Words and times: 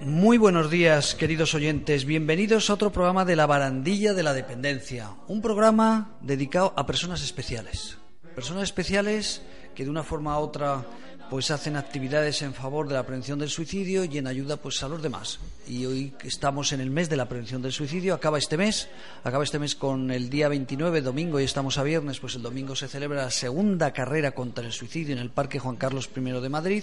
Muy 0.00 0.38
buenos 0.38 0.70
días, 0.70 1.14
queridos 1.14 1.54
oyentes. 1.54 2.04
Bienvenidos 2.04 2.68
a 2.68 2.74
otro 2.74 2.90
programa 2.90 3.24
de 3.24 3.36
La 3.36 3.46
Barandilla 3.46 4.12
de 4.12 4.22
la 4.22 4.34
Dependencia. 4.34 5.10
Un 5.28 5.40
programa 5.40 6.16
dedicado 6.20 6.74
a 6.76 6.86
personas 6.86 7.22
especiales. 7.22 7.96
Personas 8.34 8.64
especiales 8.64 9.42
que 9.74 9.84
de 9.84 9.90
una 9.90 10.02
forma 10.02 10.38
u 10.38 10.42
otra 10.42 10.84
pues 11.30 11.52
hacen 11.52 11.76
actividades 11.76 12.42
en 12.42 12.52
favor 12.52 12.88
de 12.88 12.94
la 12.94 13.04
prevención 13.04 13.38
del 13.38 13.50
suicidio 13.50 14.04
y 14.04 14.18
en 14.18 14.26
ayuda 14.26 14.56
pues 14.56 14.82
a 14.82 14.88
los 14.88 15.00
demás. 15.00 15.38
Y 15.68 15.86
hoy 15.86 16.12
estamos 16.24 16.72
en 16.72 16.80
el 16.80 16.90
mes 16.90 17.08
de 17.08 17.16
la 17.16 17.28
prevención 17.28 17.62
del 17.62 17.70
suicidio, 17.70 18.14
acaba 18.14 18.36
este 18.36 18.56
mes, 18.56 18.88
acaba 19.22 19.44
este 19.44 19.60
mes 19.60 19.76
con 19.76 20.10
el 20.10 20.28
día 20.28 20.48
29, 20.48 21.02
domingo, 21.02 21.38
y 21.38 21.44
estamos 21.44 21.78
a 21.78 21.84
viernes, 21.84 22.18
pues 22.18 22.34
el 22.34 22.42
domingo 22.42 22.74
se 22.74 22.88
celebra 22.88 23.22
la 23.22 23.30
segunda 23.30 23.92
carrera 23.92 24.32
contra 24.32 24.66
el 24.66 24.72
suicidio 24.72 25.14
en 25.14 25.22
el 25.22 25.30
Parque 25.30 25.60
Juan 25.60 25.76
Carlos 25.76 26.10
I 26.14 26.20
de 26.20 26.48
Madrid, 26.48 26.82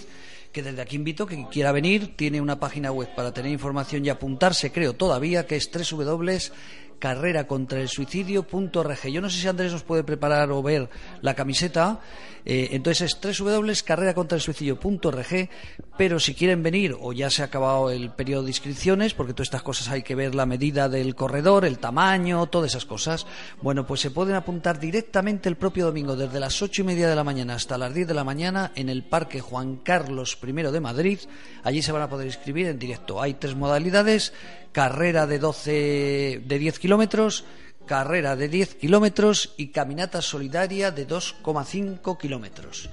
que 0.52 0.64
desde 0.64 0.82
aquí 0.82 0.96
invito 0.96 1.26
que 1.26 1.46
quiera 1.52 1.72
venir, 1.72 2.16
tiene 2.16 2.42
una 2.42 2.60
página 2.60 2.92
web 2.92 3.10
para 3.16 3.34
tener 3.34 3.52
información 3.52 4.06
y 4.06 4.10
apuntarse, 4.10 4.72
creo 4.72 4.94
todavía, 4.94 5.46
que 5.46 5.56
es 5.56 5.70
www 5.72 6.52
carrera 7.00 7.48
contra 7.48 7.80
el 7.80 7.88
suicidio.org. 7.88 9.08
Yo 9.08 9.22
no 9.22 9.30
sé 9.30 9.40
si 9.40 9.48
Andrés 9.48 9.72
nos 9.72 9.84
puede 9.84 10.04
preparar 10.04 10.52
o 10.52 10.62
ver 10.62 10.90
la 11.22 11.34
camiseta. 11.36 12.02
Eh, 12.46 12.68
entonces 12.72 13.12
es 13.12 13.40
www.carreracontraelsuicidio.org, 13.40 15.50
pero 15.98 16.20
si 16.20 16.34
quieren 16.34 16.64
venir 16.64 16.96
o 17.00 17.14
ya 17.14 17.30
se 17.30 17.42
ha 17.42 17.46
acabado 17.46 17.90
el 17.90 18.12
periodo 18.12 18.44
de 18.44 18.50
inscripciones, 18.50 19.14
porque 19.14 19.34
todas 19.34 19.48
estas 19.48 19.64
cosas 19.64 19.90
hay 19.90 20.04
que 20.04 20.16
ver 20.16 20.36
la 20.36 20.46
medida 20.46 20.90
del 20.90 21.16
corredor, 21.16 21.66
el 21.66 21.80
tamaño, 21.80 22.46
todas 22.48 22.72
esas 22.72 22.86
cosas, 22.86 23.26
bueno, 23.62 23.88
pues 23.88 24.02
se 24.02 24.12
pueden 24.12 24.36
apuntar 24.36 24.80
directamente 24.80 25.50
el 25.50 25.56
propio 25.56 25.86
domingo 25.86 26.16
desde 26.16 26.40
las 26.40 26.62
ocho 26.62 26.82
y 26.82 26.86
media 26.86 27.10
de 27.10 27.16
la 27.16 27.24
mañana 27.24 27.56
hasta 27.56 27.78
las 27.78 27.94
diez 27.94 28.08
de 28.08 28.14
la 28.14 28.24
mañana 28.24 28.72
en 28.76 28.90
el 28.90 29.04
Parque 29.04 29.42
Juan 29.42 29.78
Carlos 29.78 30.38
I 30.42 30.52
de 30.52 30.80
Madrid. 30.80 31.20
Allí 31.64 31.82
se 31.82 31.92
van 31.92 32.04
a 32.04 32.10
poder 32.10 32.28
inscribir 32.28 32.68
en 32.68 32.80
directo. 32.80 33.22
Hay 33.22 33.34
tres 33.34 33.56
modalidades 33.56 34.34
carrera 34.72 35.26
de 35.26 35.40
12 35.40 36.44
de 36.46 36.60
10 36.60 36.78
kilómetros, 36.78 37.46
carrera 37.88 38.36
de 38.36 38.48
10 38.48 38.76
kilómetros 38.76 39.56
y 39.58 39.70
caminata 39.70 40.22
solidaria 40.22 40.92
de 40.92 41.08
2,5 41.08 42.18
kilómetros. 42.20 42.90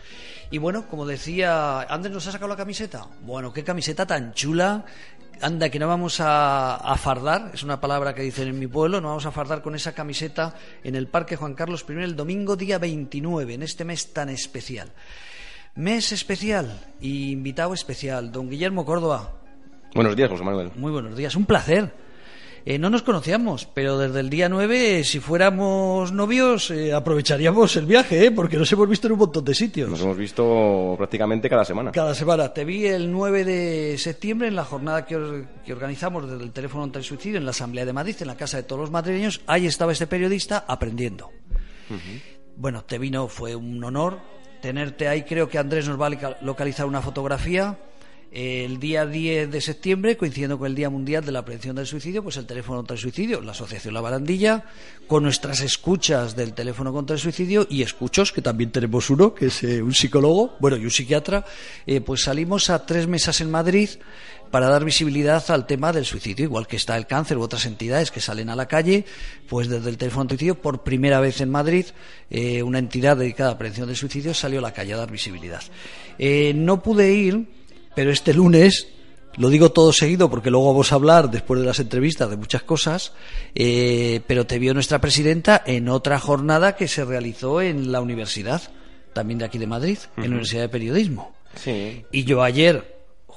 Y 0.55 0.59
bueno, 0.59 0.87
como 0.87 1.05
decía, 1.05 1.81
Andrés 1.81 2.15
nos 2.15 2.29
ha 2.29 2.31
sacado 2.31 2.49
la 2.49 2.55
camiseta. 2.55 3.09
Bueno, 3.23 3.53
qué 3.53 3.65
camiseta 3.65 4.07
tan 4.07 4.35
chula. 4.35 4.85
Anda, 5.41 5.69
que 5.69 5.81
no 5.81 5.89
vamos 5.89 6.21
a, 6.21 6.77
a, 6.77 6.97
fardar, 6.97 7.51
es 7.53 7.65
una 7.65 7.81
palabra 7.81 8.15
que 8.15 8.23
dicen 8.23 8.47
en 8.47 8.61
mi 8.61 8.69
pueblo, 8.69 9.01
no 9.01 9.09
vamos 9.09 9.27
a 9.27 9.33
fardar 9.33 9.63
con 9.63 9.75
esa 9.75 9.97
camiseta 9.97 10.55
en 10.85 10.95
el 10.95 11.09
Parque 11.09 11.35
Juan 11.35 11.55
Carlos 11.55 11.85
I 11.89 11.95
el 11.95 12.15
domingo 12.15 12.55
día 12.55 12.79
29, 12.79 13.55
en 13.55 13.65
este 13.65 13.85
mes 13.85 14.13
tan 14.13 14.29
especial. 14.29 14.93
Mes 15.75 16.13
especial 16.13 16.81
y 17.01 17.33
invitado 17.33 17.75
especial, 17.75 18.31
don 18.31 18.49
Guillermo 18.49 18.85
Córdoba. 18.85 19.33
Buenos 19.93 20.15
días, 20.15 20.31
José 20.31 20.45
Manuel. 20.45 20.71
Muy 20.77 20.93
buenos 20.93 21.17
días, 21.17 21.35
un 21.35 21.47
placer. 21.47 21.93
Eh, 22.67 22.79
no 22.79 22.89
nos 22.89 23.03
conocíamos, 23.03 23.67
pero 23.67 23.99
desde 23.99 24.21
el 24.21 24.31
día 24.31 24.49
9, 24.49 25.05
si 25.05 25.21
fuéramos 25.21 26.13
novios, 26.13 26.71
eh, 26.71 26.95
aprovecharíamos 26.95 27.77
el 27.77 27.85
viaje, 27.85 28.25
¿eh? 28.25 28.31
porque 28.31 28.57
nos 28.57 28.73
hemos 28.73 28.89
visto 28.89 29.07
en 29.07 29.13
un 29.13 29.19
montón 29.19 29.45
de 29.45 29.55
sitios. 29.55 29.91
Nos 29.91 30.01
hemos 30.01 30.17
visto 30.17 30.95
prácticamente 30.97 31.51
cada 31.51 31.67
semana. 31.67 31.93
Cada 31.93 32.15
semana. 32.15 32.55
Te 32.55 32.65
vi 32.65 32.87
el 32.87 33.13
9 33.13 33.45
de 33.45 33.99
septiembre 33.99 34.49
en 34.49 34.57
la 34.57 34.65
jornada 34.65 35.05
que, 35.05 35.45
que 35.63 35.73
organizamos 35.75 36.27
desde 36.27 36.43
el 36.43 36.53
teléfono 36.53 36.85
ante 36.85 36.99
el 36.99 37.05
suicidio 37.05 37.37
en 37.37 37.45
la 37.45 37.51
Asamblea 37.51 37.85
de 37.85 37.93
Madrid, 37.93 38.17
en 38.21 38.29
la 38.29 38.37
casa 38.37 38.57
de 38.57 38.63
todos 38.63 38.81
los 38.81 38.91
madrileños. 38.91 39.43
Ahí 39.47 39.67
estaba 39.67 39.93
este 39.93 40.07
periodista 40.07 40.65
aprendiendo. 40.67 41.31
Bueno, 42.57 42.83
te 42.85 42.99
vino, 42.99 43.29
fue 43.29 43.55
un 43.55 43.85
honor 43.85 44.21
tenerte 44.63 45.07
ahí. 45.07 45.25
Creo 45.25 45.51
que 45.51 45.59
Andrés 45.59 45.87
nos 45.87 46.01
va 46.01 46.07
a 46.07 46.37
localizar 46.41 46.87
una 46.87 47.03
fotografía 47.03 47.77
el 48.35 48.81
día 48.81 49.07
10 49.07 49.49
de 49.49 49.61
septiembre, 49.61 50.17
coincidiendo 50.17 50.59
con 50.59 50.67
el 50.67 50.75
Día 50.75 50.91
Mundial 50.91 51.25
de 51.25 51.31
la 51.31 51.45
Prevención 51.45 51.77
del 51.77 51.87
Suicidio, 51.87 52.21
pues 52.21 52.37
el 52.37 52.47
teléfono 52.47 52.79
contra 52.79 52.95
el 52.95 53.01
suicidio, 53.01 53.41
la 53.41 53.53
Asociación 53.53 53.95
La 53.95 54.01
Barandilla, 54.01 54.65
con 55.07 55.23
nuestras 55.23 55.61
escuchas 55.61 56.35
del 56.35 56.53
teléfono 56.53 56.93
contra 56.93 57.15
el 57.15 57.21
suicidio 57.21 57.65
y 57.71 57.83
escuchos, 57.83 58.33
que 58.33 58.43
también 58.43 58.73
tenemos 58.73 59.09
uno, 59.09 59.33
que 59.33 59.47
es 59.47 59.63
eh, 59.63 59.81
un 59.81 59.95
psicólogo, 59.95 60.57
bueno, 60.59 60.77
y 60.77 60.85
un 60.85 60.91
psiquiatra, 60.91 61.45
eh, 61.87 62.01
pues 62.01 62.25
salimos 62.25 62.71
a 62.71 62.85
tres 62.85 63.07
mesas 63.07 63.41
en 63.41 63.53
Madrid 63.53 63.89
para 64.51 64.69
dar 64.69 64.85
visibilidad 64.85 65.49
al 65.53 65.65
tema 65.65 65.93
del 65.93 66.05
suicidio, 66.05 66.47
igual 66.47 66.67
que 66.67 66.75
está 66.75 66.97
el 66.97 67.07
cáncer 67.07 67.39
u 67.39 67.43
otras 67.43 67.67
entidades 67.67 68.11
que 68.11 68.21
salen 68.21 68.51
a 68.51 68.57
la 68.57 68.67
calle, 68.67 69.05
pues 69.49 69.69
desde 69.69 69.91
el 69.91 69.97
teléfono 69.97 70.23
contra 70.23 70.35
el 70.35 70.39
suicidio, 70.41 70.61
por 70.61 70.83
primera 70.83 71.21
vez 71.21 71.41
en 71.41 71.51
Madrid, 71.51 71.87
eh, 72.31 72.65
una 72.65 72.81
entidad 72.81 73.17
dedicada 73.17 73.51
a 73.51 73.53
la 73.53 73.59
prevención 73.59 73.87
del 73.87 73.97
suicidio 73.97 74.35
salió 74.35 74.59
a 74.59 74.63
la 74.63 74.73
calle 74.73 74.95
a 74.95 74.97
dar 74.97 75.11
visibilidad. 75.13 75.63
no 76.19 76.83
pude 76.83 77.13
ir 77.13 77.64
pero 77.95 78.11
este 78.11 78.35
lunes, 78.35 78.89
lo 79.37 79.49
digo 79.49 79.73
todo 79.73 79.93
seguido 79.93 80.31
porque 80.31 80.51
luego 80.51 80.69
vamos 80.69 80.93
a 80.93 80.97
hablar 80.97 81.31
después 81.31 81.61
de 81.61 81.67
las 81.67 81.81
entrevistas 81.81 82.31
de 82.31 82.37
muchas 82.37 82.63
cosas, 82.63 83.13
eh, 83.55 84.21
pero 84.27 84.47
te 84.47 84.59
vio 84.59 84.75
nuestra 84.75 85.01
presidenta 85.01 85.63
en 85.67 85.89
otra 85.89 86.19
jornada 86.19 86.77
que 86.77 86.89
se 86.89 87.05
realizó 87.05 87.61
en 87.61 87.93
la 87.93 88.01
universidad, 88.01 88.63
también 89.13 89.39
de 89.39 89.45
aquí 89.45 89.59
de 89.59 89.67
Madrid, 89.67 89.99
en 90.17 90.23
la 90.23 90.29
Universidad 90.29 90.63
de 90.63 90.69
Periodismo. 90.69 91.35
Sí. 91.57 92.05
Y 92.11 92.25
yo 92.25 92.43
ayer 92.43 92.94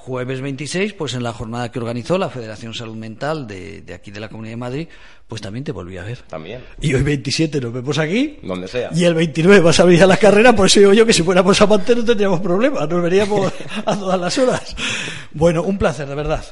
jueves 0.08 0.40
26, 0.40 0.94
pues 0.94 1.12
en 1.12 1.22
la 1.22 1.34
jornada 1.34 1.70
que 1.70 1.78
organizó 1.78 2.16
la 2.16 2.30
Federación 2.30 2.72
Salud 2.72 2.96
Mental 2.96 3.46
de, 3.46 3.84
aquí 3.94 4.10
de 4.10 4.18
la 4.18 4.30
Comunidad 4.30 4.52
de 4.52 4.56
Madrid, 4.56 4.88
pues 5.28 5.42
también 5.42 5.64
te 5.64 5.70
volví 5.70 5.98
a 5.98 6.02
ver. 6.02 6.22
También. 6.22 6.64
Y 6.80 6.94
hoy 6.94 7.02
27 7.02 7.60
nos 7.60 7.72
vemos 7.72 7.98
aquí. 7.98 8.38
Donde 8.42 8.66
sea. 8.66 8.90
Y 8.94 9.04
el 9.04 9.14
29 9.14 9.60
vas 9.60 9.78
a 9.78 9.84
venir 9.84 10.02
a 10.02 10.06
la 10.06 10.16
carrera, 10.16 10.56
por 10.56 10.66
eso 10.66 10.80
digo 10.80 10.94
yo 10.94 11.04
que 11.04 11.12
si 11.12 11.22
fuéramos 11.22 11.60
a 11.60 11.66
mantener 11.66 11.98
no 11.98 12.04
tendríamos 12.06 12.40
problemas, 12.40 12.88
nos 12.88 13.02
veríamos 13.02 13.52
a 13.84 13.96
todas 13.96 14.18
las 14.18 14.38
horas. 14.38 14.74
Bueno, 15.32 15.62
un 15.62 15.76
placer, 15.76 16.08
de 16.08 16.14
verdad. 16.14 16.44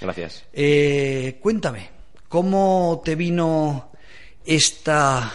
Gracias. 0.00 0.44
Eh, 0.52 1.38
cuéntame, 1.40 1.90
¿cómo 2.28 3.02
te 3.04 3.14
vino 3.14 3.92
esta 4.44 5.30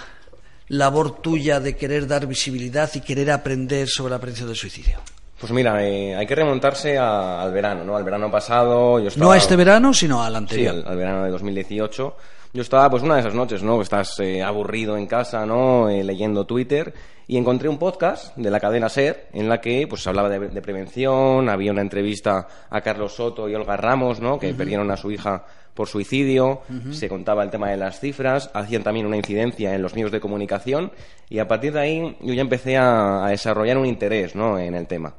labor 0.70 1.22
tuya 1.22 1.60
de 1.60 1.76
querer 1.76 2.08
dar 2.08 2.26
visibilidad 2.26 2.90
y 2.96 3.02
querer 3.02 3.30
aprender 3.30 3.88
sobre 3.88 4.12
la 4.12 4.20
prevención 4.20 4.48
del 4.48 4.58
suicidio? 4.58 5.00
Pues 5.40 5.52
mira, 5.52 5.86
eh, 5.86 6.16
hay 6.16 6.26
que 6.26 6.34
remontarse 6.34 6.98
al 6.98 7.52
verano, 7.52 7.84
¿no? 7.84 7.96
Al 7.96 8.04
verano 8.04 8.32
pasado. 8.32 9.00
Yo 9.00 9.10
estaba, 9.10 9.26
no 9.28 9.32
a 9.32 9.38
este 9.38 9.56
verano, 9.56 9.94
sino 9.94 10.24
al 10.24 10.36
anterior. 10.36 10.76
Sí, 10.76 10.84
al, 10.84 10.98
verano 10.98 11.26
de 11.26 11.30
2018. 11.30 12.16
Yo 12.54 12.62
estaba, 12.64 12.90
pues, 12.90 13.04
una 13.04 13.16
de 13.16 13.20
esas 13.20 13.36
noches, 13.36 13.62
¿no? 13.62 13.80
Estás 13.80 14.20
eh, 14.20 14.42
aburrido 14.42 14.98
en 14.98 15.06
casa, 15.06 15.46
¿no? 15.46 15.90
Eh, 15.90 16.04
leyendo 16.04 16.46
Twitter 16.46 16.92
y 17.28 17.38
encontré 17.38 17.70
un 17.70 17.78
podcast 17.78 18.36
de 18.36 18.50
la 18.50 18.60
cadena 18.60 18.90
SER 18.90 19.28
en 19.34 19.48
la 19.48 19.62
que, 19.62 19.86
pues, 19.88 20.02
se 20.02 20.10
hablaba 20.10 20.28
de, 20.30 20.62
prevención. 20.62 21.50
Había 21.50 21.72
una 21.72 21.82
entrevista 21.82 22.48
a 22.72 22.82
Carlos 22.82 23.14
Soto 23.14 23.48
y 23.48 23.54
Olga 23.54 23.78
Ramos, 23.78 24.20
¿no? 24.20 24.40
Que 24.40 24.56
perdieron 24.56 24.90
a 24.90 24.98
su 24.98 25.12
hija 25.12 25.46
por 25.76 25.88
suicidio. 25.88 26.62
Se 26.90 27.08
contaba 27.08 27.44
el 27.44 27.52
tema 27.52 27.70
de 27.70 27.78
las 27.78 28.00
cifras. 28.00 28.50
Hacían 28.56 28.82
también 28.82 29.06
una 29.06 29.18
incidencia 29.18 29.76
en 29.76 29.84
los 29.84 29.94
medios 29.94 30.12
de 30.12 30.20
comunicación 30.20 30.92
y 31.30 31.38
a 31.38 31.48
partir 31.48 31.74
de 31.74 31.80
ahí 31.80 32.18
yo 32.22 32.34
ya 32.34 32.42
empecé 32.42 32.78
a, 32.78 33.24
a 33.24 33.30
desarrollar 33.30 33.78
un 33.78 33.86
interés, 33.86 34.36
¿no? 34.36 34.58
En 34.58 34.74
el 34.74 34.88
tema. 34.88 35.14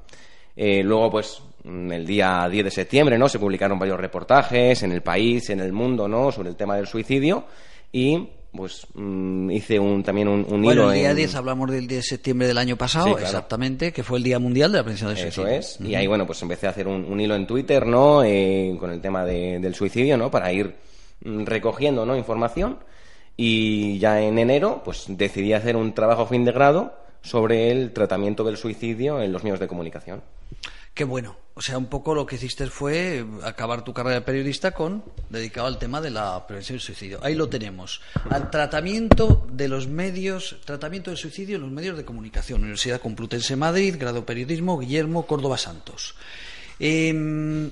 Eh, 0.61 0.83
luego, 0.83 1.09
pues, 1.09 1.41
mm, 1.63 1.93
el 1.93 2.05
día 2.05 2.49
10 2.51 2.65
de 2.65 2.71
septiembre, 2.73 3.17
¿no? 3.17 3.29
Se 3.29 3.39
publicaron 3.39 3.79
varios 3.79 4.01
reportajes 4.01 4.83
en 4.83 4.91
el 4.91 5.03
país, 5.03 5.49
en 5.51 5.61
el 5.61 5.73
mundo, 5.73 6.09
¿no? 6.09 6.33
Sobre 6.33 6.49
el 6.49 6.57
tema 6.57 6.75
del 6.75 6.89
suicidio 6.89 7.45
y 7.93 8.29
pues 8.51 8.89
mm, 8.95 9.51
hice 9.53 9.79
un, 9.79 10.03
también 10.03 10.27
un, 10.27 10.41
un 10.49 10.63
bueno, 10.63 10.83
hilo 10.83 10.93
el 10.93 10.99
día 10.99 11.15
10 11.15 11.35
hablamos 11.37 11.71
del 11.71 11.87
10 11.87 12.01
de 12.01 12.03
septiembre 12.03 12.49
del 12.49 12.59
año 12.59 12.77
pasado, 12.77 13.17
exactamente, 13.19 13.93
que 13.93 14.03
fue 14.03 14.19
el 14.19 14.25
Día 14.25 14.41
Mundial 14.41 14.73
de 14.73 14.79
la 14.79 14.83
Prevención 14.83 15.15
del 15.15 15.29
Eso 15.29 15.43
Suicidio. 15.43 15.59
es, 15.61 15.79
y 15.81 15.95
ahí, 15.95 16.09
bueno, 16.09 16.27
pues 16.27 16.43
empecé 16.43 16.67
a 16.67 16.71
hacer 16.71 16.89
un, 16.89 17.21
hilo 17.21 17.37
en 17.37 17.47
Twitter, 17.47 17.87
¿no? 17.87 18.25
Eh, 18.25 18.77
con 18.81 18.91
el 18.91 19.01
tema 19.01 19.25
de, 19.25 19.61
del 19.61 19.77
suicidio, 19.77 20.17
¿no? 20.17 20.29
Para 20.29 20.53
ir 20.53 20.75
mm, 21.25 21.45
recogiendo, 21.45 22.05
¿no? 22.05 22.17
Información 22.17 22.79
y 23.37 24.01
ya 24.01 24.21
en 24.21 24.41
enero, 24.41 24.83
pues 24.85 25.05
decidí 25.07 25.53
hacer 25.53 25.77
un 25.77 25.93
trabajo 25.93 26.27
fin 26.27 26.45
de 26.45 26.51
grado 26.51 26.95
sobre 27.29 27.71
el 27.71 27.93
tratamiento 27.93 28.43
del 28.43 28.57
suicidio 28.57 29.21
en 29.21 29.33
los 29.33 29.45
medios 29.45 29.61
de 29.61 29.69
comunicación. 29.69 30.23
Qué 30.95 31.05
bueno. 31.05 31.37
O 31.55 31.61
sea, 31.61 31.77
un 31.77 31.87
poco 31.87 32.15
lo 32.15 32.25
que 32.25 32.37
hiciste 32.37 32.67
fue 32.69 33.25
acabar 33.45 33.85
tu 33.85 33.93
carrera 33.93 34.17
de 34.17 34.21
periodista 34.23 34.73
con 34.73 35.05
dedicado 35.29 35.67
al 35.67 35.79
tema 35.79 36.01
de 36.01 36.11
la 36.11 36.47
prevención 36.47 36.77
del 36.77 36.81
suicidio. 36.83 37.21
Ahí 37.23 37.35
lo 37.35 37.49
tenemos. 37.49 38.01
Al 38.31 38.51
tratamiento 38.51 39.47
de 39.53 39.69
los 39.69 39.87
medios, 39.89 40.57
tratamiento 40.65 41.11
del 41.11 41.19
suicidio 41.19 41.57
en 41.57 41.63
los 41.63 41.71
medios 41.71 41.97
de 41.97 42.05
comunicación. 42.05 42.63
Universidad 42.63 43.01
Complutense 43.01 43.57
Madrid, 43.57 43.97
grado 43.99 44.25
periodismo, 44.25 44.79
Guillermo 44.79 45.27
Córdoba 45.27 45.59
Santos. 45.59 46.15
Em, 46.81 47.71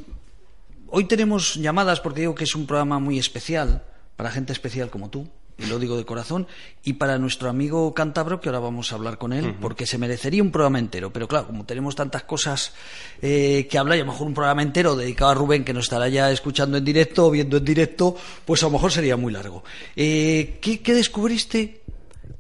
hoy 0.89 1.05
tenemos 1.07 1.55
llamadas 1.55 2.01
porque 2.01 2.21
digo 2.21 2.35
que 2.35 2.45
es 2.45 2.55
un 2.55 2.67
programa 2.67 2.99
muy 2.99 3.19
especial 3.19 3.85
para 4.17 4.31
gente 4.31 4.53
especial 4.53 4.91
como 4.91 5.11
tú 5.11 5.29
y 5.59 5.67
lo 5.67 5.79
digo 5.79 5.97
de 5.97 6.05
corazón, 6.05 6.47
y 6.85 6.95
para 6.95 7.19
nuestro 7.19 7.49
amigo 7.49 7.95
cántabro, 7.95 8.41
que 8.41 8.49
ahora 8.49 8.59
vamos 8.59 8.93
a 8.93 8.97
hablar 8.97 9.17
con 9.17 9.33
él, 9.33 9.55
porque 9.61 9.87
se 9.87 9.97
merecería 9.97 10.43
un 10.43 10.51
programa 10.51 10.79
entero. 10.79 11.13
Pero 11.13 11.27
claro, 11.27 11.47
como 11.47 11.65
tenemos 11.65 11.97
tantas 11.97 12.25
cosas 12.25 12.75
eh, 13.23 13.67
que 13.71 13.79
hablar, 13.79 13.97
y 13.97 14.03
a 14.03 14.05
lo 14.05 14.13
mejor 14.13 14.27
un 14.27 14.35
programa 14.35 14.63
entero 14.63 14.95
dedicado 14.97 15.31
a 15.31 15.35
Rubén, 15.35 15.65
que 15.65 15.73
nos 15.73 15.85
estará 15.85 16.09
ya 16.09 16.31
escuchando 16.31 16.77
en 16.77 16.85
directo 16.85 17.27
o 17.27 17.31
viendo 17.31 17.57
en 17.57 17.65
directo, 17.65 18.17
pues 18.45 18.63
a 18.63 18.67
lo 18.67 18.73
mejor 18.73 18.93
sería 18.93 19.17
muy 19.17 19.33
largo. 19.33 19.65
Eh, 19.95 20.59
¿qué, 20.61 20.95
descubriste? 20.95 21.83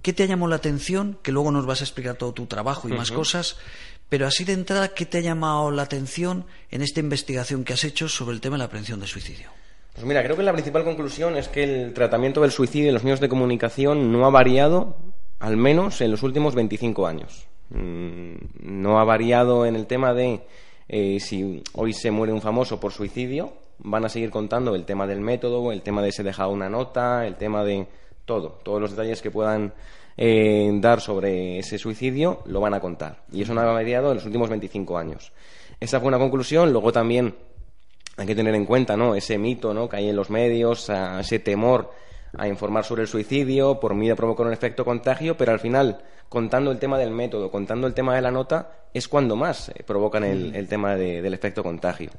¿Qué 0.03 0.13
te 0.13 0.29
llamó 0.29 0.47
la 0.47 0.57
atención? 0.57 1.19
Que 1.23 1.33
luego 1.33 1.51
nos 1.51 1.65
vas 1.65 1.81
a 1.81 1.85
explicar 1.85 2.17
todo 2.17 2.33
tu 2.35 2.47
trabajo 2.47 2.89
y 2.89 2.93
más 2.93 3.11
cosas. 3.11 3.57
Pero 4.09 4.27
así 4.27 4.45
de 4.45 4.53
entrada, 4.53 4.95
¿qué 4.95 5.07
te 5.07 5.19
ha 5.19 5.23
llamado 5.23 5.71
la 5.71 5.83
atención 5.83 6.47
en 6.71 6.83
esta 6.83 7.01
investigación 7.01 7.65
que 7.65 7.73
has 7.73 7.83
hecho 7.83 8.09
sobre 8.09 8.35
el 8.35 8.41
tema 8.41 8.57
de 8.57 8.63
la 8.63 8.69
prevención 8.69 9.01
del 9.01 9.09
suicidio? 9.09 9.51
Pues 9.97 10.07
mira, 10.07 10.23
creo 10.23 10.37
que 10.37 10.43
la 10.43 10.53
principal 10.53 10.85
conclusión 10.85 11.39
es 11.39 11.49
que 11.49 11.65
el 11.65 11.95
tratamiento 11.95 12.43
del 12.43 12.51
suicidio 12.51 12.89
en 12.89 12.95
los 12.95 13.03
medios 13.03 13.19
de 13.19 13.31
comunicación 13.31 14.13
no 14.13 14.27
ha 14.27 14.31
variado, 14.31 14.95
al 15.39 15.57
menos 15.57 16.03
en 16.03 16.11
los 16.11 16.23
últimos 16.23 16.55
25 16.55 17.07
años. 17.07 17.47
Mm, 17.71 18.35
no 18.61 19.01
ha 19.01 19.05
variado 19.05 19.65
en 19.65 19.75
el 19.75 19.87
tema 19.87 20.13
de 20.13 20.43
eh, 20.91 21.19
si 21.19 21.65
hoy 21.73 21.95
se 21.95 22.11
muere 22.11 22.35
un 22.35 22.43
famoso 22.43 22.79
por 22.79 22.93
suicidio, 22.93 23.55
van 23.79 24.05
a 24.05 24.11
seguir 24.11 24.29
contando 24.29 24.75
el 24.75 24.85
tema 24.85 25.07
del 25.07 25.23
método, 25.23 25.73
el 25.73 25.81
tema 25.81 26.03
de 26.03 26.13
se 26.13 26.23
dejado 26.23 26.51
una 26.51 26.69
nota, 26.69 27.27
el 27.27 27.37
tema 27.37 27.65
de 27.65 27.87
todo, 28.27 28.59
todos 28.63 28.83
los 28.83 28.91
detalles 28.91 29.23
que 29.23 29.31
puedan 29.31 29.73
eh, 30.19 30.71
dar 30.75 31.01
sobre 31.01 31.59
ese 31.59 31.79
suicidio 31.79 32.43
lo 32.45 32.61
van 32.61 32.75
a 32.75 32.81
contar. 32.81 33.23
Y 33.33 33.41
eso 33.41 33.55
no 33.55 33.63
ha 33.63 33.65
variado 33.65 34.11
en 34.11 34.17
los 34.17 34.27
últimos 34.27 34.51
25 34.51 34.99
años. 34.99 35.33
Esa 35.81 36.01
fue 36.01 36.09
una 36.09 36.19
conclusión. 36.19 36.71
Luego 36.71 36.93
también 36.93 37.35
hay 38.17 38.27
que 38.27 38.35
tener 38.35 38.55
en 38.55 38.65
cuenta 38.65 38.97
¿no? 38.97 39.15
ese 39.15 39.39
mito 39.39 39.75
¿no? 39.75 39.89
que 39.89 39.97
hay 39.97 40.09
en 40.09 40.17
los 40.17 40.31
medios, 40.31 40.91
ese 41.21 41.39
temor 41.39 41.91
a 42.37 42.49
informar 42.49 42.85
sobre 42.85 43.03
el 43.03 43.09
suicidio 43.09 43.81
por 43.81 43.95
miedo 43.95 44.15
a 44.15 44.17
provocar 44.17 44.47
un 44.47 44.53
efecto 44.53 44.85
contagio, 44.85 45.37
pero 45.37 45.53
al 45.53 45.61
final, 45.61 46.03
contando 46.29 46.71
el 46.71 46.79
tema 46.79 46.99
del 46.99 47.11
método, 47.11 47.51
contando 47.51 47.87
el 47.87 47.95
tema 47.95 48.15
de 48.15 48.23
la 48.23 48.31
nota, 48.31 48.89
es 48.93 49.09
cuando 49.09 49.37
más 49.37 49.69
eh, 49.71 49.83
provocan 49.87 50.25
el, 50.25 50.69
tema 50.69 50.97
del 50.97 51.33
efecto 51.33 51.63
contagio. 51.63 52.11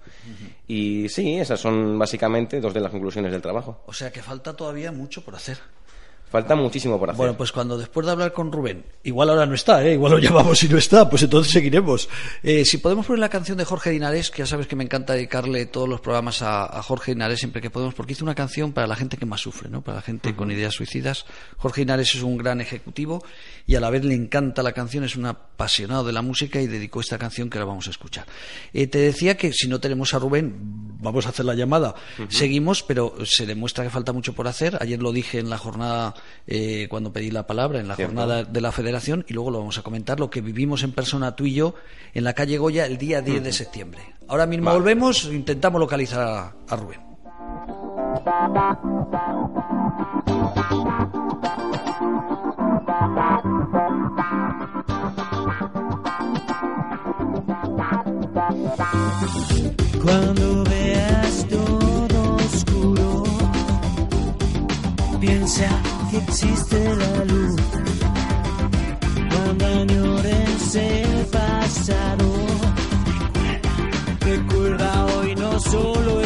Y 0.68 1.10
sí, 1.10 1.38
esas 1.38 1.60
son 1.60 1.98
básicamente 1.98 2.60
dos 2.60 2.74
de 2.74 2.80
las 2.80 2.92
conclusiones 2.92 3.32
del 3.32 3.42
trabajo. 3.42 3.82
O 3.86 3.94
sea 3.94 4.12
que 4.12 4.22
falta 4.22 4.56
todavía 4.56 4.92
mucho 4.92 5.24
por 5.24 5.36
hacer. 5.36 5.58
Falta 6.30 6.56
muchísimo 6.56 7.00
por 7.00 7.10
hacer. 7.10 7.18
Bueno, 7.18 7.38
pues 7.38 7.54
cuando 7.54 7.78
después 7.78 8.06
de 8.06 8.12
hablar 8.12 8.34
con 8.34 8.52
Rubén, 8.52 8.84
igual 9.04 9.30
ahora 9.30 9.46
no 9.46 9.56
está, 9.56 9.86
¿eh? 9.86 9.94
igual 9.94 10.12
lo 10.12 10.20
llamamos 10.20 10.62
y 10.62 10.68
no 10.68 10.78
está, 10.78 11.10
pues 11.10 11.24
entonces 11.24 11.54
seguiremos. 11.54 12.10
Eh, 12.44 12.66
si 12.66 12.80
podemos 12.80 13.06
poner 13.06 13.20
la 13.20 13.30
canción 13.30 13.58
de 13.58 13.64
Jorge 13.64 13.92
Dinares, 13.92 14.30
que 14.30 14.40
ya 14.40 14.46
sabes 14.46 14.68
que 14.68 14.76
me 14.76 14.84
encanta 14.84 15.14
dedicarle 15.14 15.66
todos 15.68 15.88
los 15.88 16.02
programas 16.02 16.42
a, 16.42 16.82
Jorge 16.84 17.14
Dinares 17.14 17.40
siempre 17.40 17.62
que 17.62 17.70
podemos, 17.70 17.94
porque 17.94 18.12
hizo 18.12 18.26
una 18.26 18.36
canción 18.36 18.74
para 18.74 18.88
la 18.88 18.96
gente 18.96 19.16
que 19.16 19.26
más 19.26 19.40
sufre, 19.40 19.70
¿no? 19.70 19.82
para 19.82 19.98
la 19.98 20.02
gente 20.02 20.36
con 20.36 20.52
ideas 20.52 20.74
suicidas. 20.74 21.26
Jorge 21.58 21.82
Dinares 21.82 22.14
es 22.14 22.22
un 22.22 22.38
gran 22.38 22.60
ejecutivo 22.60 23.24
y 23.66 23.76
a 23.76 23.80
la 23.80 23.90
vez 23.90 24.04
le 24.04 24.14
encanta 24.14 24.64
la 24.64 24.74
canción, 24.74 25.06
es 25.06 25.16
un 25.16 25.26
apasionado 25.26 26.04
de 26.04 26.12
la 26.12 26.22
música 26.22 26.62
y 26.62 26.68
dedicó 26.68 27.00
esta 27.00 27.18
canción 27.18 27.50
que 27.50 27.58
ahora 27.58 27.70
vamos 27.70 27.88
a 27.88 27.92
escuchar. 27.92 28.26
Eh, 28.74 28.88
te 28.88 29.00
decía 29.00 29.38
que 29.38 29.54
si 29.54 29.68
no 29.70 29.80
tenemos 29.80 30.14
a 30.14 30.20
Rubén, 30.20 30.56
vamos 31.00 31.26
a 31.26 31.30
hacer 31.30 31.46
la 31.46 31.54
llamada. 31.54 31.96
Seguimos, 32.30 32.84
pero 32.84 33.16
se 33.26 33.46
demuestra 33.46 33.84
que 33.84 33.90
falta 33.90 34.12
mucho 34.12 34.34
por 34.34 34.48
hacer. 34.48 34.78
Ayer 34.82 35.02
lo 35.02 35.12
dije 35.12 35.40
en 35.40 35.50
la 35.50 35.58
jornada 35.58 36.16
eh, 36.48 36.88
cuando 36.90 37.12
pedí 37.12 37.32
la 37.32 37.48
palabra 37.48 37.80
en 37.80 37.88
la 37.88 37.96
jornada 37.96 38.44
de 38.44 38.62
la 38.62 38.72
Federación 38.72 39.26
y 39.28 39.34
luego 39.34 39.52
lo 39.52 39.60
vamos 39.60 39.78
a 39.78 39.84
comentar, 39.84 40.20
lo 40.20 40.30
que 40.30 40.42
vivimos 40.42 40.84
en 40.84 40.92
persona 40.92 41.36
tú 41.36 41.46
y 41.46 41.54
yo 41.54 41.76
en 42.14 42.24
la 42.24 42.34
calle 42.34 42.58
Goya 42.58 42.86
el 42.86 42.98
día 42.98 43.22
10 43.22 43.44
de 43.44 43.54
septiembre. 43.54 44.02
Ahora 44.28 44.46
mismo 44.46 44.72
volvemos, 44.72 45.26
intentamos 45.26 45.80
localizar 45.80 46.54
a, 46.68 46.76
Rubén. 46.76 47.00
Cuando 60.04 60.64
veas 60.64 61.17
piensa 65.28 65.68
que 66.10 66.18
existe 66.18 66.96
la 66.96 67.26
luz. 67.26 67.56
Cuando 69.30 69.66
añores 69.66 70.76
el 70.76 71.26
pasado, 71.26 72.26
recuerda 74.22 75.06
hoy 75.06 75.36
no 75.36 75.60
solo 75.60 76.17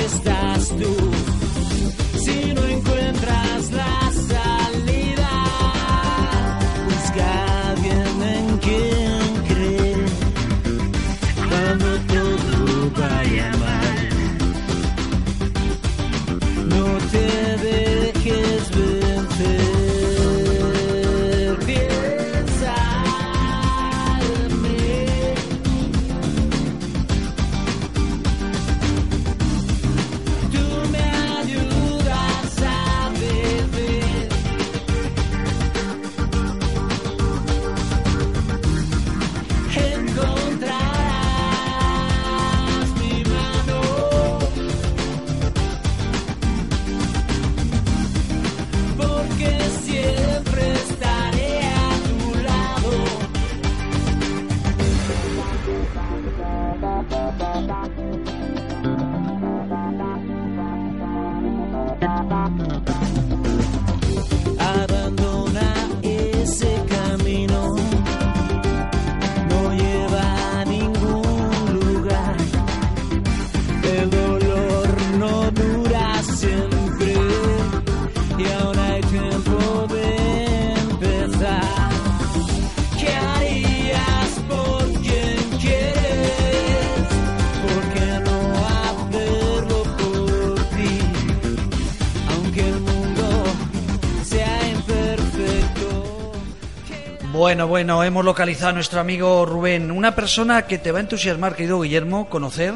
Bueno, 97.31 97.65
bueno, 97.65 98.03
hemos 98.03 98.25
localizado 98.25 98.71
a 98.71 98.73
nuestro 98.73 98.99
amigo 98.99 99.45
Rubén, 99.45 99.89
una 99.89 100.13
persona 100.13 100.63
que 100.67 100.77
te 100.77 100.91
va 100.91 100.97
a 100.97 101.01
entusiasmar, 101.01 101.55
querido 101.55 101.79
Guillermo, 101.79 102.29
conocer, 102.29 102.73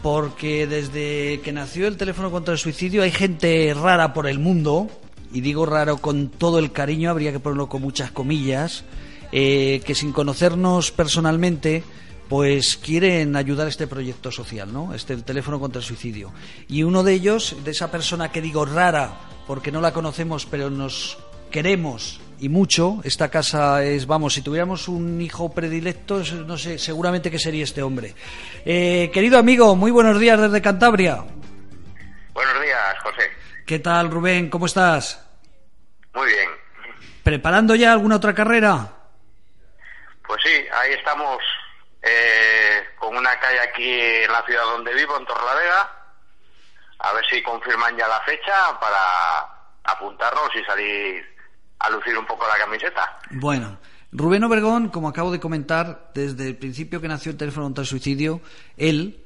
porque 0.00 0.68
desde 0.68 1.40
que 1.40 1.52
nació 1.52 1.88
el 1.88 1.96
teléfono 1.96 2.30
contra 2.30 2.52
el 2.52 2.58
suicidio 2.58 3.02
hay 3.02 3.10
gente 3.10 3.74
rara 3.74 4.12
por 4.12 4.28
el 4.28 4.38
mundo, 4.38 4.86
y 5.32 5.40
digo 5.40 5.66
raro 5.66 5.96
con 5.96 6.28
todo 6.28 6.60
el 6.60 6.70
cariño, 6.70 7.10
habría 7.10 7.32
que 7.32 7.40
ponerlo 7.40 7.68
con 7.68 7.82
muchas 7.82 8.12
comillas, 8.12 8.84
eh, 9.32 9.82
que 9.84 9.96
sin 9.96 10.12
conocernos 10.12 10.92
personalmente, 10.92 11.82
pues 12.28 12.76
quieren 12.76 13.34
ayudar 13.34 13.66
a 13.66 13.70
este 13.70 13.88
proyecto 13.88 14.30
social, 14.30 14.72
¿no? 14.72 14.94
Este 14.94 15.14
el 15.14 15.24
teléfono 15.24 15.58
contra 15.58 15.80
el 15.80 15.84
suicidio. 15.84 16.32
Y 16.68 16.84
uno 16.84 17.02
de 17.02 17.14
ellos, 17.14 17.56
de 17.64 17.72
esa 17.72 17.90
persona 17.90 18.30
que 18.30 18.40
digo 18.40 18.64
rara, 18.64 19.18
porque 19.48 19.72
no 19.72 19.80
la 19.80 19.92
conocemos, 19.92 20.46
pero 20.46 20.70
nos 20.70 21.18
queremos 21.50 22.20
y 22.40 22.48
mucho. 22.48 23.00
Esta 23.04 23.30
casa 23.30 23.82
es, 23.82 24.06
vamos, 24.06 24.34
si 24.34 24.42
tuviéramos 24.42 24.88
un 24.88 25.20
hijo 25.20 25.52
predilecto, 25.52 26.22
no 26.46 26.56
sé, 26.58 26.78
seguramente 26.78 27.30
que 27.30 27.38
sería 27.38 27.64
este 27.64 27.82
hombre. 27.82 28.14
Eh, 28.64 29.10
querido 29.12 29.38
amigo, 29.38 29.76
muy 29.76 29.90
buenos 29.90 30.18
días 30.18 30.40
desde 30.40 30.62
Cantabria. 30.62 31.24
Buenos 32.32 32.62
días, 32.62 32.98
José. 33.02 33.30
¿Qué 33.66 33.78
tal, 33.78 34.10
Rubén? 34.10 34.50
¿Cómo 34.50 34.66
estás? 34.66 35.24
Muy 36.14 36.26
bien. 36.26 36.48
¿Preparando 37.22 37.74
ya 37.74 37.92
alguna 37.92 38.16
otra 38.16 38.34
carrera? 38.34 38.92
Pues 40.26 40.40
sí, 40.42 40.64
ahí 40.72 40.92
estamos 40.92 41.38
eh, 42.02 42.82
con 42.98 43.16
una 43.16 43.38
calle 43.38 43.60
aquí 43.60 44.00
en 44.00 44.30
la 44.30 44.42
ciudad 44.44 44.64
donde 44.64 44.94
vivo, 44.94 45.16
en 45.18 45.26
Torrelavega. 45.26 45.90
A 46.98 47.12
ver 47.12 47.24
si 47.26 47.42
confirman 47.42 47.96
ya 47.96 48.08
la 48.08 48.20
fecha 48.20 48.78
para 48.80 49.54
apuntarnos 49.84 50.48
y 50.54 50.64
salir 50.64 51.33
a 51.78 51.90
lucir 51.90 52.16
un 52.16 52.26
poco 52.26 52.44
la 52.46 52.64
camiseta. 52.64 53.18
Bueno, 53.30 53.78
Rubén 54.12 54.44
Obergón, 54.44 54.88
como 54.88 55.08
acabo 55.08 55.32
de 55.32 55.40
comentar, 55.40 56.10
desde 56.14 56.48
el 56.48 56.56
principio 56.56 57.00
que 57.00 57.08
nació 57.08 57.32
el 57.32 57.38
teléfono 57.38 57.66
contra 57.66 57.82
el 57.82 57.88
suicidio, 57.88 58.40
él 58.76 59.24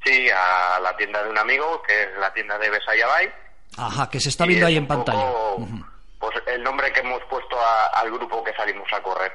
Sí, 0.03 0.27
a 0.29 0.79
la 0.79 0.97
tienda 0.97 1.23
de 1.23 1.29
un 1.29 1.38
amigo, 1.38 1.81
que 1.88 1.93
es 2.03 2.09
la 2.19 2.33
tienda 2.33 2.57
de 2.57 2.69
Besayabay. 2.69 3.29
Ajá, 3.77 4.09
que 4.09 4.19
se 4.19 4.29
está 4.29 4.45
viendo 4.45 4.65
ahí 4.65 4.75
en 4.75 4.88
pantalla. 4.88 5.31
Pues 6.23 6.41
el 6.47 6.63
nombre 6.63 6.89
que 6.93 7.01
hemos 7.01 7.21
puesto 7.23 7.57
al 7.93 8.09
grupo 8.09 8.41
que 8.45 8.53
salimos 8.53 8.87
a 8.93 9.03
correr 9.03 9.33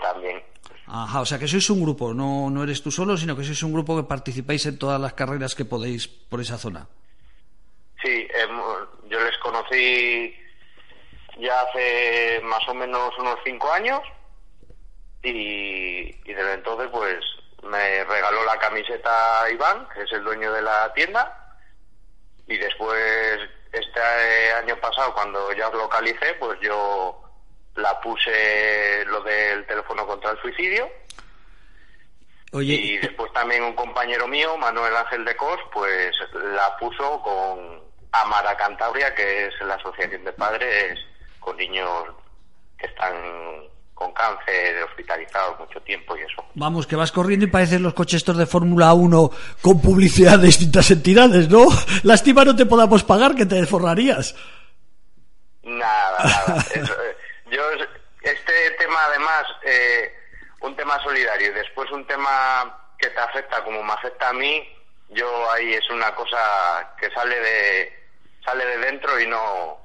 también. 0.00 0.40
Ajá, 0.86 1.20
o 1.20 1.26
sea 1.26 1.36
que 1.36 1.48
sois 1.48 1.68
un 1.70 1.82
grupo, 1.82 2.14
no, 2.14 2.48
no 2.48 2.62
eres 2.62 2.80
tú 2.80 2.92
solo, 2.92 3.16
sino 3.16 3.34
que 3.34 3.42
sois 3.42 3.60
un 3.64 3.72
grupo 3.72 3.96
que 3.96 4.06
participáis 4.06 4.64
en 4.66 4.78
todas 4.78 5.00
las 5.00 5.14
carreras 5.14 5.56
que 5.56 5.64
podéis 5.64 6.06
por 6.06 6.40
esa 6.40 6.56
zona. 6.56 6.86
Sí, 8.00 8.28
yo 9.10 9.18
les 9.18 9.36
conocí 9.38 10.32
ya 11.40 11.60
hace 11.62 12.40
más 12.44 12.62
o 12.68 12.74
menos 12.74 13.10
unos 13.18 13.38
cinco 13.44 13.72
años 13.72 14.00
y, 15.24 16.14
y 16.22 16.32
desde 16.32 16.54
entonces 16.54 16.88
pues 16.92 17.18
me 17.64 18.04
regaló 18.04 18.44
la 18.44 18.58
camiseta 18.60 19.50
Iván, 19.50 19.88
que 19.92 20.02
es 20.02 20.12
el 20.12 20.22
dueño 20.22 20.52
de 20.52 20.62
la 20.62 20.92
tienda, 20.94 21.56
y 22.46 22.56
después 22.56 23.40
este 23.72 24.00
año 24.52 24.76
pasado 24.80 25.12
cuando 25.14 25.52
ya 25.52 25.68
os 25.68 25.74
localicé, 25.74 26.34
pues 26.34 26.58
yo 26.60 27.22
la 27.76 28.00
puse 28.00 29.04
lo 29.06 29.22
del 29.22 29.66
teléfono 29.66 30.06
contra 30.06 30.32
el 30.32 30.40
suicidio. 30.40 30.90
Y 32.52 32.96
después 32.98 33.30
también 33.32 33.62
un 33.62 33.74
compañero 33.74 34.26
mío, 34.26 34.56
Manuel 34.56 34.96
Ángel 34.96 35.24
de 35.24 35.36
Cos, 35.36 35.60
pues 35.72 36.12
la 36.32 36.76
puso 36.78 37.20
con 37.20 37.82
Amara 38.12 38.56
Cantabria, 38.56 39.14
que 39.14 39.46
es 39.46 39.60
la 39.60 39.74
asociación 39.74 40.24
de 40.24 40.32
padres 40.32 40.98
con 41.40 41.56
niños 41.58 42.04
que 42.78 42.86
están 42.86 43.14
con 43.98 44.12
cáncer, 44.12 44.80
hospitalizados 44.84 45.58
mucho 45.58 45.80
tiempo 45.80 46.16
y 46.16 46.20
eso. 46.20 46.44
Vamos, 46.54 46.86
que 46.86 46.94
vas 46.94 47.10
corriendo 47.10 47.46
y 47.46 47.50
parecen 47.50 47.82
los 47.82 47.94
coches 47.94 48.18
estos 48.18 48.38
de 48.38 48.46
Fórmula 48.46 48.94
1 48.94 49.30
con 49.60 49.82
publicidad 49.82 50.38
de 50.38 50.46
distintas 50.46 50.88
entidades, 50.92 51.48
¿no? 51.48 51.66
Lástima 52.04 52.44
no 52.44 52.54
te 52.54 52.64
podamos 52.64 53.02
pagar, 53.02 53.34
que 53.34 53.44
te 53.44 53.56
desforrarías. 53.56 54.36
Nada, 55.64 56.18
nada. 56.22 56.64
Eh, 56.74 57.50
yo, 57.50 57.62
este 58.22 58.70
tema 58.78 59.00
además, 59.08 59.44
eh, 59.64 60.12
un 60.60 60.76
tema 60.76 61.02
solidario 61.02 61.50
y 61.50 61.54
después 61.54 61.90
un 61.90 62.06
tema 62.06 62.94
que 62.98 63.08
te 63.08 63.18
afecta 63.18 63.64
como 63.64 63.82
me 63.82 63.92
afecta 63.92 64.28
a 64.28 64.32
mí, 64.32 64.62
yo 65.08 65.50
ahí 65.50 65.72
es 65.72 65.90
una 65.90 66.14
cosa 66.14 66.94
que 67.00 67.10
sale 67.10 67.40
de, 67.40 68.06
sale 68.44 68.64
de 68.64 68.78
dentro 68.78 69.18
y 69.18 69.26
no, 69.26 69.80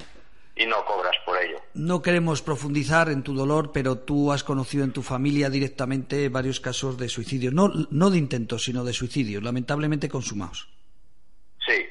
y 0.56 0.66
no 0.66 0.86
cobras 0.86 1.16
por 1.26 1.42
ello. 1.42 1.58
No 1.74 2.02
queremos 2.02 2.42
profundizar 2.42 3.10
en 3.10 3.24
tu 3.24 3.34
dolor, 3.34 3.72
pero 3.72 3.98
tú 3.98 4.32
has 4.32 4.44
conocido 4.44 4.84
en 4.84 4.92
tu 4.92 5.02
familia 5.02 5.50
directamente 5.50 6.30
varios 6.30 6.60
casos 6.60 6.98
de 6.98 7.10
suicidio, 7.10 7.52
no, 7.52 7.72
no 7.90 8.10
de 8.10 8.18
intentos, 8.18 8.64
sino 8.66 8.84
de 8.84 8.94
suicidio, 8.94 9.42
lamentablemente 9.42 10.10
consumados. 10.10 10.70
Sí. 11.66 11.86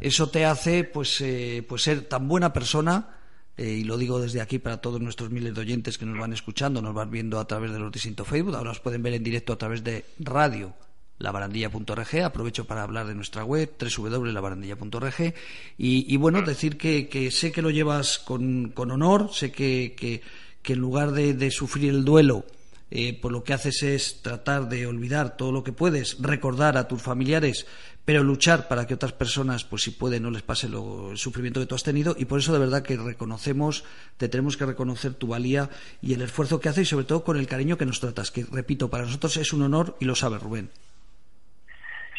Eso 0.00 0.28
te 0.28 0.44
hace 0.44 0.84
pues, 0.84 1.20
eh, 1.20 1.64
pues 1.66 1.82
ser 1.82 2.02
tan 2.02 2.28
buena 2.28 2.52
persona, 2.52 3.16
eh, 3.56 3.68
y 3.68 3.84
lo 3.84 3.96
digo 3.96 4.20
desde 4.20 4.40
aquí 4.40 4.58
para 4.58 4.80
todos 4.80 5.00
nuestros 5.00 5.30
miles 5.30 5.54
de 5.54 5.60
oyentes 5.60 5.96
que 5.96 6.04
nos 6.04 6.18
van 6.18 6.32
escuchando, 6.32 6.82
nos 6.82 6.94
van 6.94 7.10
viendo 7.10 7.38
a 7.38 7.46
través 7.46 7.72
de 7.72 7.78
los 7.78 7.90
distintos 7.92 8.28
Facebook, 8.28 8.54
ahora 8.54 8.70
nos 8.70 8.80
pueden 8.80 9.02
ver 9.02 9.14
en 9.14 9.22
directo 9.22 9.52
a 9.52 9.58
través 9.58 9.82
de 9.82 10.04
radio 10.18 10.74
labarandilla.org. 11.18 12.22
Aprovecho 12.24 12.64
para 12.66 12.82
hablar 12.82 13.06
de 13.06 13.14
nuestra 13.14 13.44
web, 13.44 13.70
www.labarandilla.org. 13.78 15.34
Y, 15.78 16.12
y 16.12 16.16
bueno, 16.16 16.42
decir 16.42 16.76
que, 16.76 17.08
que, 17.08 17.30
sé 17.30 17.52
que 17.52 17.62
lo 17.62 17.70
llevas 17.70 18.18
con, 18.18 18.70
con 18.70 18.90
honor, 18.90 19.30
sé 19.32 19.52
que, 19.52 19.94
que, 19.96 20.72
en 20.72 20.78
lugar 20.78 21.12
de, 21.12 21.34
de, 21.34 21.50
sufrir 21.50 21.90
el 21.90 22.04
duelo, 22.04 22.44
eh, 22.90 23.18
pues 23.20 23.32
lo 23.32 23.44
que 23.44 23.52
haces 23.52 23.82
es 23.82 24.22
tratar 24.22 24.68
de 24.68 24.86
olvidar 24.86 25.36
todo 25.36 25.52
lo 25.52 25.64
que 25.64 25.72
puedes, 25.72 26.16
recordar 26.20 26.76
a 26.76 26.88
tus 26.88 27.02
familiares, 27.02 27.66
pero 28.04 28.22
luchar 28.22 28.68
para 28.68 28.86
que 28.86 28.94
otras 28.94 29.12
personas, 29.12 29.64
pues 29.64 29.82
si 29.82 29.90
pueden, 29.90 30.22
no 30.22 30.30
les 30.30 30.42
pase 30.42 30.68
lo, 30.68 31.12
el 31.12 31.18
sufrimiento 31.18 31.60
que 31.60 31.66
tú 31.66 31.74
has 31.74 31.82
tenido. 31.82 32.14
Y 32.18 32.26
por 32.26 32.38
eso 32.38 32.52
de 32.52 32.58
verdad 32.58 32.82
que 32.82 32.96
reconocemos, 32.96 33.84
te 34.18 34.28
tenemos 34.28 34.56
que 34.56 34.66
reconocer 34.66 35.14
tu 35.14 35.28
valía 35.28 35.70
y 36.02 36.12
el 36.12 36.22
esfuerzo 36.22 36.60
que 36.60 36.68
haces 36.68 36.82
y 36.82 36.90
sobre 36.90 37.06
todo 37.06 37.24
con 37.24 37.38
el 37.38 37.46
cariño 37.46 37.78
que 37.78 37.86
nos 37.86 38.00
tratas, 38.00 38.30
que 38.30 38.44
repito, 38.44 38.90
para 38.90 39.06
nosotros 39.06 39.36
es 39.38 39.52
un 39.52 39.62
honor 39.62 39.96
y 40.00 40.04
lo 40.04 40.14
sabe 40.14 40.38
Rubén. 40.38 40.70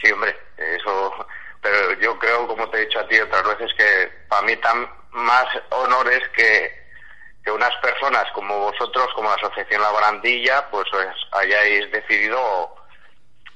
Sí, 0.01 0.11
hombre, 0.11 0.37
eso. 0.57 1.27
Pero 1.61 1.93
yo 1.99 2.17
creo, 2.19 2.47
como 2.47 2.69
te 2.69 2.77
he 2.77 2.85
dicho 2.85 2.99
a 2.99 3.07
ti 3.07 3.19
otras 3.19 3.43
veces, 3.43 3.73
que 3.77 4.11
para 4.27 4.43
mí 4.43 4.55
tan 4.57 4.87
más 5.11 5.45
honores 5.71 6.21
que, 6.35 6.71
que 7.43 7.51
unas 7.51 7.75
personas 7.77 8.25
como 8.33 8.59
vosotros, 8.59 9.07
como 9.15 9.29
la 9.29 9.35
Asociación 9.35 9.81
La 9.81 9.91
Barandilla, 9.91 10.69
pues 10.69 10.85
hayáis 11.31 11.91
decidido 11.91 12.75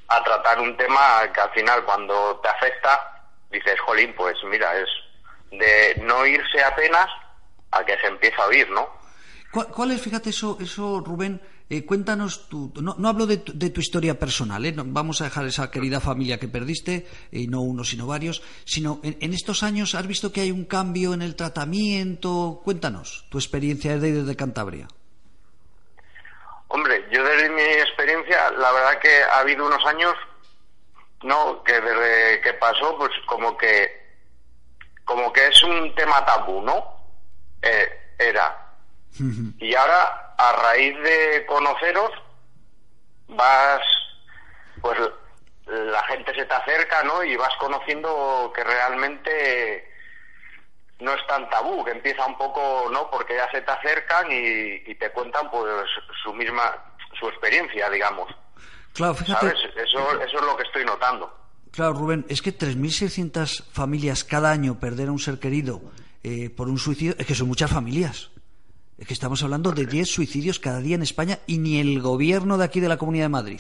a 0.08 0.24
tratar 0.24 0.60
un 0.60 0.76
tema 0.76 1.32
que 1.34 1.42
al 1.42 1.52
final 1.52 1.84
cuando 1.86 2.40
te 2.42 2.50
afecta, 2.50 3.24
dices, 3.52 3.80
jolín, 3.82 4.14
pues 4.16 4.36
mira, 4.46 4.76
es 4.76 4.90
de 5.52 6.02
no 6.02 6.26
irse 6.26 6.64
apenas 6.64 7.08
a 7.72 7.84
que 7.84 7.98
se 8.00 8.08
empieza 8.08 8.42
a 8.44 8.48
oír, 8.48 8.70
¿no? 8.72 8.90
¿Cuál, 9.52 9.92
es, 9.92 10.02
fíjate 10.02 10.30
eso, 10.30 10.58
eso 10.62 11.02
Rubén, 11.04 11.42
eh, 11.70 11.86
cuéntanos 11.86 12.50
tu, 12.50 12.74
no, 12.82 12.96
no 12.98 13.08
hablo 13.10 13.28
de 13.28 13.38
tu, 13.38 13.58
de 13.58 13.70
tu 13.70 13.80
historia 13.80 14.18
personal, 14.18 14.66
¿eh? 14.66 14.74
vamos 14.76 15.22
a 15.22 15.26
dejar 15.26 15.46
esa 15.46 15.70
querida 15.70 16.00
familia 16.00 16.40
que 16.40 16.48
perdiste, 16.48 17.06
y 17.32 17.48
no 17.48 17.62
uno 17.62 17.84
sino 17.84 18.08
varios, 18.08 18.42
sino 18.66 19.00
en, 19.04 19.34
estos 19.34 19.62
años 19.62 19.94
has 19.94 20.08
visto 20.08 20.32
que 20.32 20.42
hay 20.42 20.52
un 20.52 20.66
cambio 20.66 21.14
en 21.14 21.22
el 21.22 21.36
tratamiento. 21.36 22.62
Cuéntanos 22.64 23.28
tu 23.30 23.38
experiencia 23.38 23.94
desde, 23.94 24.14
desde 24.14 24.36
Cantabria. 24.36 24.88
Hombre, 26.70 27.06
yo 27.12 27.24
desde 27.24 27.50
mi 27.50 27.62
experiencia, 27.62 28.50
la 28.52 28.72
verdad 28.72 29.00
que 29.00 29.24
ha 29.24 29.40
habido 29.40 29.68
unos 29.68 29.86
años, 29.86 30.16
no, 31.22 31.64
que 31.64 31.74
desde 31.74 32.42
que 32.42 32.54
pasó, 32.54 32.98
pues 32.98 33.12
como 33.28 33.56
que, 33.56 34.18
como 35.06 35.32
que 35.32 35.48
es 35.48 35.64
un 35.64 35.94
tema 35.94 36.26
tabú, 36.26 36.62
¿no? 36.64 36.84
Eh, 37.62 38.16
era. 38.18 38.66
Y 39.60 39.76
ahora 39.76 40.29
a 40.40 40.54
raíz 40.54 40.98
de 41.04 41.46
conoceros 41.46 42.12
vas, 43.28 43.82
pues 44.82 44.98
la 45.68 46.02
gente 46.04 46.34
se 46.34 46.46
te 46.46 46.54
acerca, 46.54 47.04
¿no? 47.04 47.24
Y 47.24 47.36
vas 47.36 47.54
conociendo 47.60 48.52
que 48.56 48.64
realmente 48.64 49.92
no 51.00 51.14
es 51.14 51.28
tan 51.28 51.50
tabú, 51.50 51.84
que 51.84 51.92
empieza 51.92 52.26
un 52.26 52.38
poco, 52.38 52.90
¿no? 52.90 53.12
Porque 53.12 53.36
ya 53.36 53.52
se 53.52 53.62
te 53.62 53.72
acercan 53.72 54.28
y, 54.32 54.96
te 54.96 55.12
cuentan, 55.12 55.52
pues, 55.52 55.66
su 56.24 56.34
misma, 56.34 56.74
su 57.20 57.28
experiencia, 57.28 57.90
digamos. 57.90 58.34
Claro, 58.94 59.16
fíjate. 59.16 59.48
Eso, 59.48 60.22
eso 60.22 60.38
es 60.40 60.46
lo 60.46 60.56
que 60.56 60.64
estoy 60.64 60.86
notando. 60.86 61.38
Claro, 61.72 61.94
Rubén, 61.94 62.26
es 62.30 62.42
que 62.42 62.58
3.600 62.58 63.72
familias 63.72 64.24
cada 64.24 64.52
año 64.52 64.80
perder 64.80 65.10
a 65.10 65.12
un 65.12 65.20
ser 65.20 65.38
querido 65.38 65.82
eh, 66.24 66.50
por 66.50 66.70
un 66.70 66.78
suicidio, 66.78 67.16
es 67.18 67.28
que 67.28 67.36
son 67.36 67.48
muchas 67.48 67.70
familias. 67.70 68.32
Es 69.00 69.08
que 69.08 69.14
estamos 69.14 69.42
hablando 69.44 69.72
de 69.72 69.86
10 69.86 70.10
suicidios 70.10 70.60
cada 70.60 70.82
día 70.82 70.96
en 70.96 71.02
España 71.02 71.40
y 71.48 71.58
ni 71.58 71.80
el 71.80 72.02
gobierno 72.02 72.58
de 72.58 72.66
aquí 72.66 72.82
de 72.82 72.90
la 72.90 72.98
Comunidad 72.98 73.26
de 73.26 73.30
Madrid, 73.30 73.60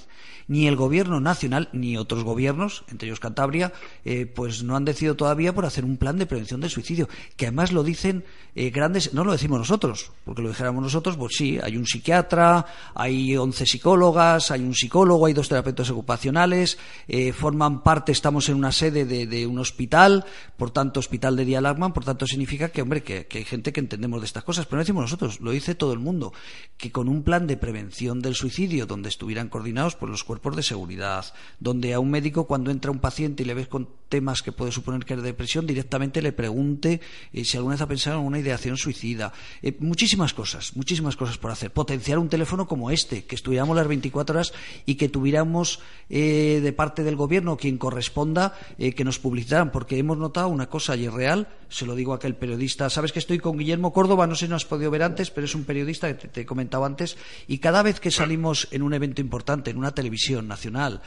ni 0.50 0.68
el 0.68 0.76
gobierno 0.76 1.22
nacional, 1.22 1.70
ni 1.72 1.96
otros 1.96 2.26
gobiernos, 2.26 2.84
entre 2.90 3.08
ellos 3.08 3.22
Cantabria, 3.22 3.72
eh, 4.04 4.26
pues 4.26 4.64
no 4.64 4.76
han 4.76 4.84
decidido 4.84 5.16
todavía 5.16 5.56
por 5.56 5.66
hacer 5.66 5.86
un 5.86 5.96
plan 5.96 6.18
de 6.18 6.26
prevención 6.26 6.60
del 6.60 6.70
suicidio, 6.70 7.08
que 7.38 7.46
además 7.46 7.72
lo 7.72 7.84
dicen 7.84 8.26
eh, 8.54 8.70
grandes, 8.70 9.14
no 9.14 9.24
lo 9.24 9.32
decimos 9.32 9.60
nosotros, 9.60 10.12
porque 10.26 10.42
lo 10.42 10.50
dijéramos 10.50 10.84
nosotros, 10.84 11.16
pues 11.16 11.36
sí, 11.38 11.58
hay 11.64 11.78
un 11.78 11.86
psiquiatra, 11.86 12.66
hay 12.94 13.38
11 13.38 13.66
psicólogas, 13.66 14.52
hay 14.52 14.62
un 14.62 14.76
psicólogo, 14.76 15.26
hay 15.26 15.34
dos 15.34 15.48
terapeutas 15.48 15.90
ocupacionales, 15.90 16.78
eh, 17.08 17.32
forman 17.32 17.82
parte, 17.82 18.12
estamos 18.12 18.50
en 18.50 18.56
una 18.56 18.74
sede 18.74 19.06
de, 19.06 19.48
un 19.48 19.60
hospital, 19.60 20.26
por 20.58 20.72
tanto, 20.72 21.00
hospital 21.00 21.38
de 21.38 21.46
Dialagman, 21.46 21.94
por 21.94 22.04
tanto 22.04 22.28
significa 22.28 22.70
que, 22.70 22.82
hombre, 22.82 23.04
que, 23.04 23.26
que 23.28 23.38
hay 23.38 23.46
gente 23.46 23.72
que 23.72 23.80
entendemos 23.80 24.20
de 24.20 24.26
estas 24.26 24.44
cosas, 24.44 24.66
pero 24.66 24.78
no 24.78 24.82
decimos 24.82 25.04
nosotros 25.04 25.29
lo 25.40 25.52
dice 25.52 25.76
todo 25.76 25.94
el 25.94 26.00
mundo, 26.00 26.34
que 26.80 26.92
con 26.92 27.10
un 27.10 27.24
plan 27.24 27.46
de 27.46 27.58
prevención 27.58 28.22
del 28.22 28.36
suicidio 28.36 28.86
donde 28.86 29.10
estuvieran 29.10 29.50
coordinados 29.50 29.96
por 29.96 30.10
los 30.10 30.24
cuerpos 30.24 30.56
de 30.56 30.64
seguridad, 30.64 31.26
donde 31.60 31.94
a 31.94 32.00
un 32.00 32.10
médico 32.10 32.48
cuando 32.48 32.72
entra 32.72 32.90
un 32.90 33.00
paciente 33.00 33.44
y 33.44 33.46
le 33.46 33.54
ves 33.54 33.68
con 33.68 33.90
temas 34.08 34.42
que 34.42 34.52
puede 34.52 34.72
suponer 34.72 35.06
que 35.06 35.14
es 35.14 35.22
depresión, 35.22 35.68
directamente 35.68 36.22
le 36.22 36.32
pregunte 36.32 37.02
eh, 37.32 37.44
si 37.44 37.58
alguna 37.58 37.76
vez 37.76 37.82
ha 37.82 37.88
pensado 37.88 38.20
en 38.20 38.26
una 38.26 38.40
ideación 38.40 38.78
suicida. 38.78 39.34
Eh, 39.62 39.76
muchísimas 39.80 40.34
cosas, 40.34 40.76
muchísimas 40.76 41.18
cosas 41.18 41.38
por 41.38 41.52
hacer. 41.52 41.72
Potenciar 41.72 42.18
un 42.18 42.30
teléfono 42.30 42.66
como 42.66 42.92
este, 42.92 43.26
que 43.26 43.36
estuviéramos 43.36 43.76
las 43.76 43.88
24 43.88 44.36
horas 44.36 44.54
y 44.86 44.96
que 44.96 45.10
tuviéramos 45.10 45.82
eh, 46.10 46.62
de 46.64 46.74
parte 46.74 47.04
del 47.04 47.18
gobierno 47.18 47.58
quien 47.58 47.78
corresponda 47.78 48.58
que 48.78 49.04
nos 49.04 49.20
publicitaran, 49.20 49.72
porque 49.72 49.98
hemos 49.98 50.18
notado 50.18 50.48
una 50.48 50.70
cosa 50.70 50.96
y 50.96 51.06
es 51.06 51.14
real, 51.14 51.50
se 51.68 51.86
lo 51.86 51.96
digo 51.96 52.14
a 52.14 52.16
aquel 52.16 52.36
periodista, 52.36 52.90
sabes 52.90 53.12
que 53.12 53.20
estoy 53.20 53.40
con 53.40 53.58
Guillermo 53.58 53.94
Córdoba, 53.94 54.26
no 54.26 54.36
sé 54.36 54.46
si 54.46 54.50
no 54.50 54.56
has 54.56 54.66
podido 54.66 54.90
ver 54.90 55.04
antes, 55.04 55.19
pero 55.32 55.46
es 55.46 55.56
un 55.56 55.66
periodista 55.66 56.16
que 56.16 56.28
te, 56.28 56.42
he 56.42 56.46
comentado 56.46 56.86
antes, 56.86 57.18
y 57.48 57.58
cada 57.58 57.84
vez 57.84 58.00
que 58.00 58.12
salimos 58.12 58.68
en 58.72 58.82
un 58.82 58.94
evento 58.94 59.22
importante, 59.22 59.72
en 59.72 59.78
una 59.78 59.94
televisión 59.94 60.48
nacional, 60.48 61.02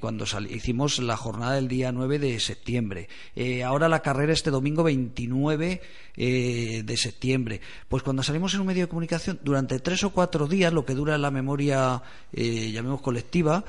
cuando 0.00 0.26
hicimos 0.50 0.98
la 0.98 1.16
jornada 1.16 1.54
del 1.54 1.68
día 1.68 1.92
9 1.92 2.18
de 2.18 2.40
septiembre. 2.40 3.08
Eh, 3.34 3.62
ahora 3.62 3.88
la 3.88 4.02
carrera 4.02 4.32
este 4.32 4.50
domingo 4.50 4.82
29 4.82 5.80
eh, 6.16 6.82
de 6.84 6.96
septiembre. 6.96 7.60
Pues 7.88 8.02
cuando 8.02 8.22
salimos 8.22 8.54
en 8.54 8.60
un 8.60 8.66
medio 8.66 8.84
de 8.84 8.88
comunicación, 8.88 9.38
durante 9.42 9.78
tres 9.78 10.02
o 10.04 10.10
cuatro 10.10 10.46
días, 10.46 10.72
lo 10.72 10.84
que 10.84 10.94
dura 10.94 11.18
la 11.18 11.30
memoria, 11.30 12.02
eh, 12.32 12.70
llamemos 12.72 13.00
colectiva, 13.00 13.64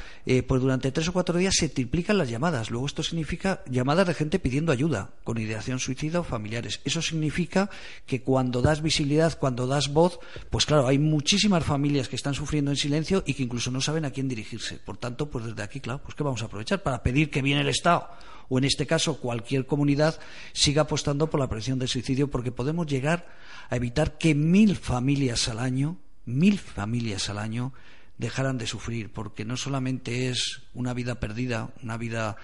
pues 0.48 0.62
durante 0.62 0.92
tres 0.92 1.08
o 1.10 1.14
cuatro 1.14 1.38
días 1.38 1.56
se 1.56 1.70
triplican 1.70 2.18
las 2.18 2.30
llamadas. 2.30 2.72
Luego 2.72 2.88
esto 2.88 3.04
significa 3.04 3.62
llamadas 3.70 4.08
de 4.08 4.14
gente 4.14 4.40
pidiendo 4.40 4.72
ayuda, 4.72 5.12
con 5.24 5.38
ideación 5.38 5.80
suicida 5.80 6.20
o 6.20 6.24
familiares. 6.24 6.82
Eso 6.84 7.02
significa 7.02 7.70
que 8.06 8.22
cuando 8.22 8.62
das 8.62 8.82
visibilidad, 8.82 9.38
cuando 9.38 9.68
das 9.68 9.77
voz, 9.90 10.20
pues 10.50 10.66
claro, 10.66 10.88
hay 10.88 11.00
muchísimas 11.00 11.64
familias 11.64 12.10
que 12.10 12.16
están 12.16 12.34
sufriendo 12.34 12.72
en 12.72 12.78
silencio 12.78 13.24
y 13.26 13.34
que 13.34 13.44
incluso 13.44 13.72
no 13.72 13.82
saben 13.82 14.06
a 14.06 14.12
quién 14.12 14.28
dirigirse. 14.28 14.78
Por 14.78 14.98
tanto, 14.98 15.30
pues 15.30 15.46
desde 15.46 15.64
aquí, 15.64 15.80
claro, 15.80 16.02
pues 16.02 16.16
que 16.16 16.24
vamos 16.24 16.42
a 16.42 16.46
aprovechar 16.46 16.84
para 16.84 17.04
pedir 17.04 17.30
que 17.30 17.42
viene 17.42 17.62
el 17.62 17.70
Estado 17.70 18.10
o 18.50 18.58
en 18.58 18.64
este 18.64 18.88
caso 18.88 19.20
cualquier 19.20 19.66
comunidad 19.66 20.20
siga 20.54 20.84
apostando 20.84 21.30
por 21.30 21.40
la 21.40 21.48
prevención 21.48 21.80
del 21.80 21.90
suicidio 21.90 22.30
porque 22.30 22.52
podemos 22.52 22.88
llegar 22.88 23.28
a 23.70 23.76
evitar 23.76 24.18
que 24.18 24.36
mil 24.36 24.76
familias 24.76 25.48
al 25.50 25.60
año, 25.60 25.98
mil 26.26 26.58
familias 26.60 27.30
al 27.30 27.40
año 27.40 27.74
dejaran 28.18 28.58
de 28.58 28.68
sufrir 28.68 29.12
porque 29.12 29.46
no 29.46 29.58
solamente 29.58 30.30
es 30.30 30.62
una 30.74 30.94
vida 30.94 31.20
perdida, 31.20 31.70
una 31.84 31.98
vida 31.98 32.38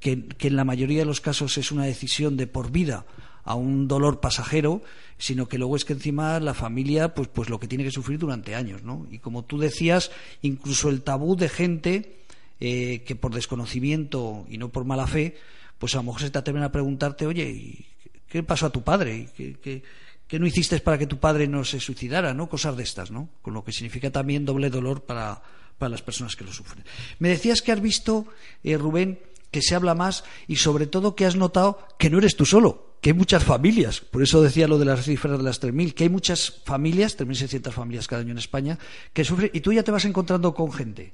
que, 0.00 0.28
en 0.38 0.56
la 0.56 0.64
mayoría 0.64 1.00
de 1.00 1.06
los 1.06 1.20
casos 1.20 1.58
es 1.58 1.72
una 1.72 1.84
decisión 1.84 2.36
de 2.36 2.46
por 2.46 2.70
vida 2.70 3.06
a 3.48 3.54
un 3.54 3.88
dolor 3.88 4.20
pasajero, 4.20 4.82
sino 5.16 5.48
que 5.48 5.56
luego 5.56 5.74
es 5.74 5.86
que 5.86 5.94
encima 5.94 6.38
la 6.38 6.52
familia, 6.52 7.14
pues, 7.14 7.28
pues 7.28 7.48
lo 7.48 7.58
que 7.58 7.66
tiene 7.66 7.82
que 7.82 7.90
sufrir 7.90 8.18
durante 8.18 8.54
años, 8.54 8.82
¿no? 8.82 9.06
Y 9.10 9.20
como 9.20 9.42
tú 9.42 9.58
decías, 9.58 10.10
incluso 10.42 10.90
el 10.90 11.00
tabú 11.00 11.34
de 11.34 11.48
gente 11.48 12.18
eh, 12.60 13.04
que 13.06 13.16
por 13.16 13.34
desconocimiento 13.34 14.44
y 14.50 14.58
no 14.58 14.68
por 14.68 14.84
mala 14.84 15.06
fe, 15.06 15.38
pues 15.78 15.94
a 15.94 15.98
lo 15.98 16.02
mejor 16.02 16.20
se 16.20 16.30
te 16.30 16.38
atreven 16.38 16.62
a 16.62 16.70
preguntarte, 16.70 17.26
oye, 17.26 17.86
¿qué 18.28 18.42
pasó 18.42 18.66
a 18.66 18.70
tu 18.70 18.82
padre? 18.82 19.30
¿Qué, 19.34 20.38
no 20.38 20.46
hiciste 20.46 20.78
para 20.80 20.98
que 20.98 21.06
tu 21.06 21.16
padre 21.16 21.48
no 21.48 21.64
se 21.64 21.80
suicidara? 21.80 22.34
¿no? 22.34 22.50
Cosas 22.50 22.76
de 22.76 22.82
estas, 22.82 23.10
¿no? 23.10 23.30
Con 23.40 23.54
lo 23.54 23.64
que 23.64 23.72
significa 23.72 24.10
también 24.10 24.44
doble 24.44 24.68
dolor 24.68 25.04
para, 25.04 25.40
las 25.80 26.02
personas 26.02 26.36
que 26.36 26.44
lo 26.44 26.52
sufren. 26.52 26.84
Me 27.18 27.30
decías 27.30 27.62
que 27.62 27.72
has 27.72 27.80
visto, 27.80 28.26
eh, 28.62 28.76
Rubén, 28.76 29.18
que 29.50 29.62
se 29.62 29.74
habla 29.74 29.94
más 29.94 30.22
y 30.46 30.56
sobre 30.56 30.86
todo 30.86 31.16
que 31.16 31.24
has 31.24 31.36
notado 31.36 31.86
que 31.98 32.10
no 32.10 32.18
eres 32.18 32.36
tú 32.36 32.44
solo, 32.44 32.87
que 33.00 33.10
hay 33.10 33.14
muchas 33.14 33.44
familias, 33.44 34.00
por 34.00 34.22
eso 34.22 34.42
decía 34.42 34.66
lo 34.66 34.78
de 34.78 34.84
las 34.84 35.04
cifras 35.04 35.38
de 35.38 35.44
las 35.44 35.62
3.000, 35.62 35.94
que 35.94 36.04
hay 36.04 36.10
muchas 36.10 36.62
familias, 36.64 37.16
3.600 37.16 37.72
familias 37.72 38.08
cada 38.08 38.22
año 38.22 38.32
en 38.32 38.38
España, 38.38 38.78
que 39.12 39.24
sufren 39.24 39.50
y 39.52 39.60
tú 39.60 39.72
ya 39.72 39.82
te 39.82 39.92
vas 39.92 40.04
encontrando 40.04 40.52
con 40.52 40.72
gente. 40.72 41.12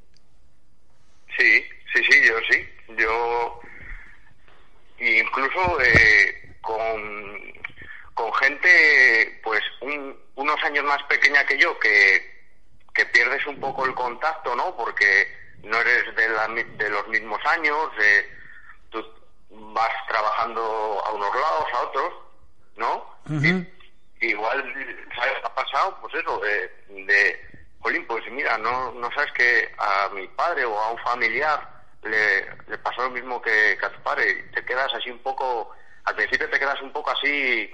Sí, 1.37 1.63
sí, 1.93 2.03
sí, 2.09 2.19
yo 2.27 2.35
sí. 2.51 2.65
Yo 2.97 3.61
incluso 4.99 5.81
eh, 5.83 6.57
con, 6.61 7.53
con 8.15 8.33
gente 8.35 9.41
pues 9.43 9.61
unos 9.81 10.65
años 10.65 10.85
más 10.85 11.03
pequeña 11.05 11.45
que 11.45 11.59
yo 11.59 11.79
que, 11.79 12.35
que 12.95 13.05
pierdes 13.07 13.47
un 13.47 13.61
poco 13.61 13.85
el 13.85 13.95
contacto, 13.95 14.55
¿no? 14.57 14.77
Porque 14.77 15.29
no 15.65 15.79
eres 15.81 16.15
de, 16.17 16.29
la, 16.29 16.49
de 16.49 16.91
los 16.91 17.09
mismos 17.09 17.41
años, 17.47 17.91
tú 17.99 18.44
vas 19.75 20.07
trabajando 20.09 21.03
a 21.05 21.13
unos 21.13 21.35
lados, 21.35 21.67
a 21.73 21.81
otros, 21.83 22.13
¿no? 22.77 23.15
igual, 24.21 24.65
¿sabes? 25.15 25.35
Ha 25.45 25.55
pasado, 25.55 25.99
pues 26.01 26.15
eso, 26.15 26.41
de 26.41 27.55
Jolín, 27.85 28.07
pues 28.07 28.25
mira, 28.33 28.57
no, 28.57 28.93
no 28.93 29.11
sabes 29.13 29.31
que 29.33 29.71
a 29.77 30.09
mi 30.15 30.27
padre 30.29 30.65
o 30.65 30.79
a 30.79 30.93
un 30.93 30.99
familiar 31.01 31.69
le, 32.03 32.79
pasó 32.79 33.03
lo 33.03 33.11
mismo 33.11 33.43
que, 33.43 33.79
a 33.83 33.91
tu 33.91 34.01
padre. 34.03 34.31
Y 34.31 34.55
te 34.55 34.65
quedas 34.65 34.93
así 34.95 35.11
un 35.11 35.19
poco, 35.19 35.71
al 36.05 36.17
principio 36.17 36.49
te 36.49 36.59
quedas 36.59 36.81
un 36.81 36.93
poco 36.93 37.11
así 37.11 37.71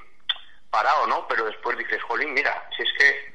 parado, 0.68 1.06
¿no? 1.06 1.28
Pero 1.28 1.44
después 1.44 1.78
dices, 1.78 2.02
Jolín, 2.02 2.34
mira, 2.34 2.68
si 2.76 2.82
es 2.82 2.88
que 2.98 3.34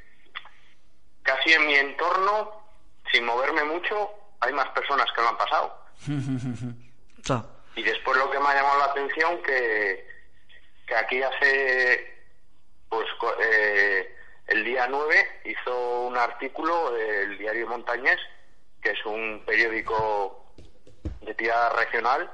casi 1.23 1.53
en 1.53 1.65
mi 1.65 1.75
entorno, 1.75 2.61
sin 3.09 3.25
moverme 3.25 3.63
mucho, 3.63 4.11
hay 4.41 4.51
más 4.51 4.67
personas 4.69 5.07
que 5.15 5.21
lo 5.21 5.29
han 5.29 5.37
pasado. 5.37 5.85
y 7.75 7.83
después 7.83 8.17
lo 8.17 8.29
que 8.31 8.39
me 8.39 8.47
ha 8.47 8.55
llamado 8.55 8.79
la 8.79 8.85
atención 8.85 9.41
que, 9.43 10.07
que 10.87 10.95
aquí 10.95 11.21
hace 11.21 12.15
pues 12.89 13.07
eh, 13.43 14.15
el 14.47 14.63
día 14.63 14.87
9 14.87 15.41
hizo 15.45 16.01
un 16.01 16.17
artículo 16.17 16.95
el 16.95 17.37
diario 17.37 17.67
Montañés, 17.67 18.19
que 18.81 18.91
es 18.91 19.05
un 19.05 19.43
periódico 19.45 20.53
de 21.21 21.33
tira 21.33 21.69
regional, 21.69 22.31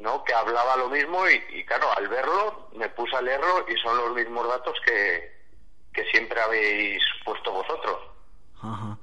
¿no? 0.00 0.24
que 0.24 0.34
hablaba 0.34 0.76
lo 0.76 0.88
mismo 0.88 1.28
y, 1.28 1.64
claro, 1.64 1.86
al 1.96 2.08
verlo 2.08 2.68
me 2.74 2.88
puse 2.88 3.16
a 3.16 3.22
leerlo 3.22 3.66
y 3.68 3.76
son 3.78 3.96
los 3.96 4.14
mismos 4.14 4.48
datos 4.48 4.78
que, 4.84 5.32
que 5.92 6.04
siempre 6.06 6.40
habéis 6.40 7.02
puesto 7.24 7.52
vosotros. 7.52 7.98
Ajá. 8.62 8.98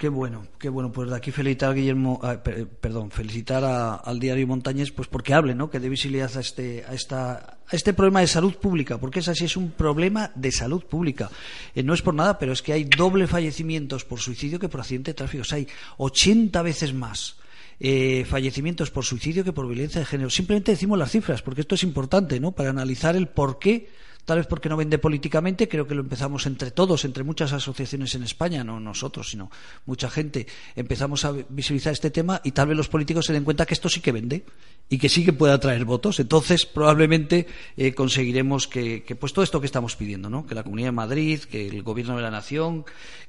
Qué 0.00 0.08
bueno, 0.08 0.46
qué 0.58 0.70
bueno. 0.70 0.90
Pues 0.90 1.10
de 1.10 1.16
aquí 1.16 1.30
felicitar 1.30 1.72
a 1.72 1.74
Guillermo, 1.74 2.20
ah, 2.22 2.42
perdón, 2.42 3.10
felicitar 3.10 4.00
al 4.02 4.18
diario 4.18 4.46
Montañés, 4.46 4.92
pues 4.92 5.08
porque 5.08 5.34
hable, 5.34 5.54
¿no? 5.54 5.68
Que 5.68 5.78
dé 5.78 5.90
visibilidad 5.90 6.34
a 6.38 6.40
este, 6.40 6.86
a 6.88 6.94
esta, 6.94 7.58
a 7.66 7.76
este 7.76 7.92
problema 7.92 8.20
de 8.20 8.26
salud 8.26 8.54
pública, 8.54 8.96
porque 8.96 9.18
es 9.18 9.28
así, 9.28 9.44
es 9.44 9.58
un 9.58 9.72
problema 9.72 10.32
de 10.34 10.52
salud 10.52 10.82
pública. 10.84 11.30
Eh, 11.74 11.82
no 11.82 11.92
es 11.92 12.00
por 12.00 12.14
nada, 12.14 12.38
pero 12.38 12.54
es 12.54 12.62
que 12.62 12.72
hay 12.72 12.84
doble 12.84 13.26
fallecimientos 13.26 14.06
por 14.06 14.20
suicidio 14.20 14.58
que 14.58 14.70
por 14.70 14.80
accidente 14.80 15.10
de 15.10 15.16
tráfico. 15.16 15.42
O 15.42 15.44
sea, 15.44 15.58
hay 15.58 15.68
80 15.98 16.62
veces 16.62 16.94
más. 16.94 17.36
Eh, 17.78 18.24
fallecimientos 18.26 18.90
por 18.90 19.04
suicidio 19.04 19.44
que 19.44 19.52
por 19.52 19.66
violencia 19.66 20.00
de 20.00 20.06
género. 20.06 20.30
Simplemente 20.30 20.72
decimos 20.72 20.98
las 20.98 21.10
cifras, 21.10 21.42
porque 21.42 21.60
esto 21.60 21.74
es 21.74 21.82
importante, 21.82 22.40
¿no? 22.40 22.52
Para 22.52 22.70
analizar 22.70 23.16
el 23.16 23.28
por 23.28 23.58
qué 23.58 23.90
tal 24.30 24.38
vez 24.38 24.46
porque 24.46 24.68
no 24.68 24.76
vende 24.76 24.98
políticamente, 24.98 25.68
creo 25.68 25.88
que 25.88 25.94
lo 25.96 26.02
empezamos 26.02 26.46
entre 26.46 26.70
todos, 26.70 27.04
entre 27.04 27.24
muchas 27.24 27.52
asociaciones 27.52 28.14
en 28.14 28.22
España, 28.22 28.62
no 28.62 28.78
nosotros, 28.78 29.30
sino 29.30 29.50
mucha 29.86 30.08
gente, 30.08 30.46
empezamos 30.76 31.24
a 31.24 31.32
visibilizar 31.48 31.92
este 31.92 32.12
tema 32.12 32.40
y 32.44 32.52
tal 32.52 32.68
vez 32.68 32.76
los 32.76 32.88
políticos 32.88 33.26
se 33.26 33.32
den 33.32 33.42
cuenta 33.42 33.66
que 33.66 33.74
esto 33.74 33.88
sí 33.88 34.00
que 34.00 34.12
vende 34.12 34.44
y 34.88 34.98
que 34.98 35.08
sí 35.08 35.24
que 35.24 35.32
puede 35.32 35.52
atraer 35.52 35.84
votos. 35.84 36.20
Entonces, 36.20 36.64
probablemente 36.64 37.48
eh, 37.76 37.92
conseguiremos 37.92 38.68
que, 38.68 39.02
pues 39.18 39.32
todo 39.32 39.42
esto 39.42 39.58
que 39.58 39.66
estamos 39.66 39.96
pidiendo, 39.96 40.30
¿no? 40.30 40.46
que 40.46 40.54
la 40.54 40.62
Comunidad 40.62 40.86
de 40.86 40.92
Madrid, 40.92 41.40
que 41.40 41.66
el 41.66 41.82
Gobierno 41.82 42.14
de 42.14 42.22
la 42.22 42.30
Nación, 42.30 42.84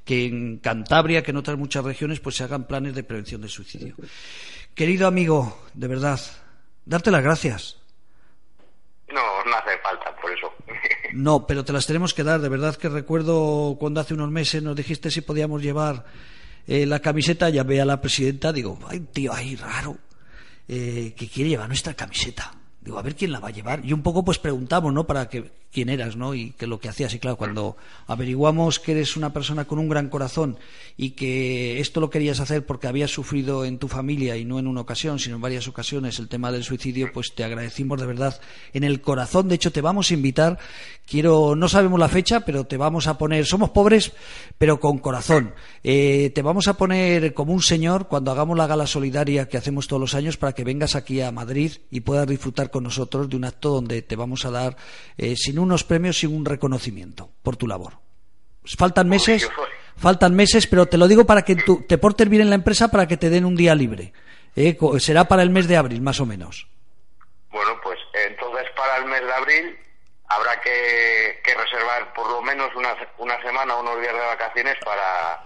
que 0.05 0.27
en 0.27 0.57
Cantabria, 0.59 1.23
que 1.23 1.31
en 1.31 1.37
otras 1.37 1.57
muchas 1.57 1.83
regiones, 1.83 2.19
pues 2.19 2.35
se 2.35 2.43
hagan 2.43 2.67
planes 2.67 2.93
de 2.93 3.01
prevención 3.01 3.41
del 3.41 3.49
suicidio. 3.49 3.95
Querido 4.75 5.07
amigo, 5.07 5.63
de 5.73 5.87
verdad, 5.87 6.21
darte 6.85 7.09
las 7.09 7.23
gracias 7.23 7.80
no, 9.13 9.43
no 9.45 9.55
hace 9.55 9.77
falta, 9.79 10.15
por 10.21 10.31
eso. 10.31 10.53
no, 11.13 11.45
pero 11.45 11.63
te 11.63 11.73
las 11.73 11.85
tenemos 11.85 12.13
que 12.13 12.23
dar. 12.23 12.41
De 12.41 12.49
verdad 12.49 12.75
que 12.75 12.89
recuerdo 12.89 13.77
cuando 13.79 14.01
hace 14.01 14.13
unos 14.13 14.31
meses 14.31 14.61
nos 14.63 14.75
dijiste 14.75 15.11
si 15.11 15.21
podíamos 15.21 15.61
llevar 15.61 16.05
eh, 16.67 16.85
la 16.85 16.99
camiseta. 16.99 17.49
Llamé 17.49 17.81
a 17.81 17.85
la 17.85 18.01
presidenta, 18.01 18.51
digo, 18.51 18.79
hay 18.87 18.99
un 18.99 19.07
tío 19.07 19.33
ahí 19.33 19.55
raro 19.55 19.97
eh, 20.67 21.13
que 21.17 21.27
quiere 21.27 21.49
llevar 21.49 21.67
nuestra 21.67 21.93
camiseta. 21.93 22.53
Digo, 22.79 22.97
a 22.97 23.01
ver 23.01 23.15
quién 23.15 23.31
la 23.31 23.39
va 23.39 23.49
a 23.49 23.51
llevar. 23.51 23.85
Y 23.85 23.93
un 23.93 24.01
poco 24.01 24.23
pues 24.23 24.39
preguntamos, 24.39 24.91
¿no? 24.93 25.05
Para 25.05 25.29
que, 25.29 25.51
quién 25.71 25.89
eras, 25.89 26.15
¿no? 26.15 26.35
Y 26.35 26.51
qué 26.51 26.67
lo 26.67 26.79
que 26.79 26.89
hacías. 26.89 27.13
Y 27.13 27.19
claro, 27.19 27.37
cuando 27.37 27.77
averiguamos 28.07 28.79
que 28.79 28.91
eres 28.91 29.15
una 29.15 29.33
persona 29.33 29.65
con 29.65 29.79
un 29.79 29.89
gran 29.89 30.09
corazón 30.09 30.57
y 30.97 31.11
que 31.11 31.79
esto 31.79 31.99
lo 31.99 32.09
querías 32.09 32.39
hacer 32.39 32.65
porque 32.65 32.87
habías 32.87 33.11
sufrido 33.11 33.65
en 33.65 33.77
tu 33.77 33.87
familia 33.87 34.37
y 34.37 34.45
no 34.45 34.59
en 34.59 34.67
una 34.67 34.81
ocasión, 34.81 35.19
sino 35.19 35.35
en 35.35 35.41
varias 35.41 35.67
ocasiones 35.67 36.19
el 36.19 36.27
tema 36.27 36.51
del 36.51 36.63
suicidio, 36.63 37.11
pues 37.13 37.33
te 37.33 37.43
agradecimos 37.43 37.99
de 37.99 38.05
verdad 38.05 38.39
en 38.73 38.83
el 38.83 39.01
corazón. 39.01 39.47
De 39.47 39.55
hecho, 39.55 39.71
te 39.71 39.81
vamos 39.81 40.11
a 40.11 40.13
invitar. 40.13 40.59
Quiero, 41.05 41.55
no 41.55 41.67
sabemos 41.67 41.99
la 41.99 42.09
fecha, 42.09 42.41
pero 42.41 42.65
te 42.65 42.77
vamos 42.77 43.07
a 43.07 43.17
poner. 43.17 43.45
Somos 43.45 43.71
pobres, 43.71 44.11
pero 44.57 44.79
con 44.79 44.99
corazón. 44.99 45.53
Eh, 45.83 46.31
te 46.33 46.41
vamos 46.41 46.67
a 46.67 46.77
poner 46.77 47.33
como 47.33 47.53
un 47.53 47.61
señor 47.61 48.07
cuando 48.07 48.31
hagamos 48.31 48.57
la 48.57 48.67
gala 48.67 48.87
solidaria 48.87 49.47
que 49.47 49.57
hacemos 49.57 49.87
todos 49.87 49.99
los 49.99 50.15
años 50.15 50.37
para 50.37 50.53
que 50.53 50.63
vengas 50.63 50.95
aquí 50.95 51.21
a 51.21 51.31
Madrid 51.31 51.73
y 51.89 52.01
puedas 52.01 52.27
disfrutar 52.27 52.71
con 52.71 52.83
nosotros 52.83 53.29
de 53.29 53.35
un 53.35 53.45
acto 53.45 53.69
donde 53.69 54.01
te 54.01 54.15
vamos 54.15 54.45
a 54.45 54.51
dar, 54.51 54.77
eh, 55.17 55.35
sin 55.35 55.59
unos 55.61 55.83
premios, 55.83 56.19
sin 56.19 56.35
un 56.35 56.45
reconocimiento 56.45 57.29
por 57.43 57.55
tu 57.55 57.67
labor. 57.67 57.93
Faltan 58.77 59.09
meses, 59.09 59.49
faltan 59.97 60.35
meses, 60.35 60.67
pero 60.67 60.85
te 60.85 60.97
lo 60.97 61.07
digo 61.07 61.25
para 61.25 61.43
que 61.43 61.55
tú 61.55 61.83
te 61.87 61.97
portes 61.97 62.29
bien 62.29 62.43
en 62.43 62.49
la 62.49 62.55
empresa 62.55 62.89
para 62.89 63.07
que 63.07 63.17
te 63.17 63.29
den 63.29 63.45
un 63.45 63.55
día 63.55 63.73
libre. 63.75 64.13
Eh, 64.55 64.77
será 64.99 65.25
para 65.25 65.43
el 65.43 65.49
mes 65.49 65.67
de 65.67 65.77
abril, 65.77 66.01
más 66.01 66.19
o 66.19 66.25
menos. 66.25 66.67
Bueno, 67.51 67.71
pues 67.83 67.97
entonces 68.27 68.67
para 68.75 68.97
el 68.97 69.05
mes 69.05 69.21
de 69.21 69.33
abril 69.33 69.77
habrá 70.27 70.59
que, 70.61 71.39
que 71.43 71.53
reservar 71.55 72.13
por 72.13 72.29
lo 72.29 72.41
menos 72.41 72.69
una, 72.75 72.95
una 73.17 73.41
semana, 73.41 73.75
unos 73.75 73.99
días 73.99 74.13
de 74.13 74.19
vacaciones 74.19 74.75
para, 74.83 75.43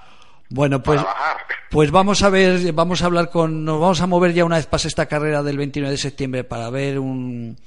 Bueno, 0.49 0.81
pues, 0.81 1.01
pues 1.71 1.91
vamos 1.91 2.21
a 2.23 2.29
ver, 2.29 2.71
vamos 2.73 3.01
a 3.01 3.05
hablar 3.05 3.29
con, 3.29 3.65
nos 3.65 3.79
vamos 3.79 4.01
a 4.01 4.07
mover 4.07 4.33
ya 4.33 4.45
una 4.45 4.57
vez 4.57 4.67
pase 4.67 4.87
esta 4.87 5.07
carrera 5.07 5.41
del 5.41 5.57
29 5.57 5.91
de 5.91 5.97
septiembre 5.97 6.43
para 6.43 6.69
ver 6.69 6.99
un, 6.99 7.57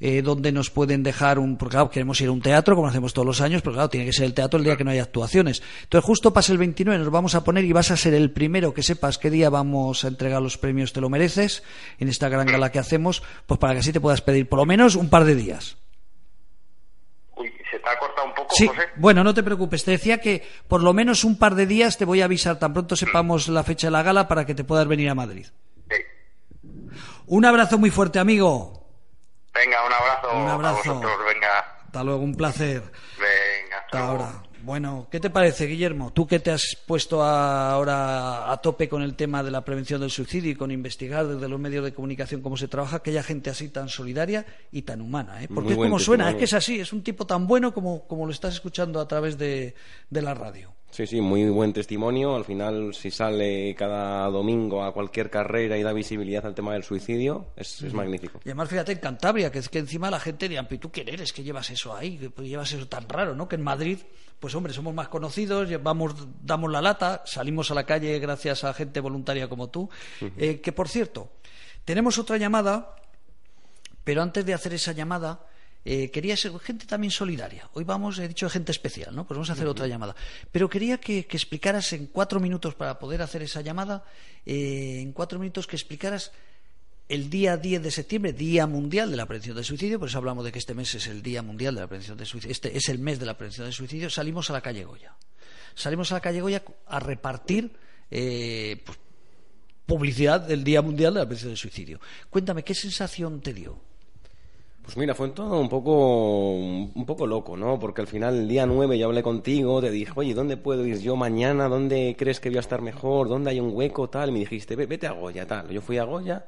eh, 0.00 0.22
dónde 0.22 0.52
nos 0.52 0.70
pueden 0.70 1.02
dejar 1.02 1.38
un, 1.38 1.56
porque 1.56 1.74
claro, 1.74 1.90
queremos 1.90 2.20
ir 2.20 2.28
a 2.28 2.32
un 2.32 2.40
teatro 2.42 2.74
como 2.76 2.88
hacemos 2.88 3.12
todos 3.14 3.26
los 3.26 3.40
años, 3.40 3.62
pero 3.62 3.74
claro, 3.74 3.88
tiene 3.88 4.06
que 4.06 4.12
ser 4.12 4.24
el 4.26 4.34
teatro 4.34 4.58
el 4.58 4.64
día 4.64 4.76
que 4.76 4.84
no 4.84 4.90
haya 4.90 5.02
actuaciones. 5.02 5.62
Entonces 5.84 6.06
justo 6.06 6.32
pasa 6.32 6.52
el 6.52 6.58
29, 6.58 6.98
nos 7.02 7.10
vamos 7.12 7.34
a 7.34 7.44
poner 7.44 7.64
y 7.64 7.72
vas 7.72 7.90
a 7.90 7.96
ser 7.96 8.14
el 8.14 8.30
primero 8.32 8.74
que 8.74 8.82
sepas 8.82 9.18
qué 9.18 9.30
día 9.30 9.50
vamos 9.50 10.04
a 10.04 10.08
entregar 10.08 10.42
los 10.42 10.58
premios, 10.58 10.92
te 10.92 11.00
lo 11.00 11.08
mereces, 11.08 11.62
en 11.98 12.08
esta 12.08 12.28
gran 12.28 12.46
gala 12.46 12.70
que 12.72 12.78
hacemos, 12.78 13.22
pues 13.46 13.58
para 13.58 13.74
que 13.74 13.80
así 13.80 13.92
te 13.92 14.00
puedas 14.00 14.20
pedir 14.20 14.48
por 14.48 14.58
lo 14.58 14.66
menos 14.66 14.94
un 14.96 15.08
par 15.08 15.24
de 15.24 15.34
días. 15.34 15.76
Uy, 17.36 17.52
se 17.70 17.78
te 17.78 17.88
ha 17.88 17.98
cortado 17.98 18.28
un 18.28 18.34
poco, 18.34 18.54
Sí, 18.54 18.66
José. 18.68 18.80
bueno, 18.96 19.24
no 19.24 19.34
te 19.34 19.42
preocupes. 19.42 19.84
Te 19.84 19.90
decía 19.90 20.18
que 20.20 20.42
por 20.68 20.82
lo 20.82 20.92
menos 20.92 21.24
un 21.24 21.36
par 21.36 21.54
de 21.56 21.66
días 21.66 21.98
te 21.98 22.04
voy 22.04 22.20
a 22.20 22.26
avisar 22.26 22.58
tan 22.58 22.72
pronto 22.72 22.94
sepamos 22.94 23.48
la 23.48 23.64
fecha 23.64 23.88
de 23.88 23.90
la 23.92 24.02
gala 24.02 24.28
para 24.28 24.46
que 24.46 24.54
te 24.54 24.62
puedas 24.64 24.86
venir 24.86 25.08
a 25.08 25.14
Madrid. 25.16 25.46
Sí. 25.90 25.96
Un 27.26 27.44
abrazo 27.44 27.78
muy 27.78 27.90
fuerte, 27.90 28.18
amigo. 28.20 28.83
Venga, 29.54 29.86
un 29.86 29.92
abrazo, 29.92 30.36
Un 30.36 30.48
abrazo. 30.48 30.90
a 30.90 30.94
vosotros, 30.94 31.12
venga, 31.32 31.58
Hasta 31.86 32.02
luego, 32.04 32.22
un 32.22 32.34
placer. 32.34 32.82
venga, 33.18 33.76
hasta 33.78 33.98
Hasta 33.98 33.98
luego. 33.98 34.24
ahora. 34.24 34.42
Bueno, 34.62 35.08
¿qué 35.10 35.20
te 35.20 35.28
parece, 35.28 35.66
Guillermo? 35.66 36.10
Tú 36.14 36.26
que 36.26 36.40
te 36.40 36.50
has 36.50 36.62
puesto 36.86 37.22
a- 37.22 37.70
ahora 37.72 38.50
a 38.50 38.56
tope 38.62 38.88
con 38.88 39.02
el 39.02 39.14
tema 39.14 39.42
de 39.42 39.50
la 39.50 39.62
prevención 39.62 40.00
del 40.00 40.10
suicidio 40.10 40.50
y 40.50 40.54
con 40.54 40.70
investigar 40.70 41.26
desde 41.26 41.48
los 41.48 41.60
medios 41.60 41.84
de 41.84 41.92
comunicación 41.92 42.40
cómo 42.40 42.56
se 42.56 42.66
trabaja, 42.66 42.96
aquella 42.96 43.22
gente 43.22 43.50
así 43.50 43.68
tan 43.68 43.90
solidaria 43.90 44.46
y 44.72 44.82
tan 44.82 45.02
humana, 45.02 45.42
¿eh? 45.42 45.48
Porque 45.48 45.74
Muy 45.74 45.84
es 45.84 45.90
como 45.90 45.98
suena, 45.98 46.30
es 46.30 46.36
que 46.36 46.44
es 46.44 46.54
así, 46.54 46.80
es 46.80 46.94
un 46.94 47.02
tipo 47.04 47.26
tan 47.26 47.46
bueno 47.46 47.74
como, 47.74 48.06
como 48.08 48.24
lo 48.24 48.32
estás 48.32 48.54
escuchando 48.54 49.00
a 49.00 49.06
través 49.06 49.36
de, 49.36 49.74
de 50.08 50.22
la 50.22 50.32
radio. 50.32 50.73
Sí, 50.94 51.08
sí, 51.08 51.20
muy 51.20 51.44
buen 51.46 51.72
testimonio. 51.72 52.36
Al 52.36 52.44
final, 52.44 52.94
si 52.94 53.10
sale 53.10 53.74
cada 53.74 54.28
domingo 54.28 54.84
a 54.84 54.94
cualquier 54.94 55.28
carrera 55.28 55.76
y 55.76 55.82
da 55.82 55.92
visibilidad 55.92 56.46
al 56.46 56.54
tema 56.54 56.72
del 56.74 56.84
suicidio, 56.84 57.48
es, 57.56 57.82
es 57.82 57.92
magnífico. 57.92 58.38
Y 58.44 58.50
además, 58.50 58.68
fíjate, 58.68 58.92
en 58.92 58.98
Cantabria, 58.98 59.50
que 59.50 59.58
es 59.58 59.68
que 59.68 59.80
encima 59.80 60.08
la 60.08 60.20
gente 60.20 60.44
diría, 60.48 60.64
¿y 60.70 60.78
tú 60.78 60.92
quién 60.92 61.08
eres? 61.08 61.32
que 61.32 61.42
llevas 61.42 61.68
eso 61.70 61.96
ahí? 61.96 62.16
que 62.16 62.48
llevas 62.48 62.70
eso 62.70 62.86
tan 62.86 63.08
raro, 63.08 63.34
no? 63.34 63.48
Que 63.48 63.56
en 63.56 63.62
Madrid, 63.62 63.98
pues 64.38 64.54
hombre, 64.54 64.72
somos 64.72 64.94
más 64.94 65.08
conocidos, 65.08 65.68
llevamos, 65.68 66.14
damos 66.40 66.70
la 66.70 66.80
lata, 66.80 67.24
salimos 67.26 67.72
a 67.72 67.74
la 67.74 67.84
calle 67.84 68.16
gracias 68.20 68.62
a 68.62 68.72
gente 68.72 69.00
voluntaria 69.00 69.48
como 69.48 69.70
tú. 69.70 69.90
Eh, 70.38 70.60
que, 70.60 70.70
por 70.70 70.88
cierto, 70.88 71.32
tenemos 71.84 72.18
otra 72.18 72.36
llamada, 72.36 72.94
pero 74.04 74.22
antes 74.22 74.46
de 74.46 74.54
hacer 74.54 74.74
esa 74.74 74.92
llamada, 74.92 75.40
eh, 75.84 76.10
quería 76.10 76.36
ser 76.36 76.52
gente 76.60 76.86
también 76.86 77.10
solidaria. 77.10 77.68
Hoy 77.74 77.84
vamos, 77.84 78.18
he 78.18 78.26
dicho 78.26 78.48
gente 78.48 78.72
especial, 78.72 79.14
¿no? 79.14 79.26
Pues 79.26 79.36
vamos 79.36 79.50
a 79.50 79.52
hacer 79.52 79.66
otra 79.66 79.86
llamada. 79.86 80.16
Pero 80.50 80.68
quería 80.68 80.98
que, 80.98 81.26
que 81.26 81.36
explicaras 81.36 81.92
en 81.92 82.06
cuatro 82.06 82.40
minutos 82.40 82.74
para 82.74 82.98
poder 82.98 83.20
hacer 83.20 83.42
esa 83.42 83.60
llamada, 83.60 84.04
eh, 84.46 85.00
en 85.00 85.12
cuatro 85.12 85.38
minutos 85.38 85.66
que 85.66 85.76
explicaras 85.76 86.32
el 87.08 87.28
día 87.28 87.58
10 87.58 87.82
de 87.82 87.90
septiembre, 87.90 88.32
Día 88.32 88.66
Mundial 88.66 89.10
de 89.10 89.16
la 89.16 89.26
Prevención 89.26 89.54
del 89.54 89.64
Suicidio, 89.64 89.98
por 89.98 90.08
eso 90.08 90.16
hablamos 90.16 90.44
de 90.44 90.52
que 90.52 90.58
este 90.58 90.72
mes 90.72 90.94
es 90.94 91.06
el 91.06 91.22
Día 91.22 91.42
Mundial 91.42 91.74
de 91.74 91.82
la 91.82 91.86
Prevención 91.86 92.16
del 92.16 92.26
Suicidio, 92.26 92.52
este 92.52 92.76
es 92.76 92.88
el 92.88 92.98
mes 92.98 93.18
de 93.18 93.26
la 93.26 93.36
prevención 93.36 93.66
del 93.66 93.74
suicidio, 93.74 94.08
salimos 94.08 94.48
a 94.48 94.54
la 94.54 94.62
calle 94.62 94.84
Goya. 94.84 95.14
Salimos 95.74 96.12
a 96.12 96.14
la 96.14 96.20
calle 96.20 96.40
Goya 96.40 96.62
a 96.86 97.00
repartir 97.00 97.72
eh, 98.10 98.80
pues, 98.86 98.98
publicidad 99.84 100.40
del 100.40 100.64
Día 100.64 100.80
Mundial 100.80 101.12
de 101.12 101.20
la 101.20 101.26
Prevención 101.26 101.50
del 101.50 101.58
Suicidio. 101.58 102.00
Cuéntame, 102.30 102.62
¿qué 102.64 102.74
sensación 102.74 103.42
te 103.42 103.52
dio? 103.52 103.93
Pues 104.84 104.98
mira, 104.98 105.14
fue 105.14 105.30
todo 105.30 105.58
un 105.58 105.68
poco, 105.70 106.50
un 106.56 107.04
poco 107.06 107.26
loco, 107.26 107.56
¿no? 107.56 107.78
Porque 107.78 108.02
al 108.02 108.06
final, 108.06 108.40
el 108.40 108.48
día 108.48 108.66
9 108.66 108.98
yo 108.98 109.06
hablé 109.06 109.22
contigo, 109.22 109.80
te 109.80 109.90
dije, 109.90 110.12
oye, 110.14 110.34
¿dónde 110.34 110.58
puedo 110.58 110.84
ir 110.84 110.98
yo 111.00 111.16
mañana? 111.16 111.68
¿Dónde 111.70 112.14
crees 112.18 112.38
que 112.38 112.50
voy 112.50 112.58
a 112.58 112.60
estar 112.60 112.82
mejor? 112.82 113.28
¿Dónde 113.30 113.48
hay 113.50 113.60
un 113.60 113.74
hueco? 113.74 114.10
Tal. 114.10 114.28
Y 114.28 114.32
me 114.32 114.38
dijiste, 114.40 114.76
"Ve- 114.76 114.84
vete 114.84 115.06
a 115.06 115.12
Goya, 115.12 115.46
tal. 115.46 115.70
Yo 115.70 115.80
fui 115.80 115.96
a 115.96 116.04
Goya 116.04 116.44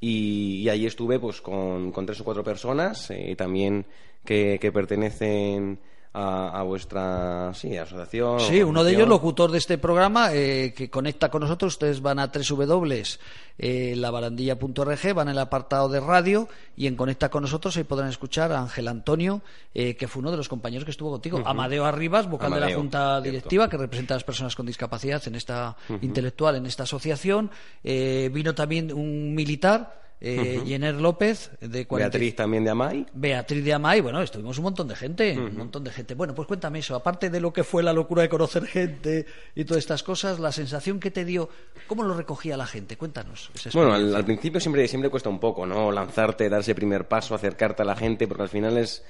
y, 0.00 0.60
y 0.64 0.68
ahí 0.68 0.84
estuve 0.84 1.18
pues 1.18 1.40
con, 1.40 1.90
con 1.90 2.04
tres 2.04 2.20
o 2.20 2.24
cuatro 2.24 2.44
personas 2.44 3.10
eh, 3.10 3.34
también 3.36 3.86
que, 4.22 4.58
que 4.60 4.70
pertenecen 4.70 5.78
a, 6.12 6.60
a 6.60 6.62
vuestra 6.62 7.52
sí, 7.54 7.76
asociación. 7.76 8.38
Sí, 8.40 8.62
uno 8.62 8.84
de 8.84 8.92
ellos, 8.92 9.08
locutor 9.08 9.50
de 9.50 9.58
este 9.58 9.78
programa, 9.78 10.32
eh, 10.32 10.72
que 10.76 10.90
conecta 10.90 11.30
con 11.30 11.40
nosotros. 11.42 11.74
Ustedes 11.74 12.00
van 12.00 12.18
a 12.18 12.28
www.labarandilla.org, 12.28 15.14
van 15.14 15.28
al 15.28 15.38
apartado 15.38 15.88
de 15.88 16.00
radio 16.00 16.48
y 16.76 16.86
en 16.86 16.96
Conecta 16.96 17.28
con 17.28 17.42
nosotros 17.42 17.76
ahí 17.76 17.84
podrán 17.84 18.08
escuchar 18.08 18.52
a 18.52 18.60
Ángel 18.60 18.88
Antonio, 18.88 19.42
eh, 19.74 19.96
que 19.96 20.08
fue 20.08 20.20
uno 20.20 20.30
de 20.30 20.36
los 20.36 20.48
compañeros 20.48 20.84
que 20.84 20.90
estuvo 20.90 21.10
contigo. 21.10 21.42
Amadeo 21.44 21.84
Arribas, 21.84 22.28
vocal 22.28 22.52
de 22.52 22.60
la 22.60 22.74
Junta 22.74 23.20
cierto. 23.20 23.22
Directiva, 23.22 23.68
que 23.68 23.76
representa 23.76 24.14
a 24.14 24.16
las 24.16 24.24
personas 24.24 24.56
con 24.56 24.66
discapacidad 24.66 25.22
en 25.26 25.34
esta 25.34 25.76
intelectual, 26.00 26.56
en 26.56 26.66
esta 26.66 26.84
asociación. 26.84 27.50
Eh, 27.84 28.30
vino 28.32 28.54
también 28.54 28.92
un 28.92 29.34
militar, 29.34 30.07
eh, 30.20 30.60
Jenner 30.66 30.94
López, 30.96 31.50
de 31.60 31.86
40 31.86 32.08
Beatriz 32.18 32.34
también 32.36 32.64
de 32.64 32.70
Amay. 32.70 33.06
Beatriz 33.14 33.64
de 33.64 33.72
Amay, 33.72 34.00
bueno, 34.00 34.20
estuvimos 34.20 34.58
un 34.58 34.64
montón 34.64 34.88
de 34.88 34.96
gente, 34.96 35.38
un 35.38 35.56
montón 35.56 35.84
de 35.84 35.90
gente. 35.90 36.14
Bueno, 36.14 36.34
pues 36.34 36.48
cuéntame 36.48 36.80
eso, 36.80 36.96
aparte 36.96 37.30
de 37.30 37.40
lo 37.40 37.52
que 37.52 37.62
fue 37.64 37.82
la 37.82 37.92
locura 37.92 38.22
de 38.22 38.28
conocer 38.28 38.66
gente 38.66 39.26
y 39.54 39.64
todas 39.64 39.78
estas 39.84 40.02
cosas, 40.02 40.38
la 40.40 40.50
sensación 40.52 40.98
que 41.00 41.10
te 41.10 41.24
dio, 41.24 41.48
¿cómo 41.86 42.02
lo 42.02 42.14
recogía 42.14 42.56
la 42.56 42.66
gente? 42.66 42.96
Cuéntanos. 42.96 43.50
esa 43.54 43.70
Bueno, 43.72 43.94
al, 43.94 44.24
principio 44.24 44.60
siempre, 44.60 44.86
siempre 44.88 45.10
cuesta 45.10 45.28
un 45.28 45.38
poco, 45.38 45.64
¿no? 45.66 45.92
Lanzarte, 45.92 46.48
dar 46.48 46.60
ese 46.60 46.74
primer 46.74 47.06
paso, 47.06 47.34
acercarte 47.34 47.82
a 47.82 47.84
la 47.84 47.96
gente, 47.96 48.26
porque 48.26 48.42
al 48.42 48.48
final 48.48 48.76
es... 48.78 49.04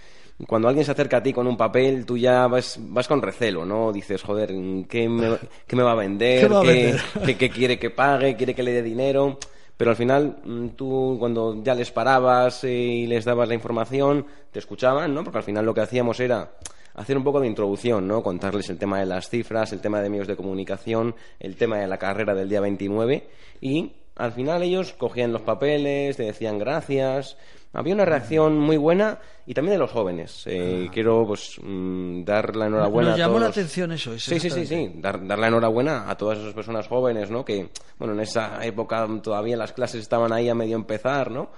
Cuando 0.47 0.69
alguien 0.69 0.85
se 0.85 0.93
acerca 0.93 1.17
a 1.17 1.23
ti 1.23 1.33
con 1.33 1.49
un 1.49 1.57
papel, 1.57 2.07
tú 2.07 2.17
ya 2.17 2.47
vas, 2.47 2.77
vas 2.81 3.09
con 3.09 3.21
recelo, 3.21 3.65
¿no? 3.67 3.93
Dices, 3.93 4.23
joder, 4.23 4.51
¿qué 4.89 5.09
me, 5.09 5.37
qué 5.67 5.75
me 5.75 5.83
va 5.83 5.91
a 5.93 5.97
vender? 5.97 6.41
¿Qué 6.47 6.47
va 6.55 6.61
a 6.61 6.63
¿Qué- 6.63 6.69
vender? 6.69 7.01
qué- 7.27 7.37
qué 7.37 7.51
quiere 7.51 7.79
que 7.81 7.91
pague? 7.91 8.37
¿Quiere 8.37 8.55
que 8.55 8.63
le 8.63 8.71
dé 8.71 8.83
dinero? 8.85 9.37
Pero 9.79 9.93
al 9.93 9.97
final, 9.97 10.37
mm, 10.45 10.69
tú 10.71 11.17
cuando 11.19 11.63
ya 11.63 11.75
les 11.75 11.91
parabas 11.91 12.65
eh, 12.65 12.71
y 12.71 13.07
les 13.07 13.25
dabas 13.25 13.49
la 13.49 13.55
información, 13.55 14.27
te 14.51 14.59
escuchaban, 14.59 15.15
¿no? 15.15 15.25
Porque 15.25 15.39
al 15.39 15.45
final 15.45 15.65
lo 15.65 15.73
que 15.73 15.81
hacíamos 15.81 16.21
era 16.21 16.51
hacer 16.95 17.17
un 17.17 17.23
poco 17.23 17.41
de 17.41 17.47
introducción, 17.47 18.09
¿no? 18.09 18.23
Contarles 18.23 18.69
el 18.71 18.77
tema 18.77 18.99
de 18.99 19.07
las 19.07 19.31
cifras, 19.31 19.73
el 19.73 19.81
tema 19.81 20.03
de 20.03 20.11
medios 20.11 20.27
de 20.27 20.37
comunicación, 20.37 21.15
el 21.39 21.57
tema 21.57 21.79
de 21.79 21.87
la 21.87 21.97
carrera 21.97 22.35
del 22.35 22.49
día 22.49 22.61
29 22.61 23.29
y 23.61 23.93
al 24.17 24.33
final 24.33 24.65
ellos 24.65 24.95
cogían 24.95 25.33
los 25.33 25.43
papeles, 25.43 26.17
te 26.17 26.25
decían 26.25 26.59
gracias. 26.59 27.37
Había 27.79 27.95
una 27.95 28.05
reacción 28.05 28.59
muy 28.59 28.77
buena 28.77 29.19
y 29.47 29.55
también 29.55 29.75
de 29.75 29.79
los 29.79 29.91
jóvenes. 29.91 30.43
Eh, 30.47 30.89
Quiero 30.93 31.25
pues 31.27 31.59
mm, 31.63 32.25
dar 32.25 32.57
la 32.57 32.67
enhorabuena 32.67 33.11
Nos 33.11 33.19
a 33.19 33.23
llamó 33.23 33.33
todos 33.35 33.41
la 33.43 33.47
los- 33.49 33.57
atención 33.57 33.93
eso. 33.93 34.13
es 34.15 34.23
Sí, 34.25 34.41
sí, 34.41 34.51
sí, 34.51 34.67
sí. 34.67 34.93
Dar, 34.97 35.27
dar 35.27 35.39
la 35.39 35.49
enhorabuena 35.49 36.11
a 36.11 36.17
todas 36.17 36.39
esas 36.39 36.55
personas 36.55 36.89
jóvenes, 36.89 37.31
¿no? 37.31 37.45
Que, 37.45 37.71
bueno, 37.99 38.15
en 38.15 38.21
esa 38.21 38.65
época 38.67 39.07
todavía 39.23 39.57
las 39.57 39.73
clases 39.73 40.03
estaban 40.03 40.33
ahí 40.33 40.49
a 40.49 40.55
medio 40.55 40.77
empezar, 40.77 41.31
¿no? 41.31 41.51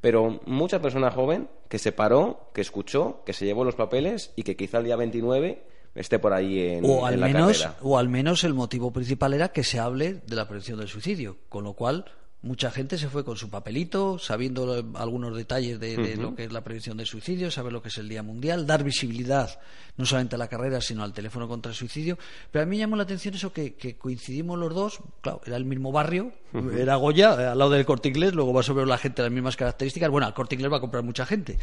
Pero 0.00 0.40
mucha 0.46 0.80
persona 0.80 1.10
joven 1.10 1.48
que 1.68 1.78
se 1.78 1.92
paró, 1.92 2.50
que 2.54 2.60
escuchó, 2.60 3.22
que 3.26 3.32
se 3.32 3.44
llevó 3.46 3.64
los 3.64 3.74
papeles 3.74 4.32
y 4.36 4.42
que 4.44 4.56
quizá 4.56 4.78
el 4.78 4.84
día 4.84 4.96
29 4.96 5.64
esté 5.94 6.18
por 6.20 6.32
ahí 6.32 6.60
en, 6.60 6.84
O 6.84 7.04
al, 7.04 7.14
en 7.14 7.20
la 7.20 7.26
menos, 7.26 7.58
carrera. 7.62 7.78
o 7.82 7.98
al 7.98 8.08
menos 8.08 8.44
el 8.44 8.54
motivo 8.54 8.92
principal 8.92 9.34
era 9.34 9.48
que 9.48 9.64
se 9.64 9.80
hable 9.80 10.20
de 10.24 10.36
la 10.36 10.46
prevención 10.46 10.78
del 10.78 10.86
suicidio, 10.88 11.38
con 11.48 11.64
lo 11.64 11.72
cual 11.72 12.04
Mucha 12.40 12.70
gente 12.70 12.98
se 12.98 13.08
fue 13.08 13.24
con 13.24 13.36
su 13.36 13.50
papelito, 13.50 14.18
sabiendo 14.18 14.86
algunos 14.94 15.36
detalles 15.36 15.80
de, 15.80 15.96
de 15.96 16.16
lo 16.16 16.36
que 16.36 16.44
es 16.44 16.52
la 16.52 16.62
prevención 16.62 16.96
del 16.96 17.06
suicidio, 17.06 17.50
saber 17.50 17.72
lo 17.72 17.82
que 17.82 17.88
es 17.88 17.98
el 17.98 18.08
Día 18.08 18.22
Mundial, 18.22 18.64
dar 18.64 18.84
visibilidad 18.84 19.58
no 19.98 20.06
solamente 20.06 20.36
a 20.36 20.38
la 20.38 20.48
carrera, 20.48 20.80
sino 20.80 21.02
al 21.02 21.12
teléfono 21.12 21.48
contra 21.48 21.70
el 21.70 21.76
suicidio. 21.76 22.16
Pero 22.50 22.62
a 22.62 22.66
mí 22.66 22.70
me 22.70 22.78
llamó 22.78 22.94
la 22.94 23.02
atención 23.02 23.34
eso 23.34 23.52
que, 23.52 23.74
que 23.74 23.96
coincidimos 23.96 24.56
los 24.56 24.72
dos, 24.72 25.00
claro, 25.20 25.40
era 25.44 25.56
el 25.56 25.64
mismo 25.64 25.90
barrio, 25.90 26.32
era 26.76 26.94
Goya, 26.94 27.50
al 27.50 27.58
lado 27.58 27.72
del 27.72 27.84
Corte 27.84 28.08
Inglés, 28.08 28.32
luego 28.32 28.52
va 28.52 28.62
sobre 28.62 28.86
la 28.86 28.96
gente 28.96 29.20
las 29.22 29.32
mismas 29.32 29.56
características. 29.56 30.08
Bueno, 30.08 30.28
al 30.28 30.34
Corte 30.34 30.54
Inglés 30.54 30.72
va 30.72 30.76
a 30.76 30.80
comprar 30.80 31.02
mucha 31.02 31.26
gente, 31.26 31.58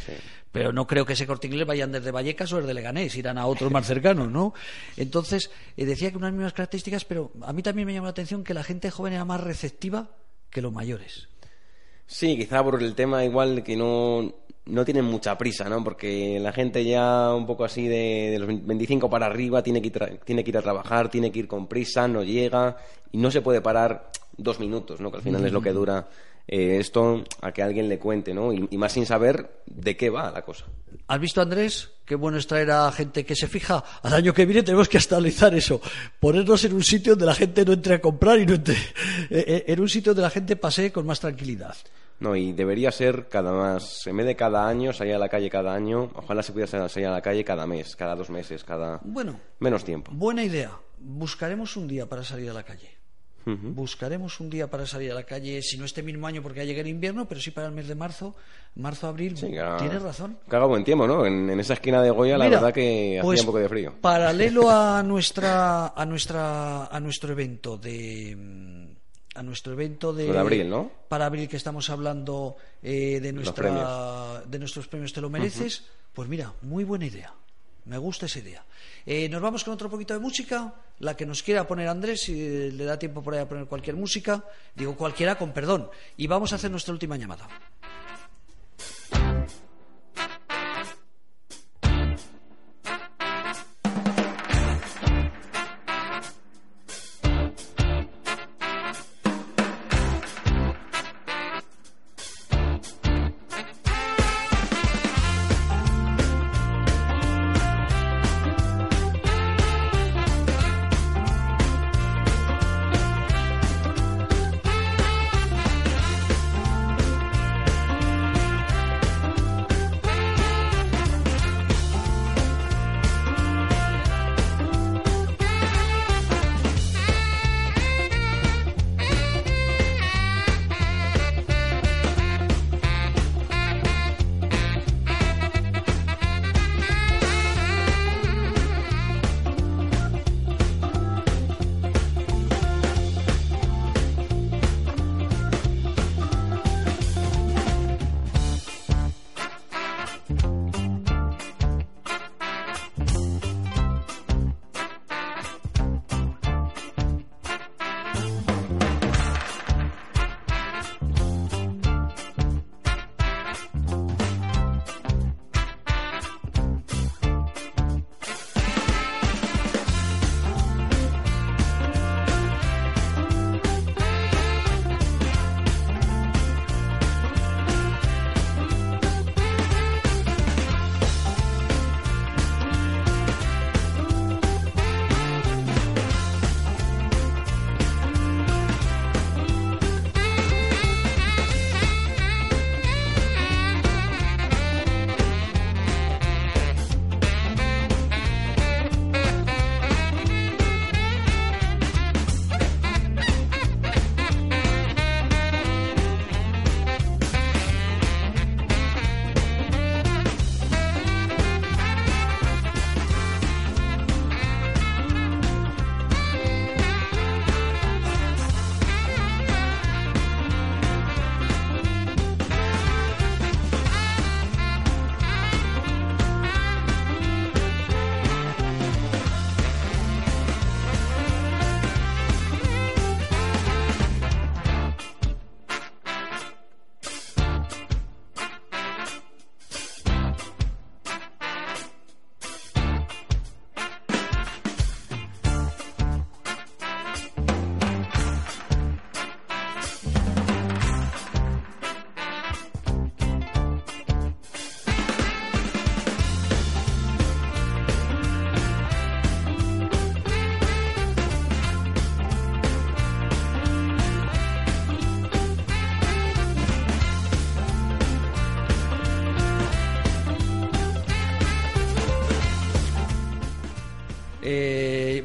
pero 0.52 0.72
no 0.72 0.86
creo 0.86 1.06
que 1.06 1.14
ese 1.14 1.26
Corte 1.26 1.46
Inglés 1.46 1.66
vayan 1.66 1.90
desde 1.90 2.10
Vallecas 2.10 2.52
o 2.52 2.58
desde 2.58 2.74
Leganés, 2.74 3.16
irán 3.16 3.38
a 3.38 3.46
otros 3.46 3.72
más 3.72 3.86
cercanos, 3.86 4.30
¿no? 4.30 4.52
Entonces, 4.98 5.50
eh, 5.78 5.86
decía 5.86 6.10
que 6.10 6.18
unas 6.18 6.32
mismas 6.32 6.52
características, 6.52 7.06
pero 7.06 7.32
a 7.40 7.54
mí 7.54 7.62
también 7.62 7.86
me 7.86 7.94
llamó 7.94 8.04
la 8.04 8.10
atención 8.10 8.44
que 8.44 8.52
la 8.52 8.62
gente 8.62 8.90
joven 8.90 9.14
era 9.14 9.24
más 9.24 9.40
receptiva 9.40 10.10
que 10.50 10.62
los 10.62 10.72
mayores. 10.72 11.28
Sí, 12.06 12.36
quizá 12.36 12.62
por 12.62 12.82
el 12.82 12.94
tema 12.94 13.24
igual 13.24 13.62
que 13.62 13.76
no, 13.76 14.32
no 14.66 14.84
tienen 14.84 15.04
mucha 15.04 15.36
prisa, 15.36 15.68
¿no? 15.68 15.82
Porque 15.82 16.38
la 16.40 16.52
gente 16.52 16.84
ya 16.84 17.34
un 17.34 17.46
poco 17.46 17.64
así 17.64 17.86
de, 17.88 18.30
de 18.30 18.38
los 18.38 18.48
25 18.48 19.10
para 19.10 19.26
arriba 19.26 19.62
tiene 19.62 19.80
que, 19.82 19.88
ir 19.88 20.20
tiene 20.24 20.44
que 20.44 20.50
ir 20.50 20.58
a 20.58 20.62
trabajar, 20.62 21.10
tiene 21.10 21.32
que 21.32 21.40
ir 21.40 21.48
con 21.48 21.66
prisa, 21.66 22.06
no 22.06 22.22
llega 22.22 22.76
y 23.12 23.18
no 23.18 23.30
se 23.30 23.42
puede 23.42 23.60
parar 23.60 24.10
dos 24.36 24.60
minutos, 24.60 25.00
¿no? 25.00 25.10
Que 25.10 25.18
al 25.18 25.22
final 25.22 25.44
es 25.44 25.52
lo 25.52 25.62
que 25.62 25.72
dura 25.72 26.08
eh, 26.48 26.78
esto 26.78 27.24
a 27.40 27.52
que 27.52 27.62
alguien 27.62 27.88
le 27.88 27.98
cuente, 27.98 28.32
¿no? 28.34 28.52
Y, 28.52 28.68
y 28.70 28.78
más 28.78 28.92
sin 28.92 29.06
saber 29.06 29.62
de 29.66 29.96
qué 29.96 30.10
va 30.10 30.30
la 30.30 30.42
cosa. 30.42 30.64
¿Has 31.08 31.20
visto, 31.20 31.40
Andrés? 31.40 31.90
Qué 32.04 32.14
bueno 32.14 32.38
es 32.38 32.46
traer 32.46 32.70
a 32.70 32.90
gente 32.92 33.24
que 33.24 33.34
se 33.36 33.46
fija. 33.48 33.82
Al 34.02 34.12
año 34.14 34.32
que 34.32 34.46
viene 34.46 34.62
tenemos 34.62 34.88
que 34.88 34.98
estabilizar 34.98 35.54
eso. 35.54 35.80
Ponernos 36.20 36.64
en 36.64 36.72
un 36.74 36.82
sitio 36.82 37.12
donde 37.12 37.26
la 37.26 37.34
gente 37.34 37.64
no 37.64 37.72
entre 37.72 37.94
a 37.94 38.00
comprar 38.00 38.38
y 38.38 38.46
no 38.46 38.54
entre... 38.54 38.74
eh, 38.74 38.78
eh, 39.30 39.64
en 39.68 39.80
un 39.80 39.88
sitio 39.88 40.12
donde 40.12 40.22
la 40.22 40.30
gente 40.30 40.56
pase 40.56 40.90
con 40.92 41.06
más 41.06 41.20
tranquilidad. 41.20 41.76
No, 42.18 42.34
y 42.34 42.52
debería 42.52 42.90
ser 42.92 43.28
cada 43.28 43.52
más, 43.52 44.06
en 44.06 44.16
vez 44.16 44.26
de 44.26 44.36
cada 44.36 44.66
año, 44.66 44.92
salir 44.94 45.14
a 45.14 45.18
la 45.18 45.28
calle 45.28 45.50
cada 45.50 45.74
año, 45.74 46.10
ojalá 46.14 46.42
se 46.42 46.50
pudiera 46.52 46.88
salir 46.88 47.08
a 47.08 47.12
la 47.12 47.20
calle 47.20 47.44
cada 47.44 47.66
mes, 47.66 47.94
cada 47.94 48.14
dos 48.16 48.30
meses, 48.30 48.64
cada... 48.64 49.00
Bueno, 49.04 49.38
Menos 49.58 49.84
tiempo. 49.84 50.10
buena 50.14 50.42
idea. 50.42 50.70
Buscaremos 50.98 51.76
un 51.76 51.86
día 51.86 52.08
para 52.08 52.24
salir 52.24 52.48
a 52.48 52.54
la 52.54 52.62
calle. 52.62 52.95
Buscaremos 53.46 54.40
un 54.40 54.50
día 54.50 54.68
para 54.68 54.86
salir 54.86 55.12
a 55.12 55.14
la 55.14 55.22
calle, 55.22 55.62
si 55.62 55.78
no 55.78 55.84
este 55.84 56.02
mismo 56.02 56.26
año 56.26 56.42
porque 56.42 56.58
ya 56.58 56.64
llega 56.64 56.80
el 56.80 56.88
invierno, 56.88 57.26
pero 57.28 57.40
sí 57.40 57.52
para 57.52 57.68
el 57.68 57.72
mes 57.72 57.86
de 57.86 57.94
marzo, 57.94 58.34
marzo, 58.74 59.06
abril. 59.06 59.36
Sí, 59.36 59.50
que 59.50 59.60
haga- 59.60 59.76
Tienes 59.78 60.02
razón. 60.02 60.38
Que 60.50 60.56
haga 60.56 60.66
buen 60.66 60.82
tiempo, 60.82 61.06
¿no? 61.06 61.24
En, 61.24 61.48
en 61.48 61.60
esa 61.60 61.74
esquina 61.74 62.02
de 62.02 62.10
Goya, 62.10 62.36
la 62.36 62.48
verdad 62.48 62.74
que 62.74 63.20
pues, 63.22 63.38
hacía 63.38 63.42
un 63.42 63.46
poco 63.46 63.58
de 63.60 63.68
frío. 63.68 63.94
Paralelo 64.00 64.68
a 64.70 65.00
nuestra 65.06 65.88
a 65.88 66.04
nuestra 66.04 66.86
a 66.86 66.98
nuestro 67.00 67.32
evento 67.32 67.76
de 67.78 68.34
mm, 68.36 69.38
a 69.38 69.42
nuestro 69.42 69.74
evento 69.74 70.12
de 70.12 70.26
Sobre 70.26 70.38
abril, 70.40 70.68
¿no? 70.70 70.90
Para 71.08 71.26
abril 71.26 71.48
que 71.48 71.56
estamos 71.56 71.88
hablando 71.90 72.56
eh, 72.82 73.20
de 73.20 73.32
nuestra 73.32 74.42
de 74.44 74.58
nuestros 74.58 74.88
premios 74.88 75.12
te 75.12 75.20
lo 75.20 75.30
mereces, 75.30 75.84
pues 76.12 76.28
mira, 76.28 76.52
muy 76.62 76.82
buena 76.84 77.06
idea. 77.06 77.32
Me 77.86 77.98
gusta 77.98 78.26
esa 78.26 78.40
idea. 78.40 78.64
Eh, 79.06 79.28
nos 79.28 79.40
vamos 79.40 79.62
con 79.62 79.72
otro 79.74 79.88
poquito 79.88 80.12
de 80.12 80.20
música, 80.20 80.74
la 80.98 81.16
que 81.16 81.24
nos 81.24 81.42
quiera 81.42 81.66
poner 81.66 81.86
Andrés, 81.88 82.22
si 82.22 82.70
le 82.70 82.84
da 82.84 82.98
tiempo 82.98 83.22
por 83.22 83.34
ahí 83.34 83.40
a 83.40 83.48
poner 83.48 83.66
cualquier 83.66 83.94
música, 83.94 84.42
digo 84.74 84.96
cualquiera 84.96 85.38
con 85.38 85.52
perdón, 85.52 85.88
y 86.16 86.26
vamos 86.26 86.52
a 86.52 86.56
hacer 86.56 86.70
nuestra 86.70 86.92
última 86.92 87.16
llamada. 87.16 87.46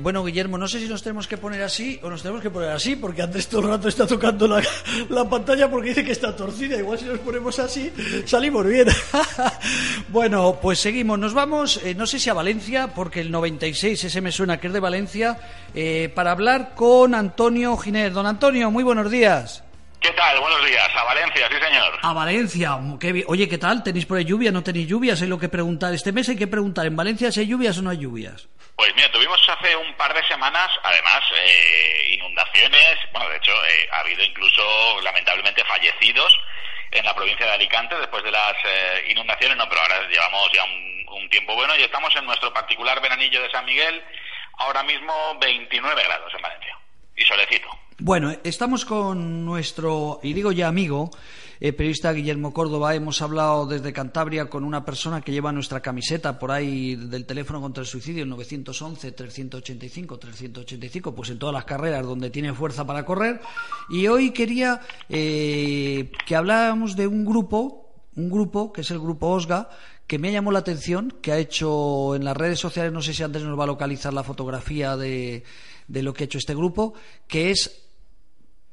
Bueno, 0.01 0.23
Guillermo, 0.23 0.57
no 0.57 0.67
sé 0.67 0.79
si 0.79 0.87
nos 0.87 1.03
tenemos 1.03 1.27
que 1.27 1.37
poner 1.37 1.61
así 1.61 1.99
o 2.03 2.09
nos 2.09 2.21
tenemos 2.21 2.41
que 2.41 2.49
poner 2.49 2.69
así, 2.69 2.95
porque 2.95 3.21
Andrés 3.21 3.47
todo 3.47 3.61
el 3.61 3.67
rato 3.67 3.87
está 3.87 4.07
tocando 4.07 4.47
la, 4.47 4.61
la 5.09 5.29
pantalla 5.29 5.69
porque 5.69 5.89
dice 5.89 6.03
que 6.03 6.11
está 6.11 6.35
torcida. 6.35 6.77
Igual 6.77 6.99
si 6.99 7.05
nos 7.05 7.19
ponemos 7.19 7.57
así, 7.59 7.91
salimos 8.25 8.65
bien. 8.65 8.87
bueno, 10.09 10.59
pues 10.61 10.79
seguimos. 10.79 11.19
Nos 11.19 11.33
vamos, 11.33 11.79
eh, 11.83 11.95
no 11.95 12.07
sé 12.07 12.19
si 12.19 12.29
a 12.29 12.33
Valencia, 12.33 12.87
porque 12.93 13.21
el 13.21 13.31
96, 13.31 14.03
ese 14.03 14.21
me 14.21 14.31
suena 14.31 14.59
que 14.59 14.67
es 14.67 14.73
de 14.73 14.79
Valencia, 14.79 15.37
eh, 15.73 16.11
para 16.13 16.31
hablar 16.31 16.73
con 16.75 17.15
Antonio 17.15 17.77
Giner. 17.77 18.11
Don 18.11 18.25
Antonio, 18.25 18.71
muy 18.71 18.83
buenos 18.83 19.09
días. 19.11 19.63
¿Qué 20.01 20.09
tal? 20.13 20.39
Buenos 20.39 20.65
días. 20.65 20.89
A 20.99 21.03
Valencia, 21.03 21.47
sí, 21.47 21.55
señor. 21.63 21.93
A 22.01 22.13
Valencia. 22.13 22.79
qué. 22.99 23.23
Oye, 23.27 23.47
¿qué 23.47 23.59
tal? 23.59 23.83
¿Tenéis 23.83 24.07
por 24.07 24.17
ahí 24.17 24.25
lluvia? 24.25 24.51
¿No 24.51 24.63
tenéis 24.63 24.87
lluvias? 24.87 25.21
Hay 25.21 25.27
lo 25.27 25.37
que 25.37 25.47
preguntar. 25.47 25.93
Este 25.93 26.11
mes 26.11 26.27
hay 26.27 26.35
que 26.35 26.47
preguntar. 26.47 26.87
¿En 26.87 26.95
Valencia 26.95 27.31
si 27.31 27.41
hay 27.41 27.47
lluvias 27.47 27.77
o 27.77 27.83
no 27.83 27.91
hay 27.91 27.99
lluvias? 27.99 28.47
Pues 28.75 28.95
mira, 28.95 29.12
tuvimos 29.12 29.39
hace 29.47 29.75
un 29.75 29.93
par 29.95 30.13
de 30.13 30.27
semanas, 30.27 30.71
además, 30.84 31.21
eh, 31.36 32.10
inundaciones. 32.13 32.97
Bueno, 33.12 33.29
de 33.29 33.38
hecho, 33.38 33.51
eh, 33.65 33.88
ha 33.91 33.99
habido 33.99 34.23
incluso, 34.23 35.01
lamentablemente, 35.01 35.63
fallecidos 35.65 36.39
en 36.91 37.05
la 37.05 37.15
provincia 37.15 37.45
de 37.45 37.53
Alicante 37.53 37.95
después 37.97 38.23
de 38.23 38.31
las 38.31 38.55
eh, 38.65 39.05
inundaciones. 39.10 39.57
No, 39.57 39.69
pero 39.69 39.81
ahora 39.81 40.07
llevamos 40.07 40.51
ya 40.53 40.63
un, 40.63 41.05
un 41.21 41.29
tiempo 41.29 41.55
bueno 41.55 41.75
y 41.75 41.84
estamos 41.84 42.15
en 42.15 42.25
nuestro 42.25 42.53
particular 42.53 43.01
veranillo 43.01 43.41
de 43.41 43.51
San 43.51 43.65
Miguel. 43.65 44.03
Ahora 44.57 44.84
mismo 44.84 45.38
29 45.39 46.03
grados 46.03 46.34
en 46.34 46.41
Valencia. 46.41 46.77
Y 47.15 47.23
solecito. 47.23 47.67
Bueno, 47.99 48.34
estamos 48.43 48.84
con 48.84 49.45
nuestro, 49.45 50.19
y 50.23 50.34
digo 50.34 50.51
ya 50.51 50.67
amigo, 50.67 51.12
eh, 51.62 51.71
periodista 51.74 52.12
Guillermo 52.12 52.54
Córdoba. 52.54 52.95
Hemos 52.95 53.21
hablado 53.21 53.67
desde 53.67 53.93
Cantabria 53.93 54.50
con 54.50 54.63
una 54.63 54.84
persona 54.84 55.21
que 55.21 55.32
lleva 55.32 55.52
nuestra 55.52 55.80
camiseta 55.80 56.39
por 56.39 56.52
ahí 56.52 56.95
del 56.95 57.28
teléfono 57.28 57.62
contra 57.62 57.82
el 57.82 57.88
suicidio, 57.88 58.24
el 58.24 58.32
911-385-385, 58.32 61.13
pues 61.13 61.30
en 61.30 61.38
todas 61.38 61.54
las 61.54 61.65
carreras 61.65 62.04
donde 62.04 62.32
tiene 62.32 62.52
fuerza 62.54 62.88
para 62.88 63.06
correr. 63.06 63.39
Y 63.91 64.08
hoy 64.08 64.32
quería 64.32 64.82
eh, 65.08 66.10
que 66.26 66.36
habláramos 66.36 66.95
de 66.95 67.06
un 67.06 67.24
grupo, 67.24 67.93
un 68.15 68.32
grupo 68.32 68.74
que 68.74 68.82
es 68.82 68.89
el 68.89 68.97
grupo 69.00 69.28
OSGA, 69.28 69.69
que 70.08 70.17
me 70.17 70.32
llamó 70.32 70.52
la 70.52 70.58
atención, 70.60 71.13
que 71.21 71.32
ha 71.32 71.38
hecho 71.38 72.15
en 72.15 72.26
las 72.26 72.36
redes 72.36 72.58
sociales, 72.60 72.91
no 72.91 73.04
sé 73.04 73.13
si 73.13 73.21
antes 73.21 73.43
nos 73.43 73.58
va 73.58 73.65
a 73.65 73.67
localizar 73.67 74.13
la 74.13 74.24
fotografía 74.24 74.97
de, 74.97 75.43
de 75.88 76.02
lo 76.02 76.12
que 76.12 76.24
ha 76.24 76.26
hecho 76.26 76.39
este 76.39 76.56
grupo, 76.56 76.95
que 77.28 77.52
es 77.52 77.90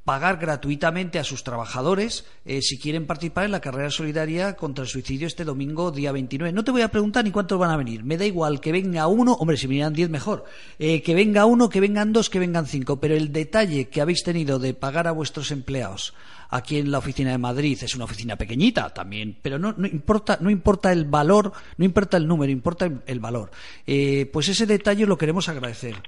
pagar 0.09 0.37
gratuitamente 0.37 1.19
a 1.19 1.23
sus 1.23 1.43
trabajadores 1.43 2.25
eh, 2.43 2.63
si 2.63 2.79
quieren 2.79 3.05
participar 3.05 3.45
en 3.45 3.51
la 3.51 3.61
carrera 3.61 3.91
solidaria 3.91 4.55
contra 4.55 4.81
el 4.83 4.89
suicidio 4.89 5.27
este 5.27 5.45
domingo, 5.45 5.91
día 5.91 6.11
29. 6.11 6.51
No 6.51 6.63
te 6.63 6.71
voy 6.71 6.81
a 6.81 6.87
preguntar 6.87 7.23
ni 7.23 7.29
cuántos 7.29 7.59
van 7.59 7.69
a 7.69 7.77
venir. 7.77 8.03
Me 8.03 8.17
da 8.17 8.25
igual 8.25 8.59
que 8.59 8.71
venga 8.71 9.05
uno, 9.05 9.33
hombre, 9.33 9.55
si 9.55 9.67
vinieran 9.67 9.93
diez 9.93 10.09
mejor. 10.09 10.45
Eh, 10.79 11.03
que 11.03 11.13
venga 11.13 11.45
uno, 11.45 11.69
que 11.69 11.79
vengan 11.79 12.11
dos, 12.11 12.31
que 12.31 12.39
vengan 12.39 12.65
cinco. 12.65 12.99
Pero 12.99 13.15
el 13.15 13.31
detalle 13.31 13.89
que 13.89 14.01
habéis 14.01 14.23
tenido 14.23 14.57
de 14.57 14.73
pagar 14.73 15.07
a 15.07 15.11
vuestros 15.11 15.51
empleados 15.51 16.15
aquí 16.49 16.79
en 16.79 16.89
la 16.89 16.97
oficina 16.97 17.29
de 17.29 17.37
Madrid 17.37 17.77
es 17.79 17.93
una 17.93 18.05
oficina 18.05 18.35
pequeñita 18.35 18.89
también, 18.89 19.37
pero 19.39 19.59
no, 19.59 19.75
no 19.77 19.85
importa, 19.85 20.39
no 20.41 20.49
importa 20.49 20.91
el 20.91 21.05
valor, 21.05 21.53
no 21.77 21.85
importa 21.85 22.17
el 22.17 22.27
número, 22.27 22.51
importa 22.51 22.89
el, 23.05 23.19
valor. 23.19 23.51
Eh, 23.85 24.27
pues 24.33 24.49
ese 24.49 24.65
detalle 24.65 25.05
lo 25.05 25.19
queremos 25.19 25.49
agradecer, 25.49 26.01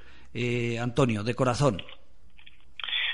Antonio, 0.79 1.23
de 1.23 1.35
corazón. 1.35 1.83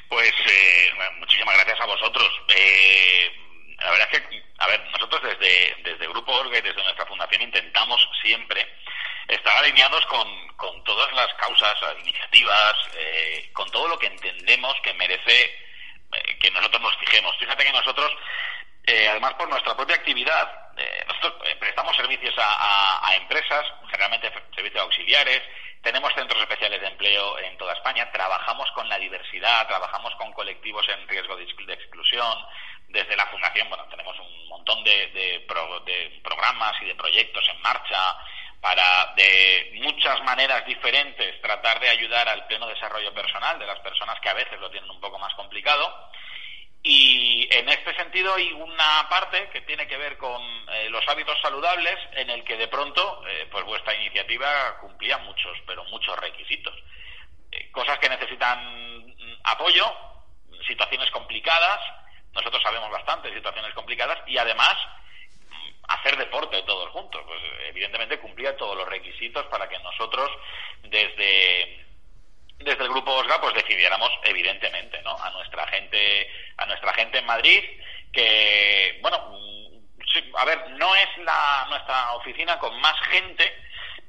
Pues 0.09 0.33
eh, 0.49 0.91
muchísimas 1.19 1.55
gracias 1.55 1.79
a 1.81 1.85
vosotros. 1.85 2.29
Eh, 2.49 3.31
la 3.79 3.91
verdad 3.91 4.07
es 4.11 4.21
que, 4.21 4.43
a 4.57 4.67
ver, 4.67 4.83
nosotros 4.91 5.21
desde, 5.21 5.75
desde 5.83 6.07
Grupo 6.07 6.31
Orga 6.31 6.57
y 6.57 6.61
desde 6.61 6.83
nuestra 6.83 7.05
fundación 7.05 7.41
intentamos 7.41 8.07
siempre 8.21 8.65
estar 9.27 9.57
alineados 9.57 10.05
con, 10.05 10.47
con 10.55 10.83
todas 10.83 11.11
las 11.13 11.33
causas, 11.35 11.75
iniciativas, 12.01 12.73
eh, 12.95 13.49
con 13.53 13.69
todo 13.71 13.87
lo 13.89 13.99
que 13.99 14.07
entendemos 14.07 14.75
que 14.81 14.93
merece 14.93 15.43
eh, 16.13 16.37
que 16.39 16.51
nosotros 16.51 16.81
nos 16.81 16.97
fijemos. 16.97 17.37
Fíjate 17.37 17.65
que 17.65 17.71
nosotros, 17.71 18.11
eh, 18.85 19.07
además 19.09 19.33
por 19.33 19.49
nuestra 19.49 19.75
propia 19.75 19.97
actividad, 19.97 20.71
eh, 20.77 21.03
nosotros 21.07 21.33
prestamos 21.59 21.95
servicios 21.97 22.33
a, 22.37 22.53
a, 22.53 23.09
a 23.09 23.15
empresas, 23.15 23.65
generalmente 23.91 24.31
servicios 24.55 24.81
auxiliares, 24.83 25.41
tenemos 25.81 26.13
centros 26.13 26.41
especiales 26.41 26.81
de 26.81 26.87
empleo 26.87 27.37
en 27.39 27.57
toda 27.57 27.73
España, 27.73 28.09
trabajamos 28.11 28.69
con 28.71 28.87
la 28.89 28.97
diversidad, 28.97 29.67
trabajamos 29.67 30.13
con 30.15 30.33
colectivos 30.33 30.87
en 30.89 31.07
riesgo 31.07 31.35
de, 31.35 31.43
exclusión. 31.73 32.37
Desde 32.89 33.15
la 33.17 33.25
Fundación, 33.27 33.69
bueno, 33.69 33.85
tenemos 33.89 34.17
un 34.19 34.47
montón 34.47 34.83
de, 34.83 35.45
programas 36.23 36.73
y 36.81 36.85
de 36.85 36.95
proyectos 36.95 37.47
en 37.49 37.61
marcha 37.61 38.17
para, 38.61 39.13
de 39.15 39.71
muchas 39.83 40.21
maneras 40.23 40.65
diferentes, 40.65 41.41
tratar 41.41 41.79
de 41.79 41.89
ayudar 41.89 42.27
al 42.27 42.45
pleno 42.47 42.67
desarrollo 42.67 43.13
personal 43.13 43.59
de 43.59 43.67
las 43.67 43.79
personas 43.79 44.19
que 44.19 44.29
a 44.29 44.33
veces 44.33 44.59
lo 44.59 44.69
tienen 44.71 44.89
un 44.89 44.99
poco 44.99 45.19
más 45.19 45.33
complicado. 45.35 46.09
Y 46.89 47.45
en 47.51 47.67
este 47.67 47.93
sentido 47.95 48.33
hay 48.33 48.49
una 48.53 49.09
parte 49.09 49.49
que 49.49 49.59
tiene 49.59 49.85
que 49.87 49.97
ver 49.97 50.15
con 50.17 50.41
eh, 50.69 50.89
los 50.89 51.05
hábitos 51.09 51.37
saludables 51.41 51.97
en 52.13 52.29
el 52.29 52.45
que 52.45 52.55
de 52.55 52.69
pronto 52.69 53.23
eh, 53.27 53.45
pues 53.51 53.65
vuestra 53.65 53.93
iniciativa 53.95 54.77
cumplía 54.79 55.17
muchos, 55.17 55.57
pero 55.67 55.83
muchos 55.85 56.17
requisitos. 56.17 56.73
Eh, 57.51 57.69
cosas 57.71 57.99
que 57.99 58.07
necesitan 58.07 59.13
apoyo, 59.43 59.85
situaciones 60.65 61.11
complicadas, 61.11 61.81
nosotros 62.31 62.63
sabemos 62.63 62.89
bastante 62.89 63.33
situaciones 63.33 63.73
complicadas 63.73 64.19
y 64.25 64.37
además 64.37 64.77
hacer 65.89 66.15
deporte 66.15 66.63
todos 66.63 66.89
juntos. 66.91 67.21
Pues 67.27 67.41
evidentemente 67.67 68.17
cumplía 68.19 68.55
todos 68.55 68.77
los 68.77 68.87
requisitos 68.87 69.45
para 69.47 69.67
que 69.67 69.77
nosotros 69.79 70.31
desde 70.83 71.76
desde 72.59 72.83
el 72.83 72.89
grupo 72.89 73.11
OSGA 73.11 73.39
pues 73.39 73.53
decidiéramos 73.53 74.11
evidentemente 74.23 75.01
¿no? 75.03 75.15
a 75.21 75.29
nuestra 75.31 75.67
gente 75.67 76.29
a 76.57 76.65
nuestra 76.65 76.93
gente 76.93 77.19
en 77.19 77.25
Madrid 77.25 77.63
que 78.11 78.99
bueno 79.01 79.37
sí, 80.13 80.31
a 80.35 80.45
ver 80.45 80.71
no 80.71 80.95
es 80.95 81.07
la 81.19 81.65
nuestra 81.69 82.13
oficina 82.13 82.57
con 82.59 82.79
más 82.79 82.99
gente. 83.09 83.43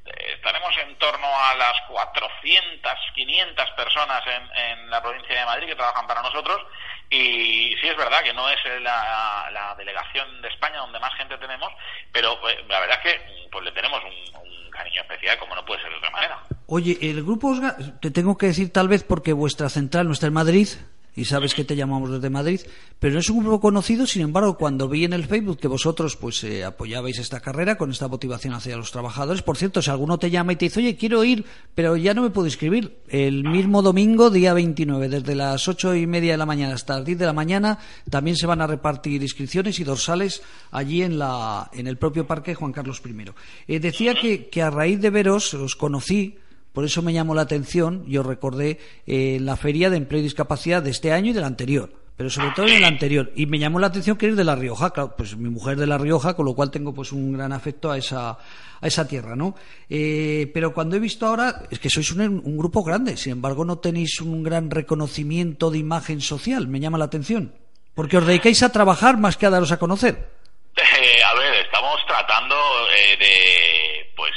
Eh, 0.07 0.33
estaremos 0.37 0.75
en 0.79 0.97
torno 0.97 1.27
a 1.27 1.55
las 1.57 1.81
400 1.89 2.93
500 3.15 3.71
personas 3.73 4.23
en, 4.27 4.57
en, 4.57 4.91
la 4.91 5.03
provincia 5.03 5.39
de 5.39 5.45
Madrid 5.45 5.67
que 5.67 5.75
trabajan 5.75 6.07
para 6.07 6.23
nosotros. 6.23 6.63
Y 7.11 7.77
sí 7.81 7.89
es 7.89 7.97
verdad 7.97 8.23
que 8.23 8.35
no 8.35 8.49
es 8.49 8.59
la, 8.83 9.49
la 9.53 9.75
delegación 9.77 10.43
de 10.43 10.49
España 10.49 10.79
donde 10.79 10.99
más 10.99 11.15
gente 11.15 11.39
tenemos 11.39 11.73
pero 12.13 12.39
eh, 12.51 12.65
la 12.69 12.81
verdad 12.81 13.01
es 13.03 13.13
que 13.13 13.49
pues 13.51 13.65
le 13.65 13.73
tenemos 13.73 14.03
un, 14.05 14.37
un 14.37 14.71
cariño 14.71 15.01
especial 15.01 15.39
como 15.39 15.55
no 15.55 15.65
puede 15.65 15.81
ser 15.81 15.91
de 15.91 15.97
otra 15.97 16.11
manera 16.11 16.39
Oye, 16.71 16.99
el 17.01 17.23
grupo 17.25 17.49
Osga, 17.49 17.79
te 17.99 18.11
tengo 18.11 18.37
que 18.37 18.49
decir 18.49 18.69
tal 18.69 18.89
vez 18.89 19.03
porque 19.03 19.33
vuestra 19.33 19.71
central 19.71 20.07
no 20.07 20.13
está 20.13 20.27
en 20.27 20.35
Madrid 20.35 20.69
y 21.17 21.25
sabes 21.25 21.55
que 21.55 21.65
te 21.65 21.75
llamamos 21.75 22.11
desde 22.11 22.29
Madrid, 22.29 22.61
pero 22.99 23.15
no 23.15 23.21
es 23.21 23.31
un 23.31 23.41
grupo 23.41 23.59
conocido, 23.59 24.07
sin 24.07 24.21
embargo, 24.21 24.59
cuando 24.59 24.87
vi 24.87 25.05
en 25.05 25.15
el 25.15 25.25
Facebook 25.25 25.59
que 25.59 25.67
vosotros 25.67 26.17
pues 26.17 26.45
eh, 26.45 26.65
apoyabais 26.65 27.19
esta 27.19 27.41
carrera 27.41 27.79
con 27.79 27.91
esta 27.91 28.07
motivación 28.07 28.53
hacia 28.53 28.77
los 28.77 28.93
trabajadores, 28.93 29.41
por 29.41 29.57
cierto, 29.57 29.81
si 29.81 29.91
alguno 29.91 30.19
te 30.19 30.31
llama 30.31 30.53
y 30.53 30.57
te 30.57 30.67
dice, 30.67 30.81
oye, 30.81 30.97
quiero 30.97 31.25
ir, 31.25 31.47
pero 31.75 31.97
ya 31.97 32.13
no 32.13 32.21
me 32.21 32.29
puedo 32.29 32.47
inscribir, 32.47 32.99
el 33.09 33.45
mismo 33.45 33.81
domingo, 33.81 34.29
día 34.29 34.53
29, 34.53 35.09
desde 35.09 35.35
las 35.35 35.67
ocho 35.69 35.95
y 35.95 36.07
media 36.07 36.33
de 36.33 36.39
la 36.39 36.47
mañana 36.47 36.75
hasta 36.75 36.99
las 36.99 37.07
10 37.07 37.19
de 37.19 37.27
la 37.27 37.33
mañana, 37.33 37.79
también 38.11 38.37
se 38.37 38.47
van 38.47 38.61
a 38.61 38.67
repartir 38.67 39.23
inscripciones 39.23 39.81
y 39.81 39.85
dorsales 39.85 40.43
allí 40.71 41.03
en, 41.03 41.19
la, 41.19 41.71
en 41.73 41.87
el 41.87 41.97
propio 41.97 42.27
parque 42.27 42.55
Juan 42.55 42.73
Carlos 42.73 43.01
I. 43.07 43.25
Eh, 43.69 43.81
decía 43.81 44.15
que, 44.15 44.51
que 44.51 44.61
a 44.61 44.69
raíz 44.69 45.01
de 45.01 45.09
veros, 45.09 45.55
os 45.55 45.75
conocí, 45.75 46.37
por 46.79 46.85
eso 46.85 47.03
me 47.03 47.13
llamó 47.13 47.35
la 47.35 47.43
atención, 47.43 48.05
yo 48.07 48.23
recordé 48.23 48.79
eh, 49.05 49.39
la 49.41 49.57
feria 49.57 49.91
de 49.91 49.97
empleo 49.97 50.21
y 50.21 50.23
discapacidad 50.23 50.81
de 50.81 50.91
este 50.91 51.11
año 51.13 51.33
y 51.33 51.33
del 51.33 51.43
anterior, 51.43 51.91
pero 52.17 52.31
sobre 52.31 52.53
todo 52.53 52.69
en 52.69 52.77
el 52.77 52.85
anterior. 52.85 53.33
Y 53.35 53.47
me 53.47 53.59
llamó 53.59 53.81
la 53.81 53.89
atención 53.89 54.17
que 54.17 54.27
eres 54.27 54.39
de 54.39 54.45
La 54.45 54.55
Rioja, 54.55 54.93
claro, 54.93 55.17
pues 55.17 55.37
mi 55.37 55.51
mujer 55.51 55.77
de 55.77 55.89
La 55.89 55.99
Rioja, 55.99 56.35
con 56.35 56.47
lo 56.47 56.55
cual 56.55 56.71
tengo 56.71 56.95
pues 56.95 57.11
un 57.11 57.33
gran 57.33 57.53
afecto 57.53 57.91
a 57.91 57.99
esa, 57.99 58.31
a 58.31 58.87
esa 58.87 59.09
tierra, 59.09 59.35
¿no? 59.35 59.57
Eh, 59.91 60.53
pero 60.55 60.73
cuando 60.73 60.95
he 60.95 61.01
visto 61.01 61.27
ahora, 61.27 61.65
es 61.69 61.81
que 61.81 61.91
sois 61.91 62.13
un, 62.13 62.57
grupo 62.57 62.85
grande, 62.85 63.17
sin 63.17 63.33
embargo 63.33 63.65
no 63.65 63.79
tenéis 63.79 64.21
un 64.21 64.45
gran 64.45 64.71
reconocimiento 64.71 65.73
de 65.73 65.79
imagen 65.79 66.21
social, 66.21 66.69
me 66.69 66.79
llama 66.79 66.97
la 66.97 67.07
atención. 67.07 67.57
Porque 67.97 68.19
os 68.19 68.25
dedicáis 68.25 68.63
a 68.63 68.71
trabajar 68.71 69.19
más 69.19 69.37
que 69.37 69.47
a 69.47 69.51
daros 69.51 69.73
a 69.73 69.81
conocer. 69.81 70.31
Eh, 70.79 71.23
a 71.25 71.35
ver, 71.35 71.55
estamos 71.55 71.99
tratando 72.07 72.55
eh, 72.95 73.17
de, 73.19 74.13
pues, 74.15 74.33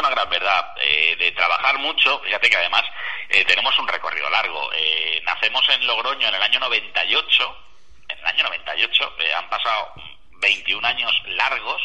una 0.00 0.10
gran 0.10 0.28
verdad, 0.28 0.74
eh, 0.80 1.16
de 1.16 1.32
trabajar 1.32 1.78
mucho, 1.78 2.20
fíjate 2.20 2.50
que 2.50 2.56
además 2.56 2.84
eh, 3.28 3.44
tenemos 3.44 3.78
un 3.78 3.86
recorrido 3.86 4.28
largo. 4.28 4.70
Eh, 4.74 5.22
nacemos 5.24 5.66
en 5.68 5.86
Logroño 5.86 6.26
en 6.28 6.34
el 6.34 6.42
año 6.42 6.58
98, 6.58 7.56
en 8.08 8.18
el 8.18 8.26
año 8.26 8.44
98, 8.44 9.16
eh, 9.20 9.34
han 9.34 9.48
pasado 9.48 9.92
21 10.40 10.86
años 10.86 11.22
largos 11.26 11.80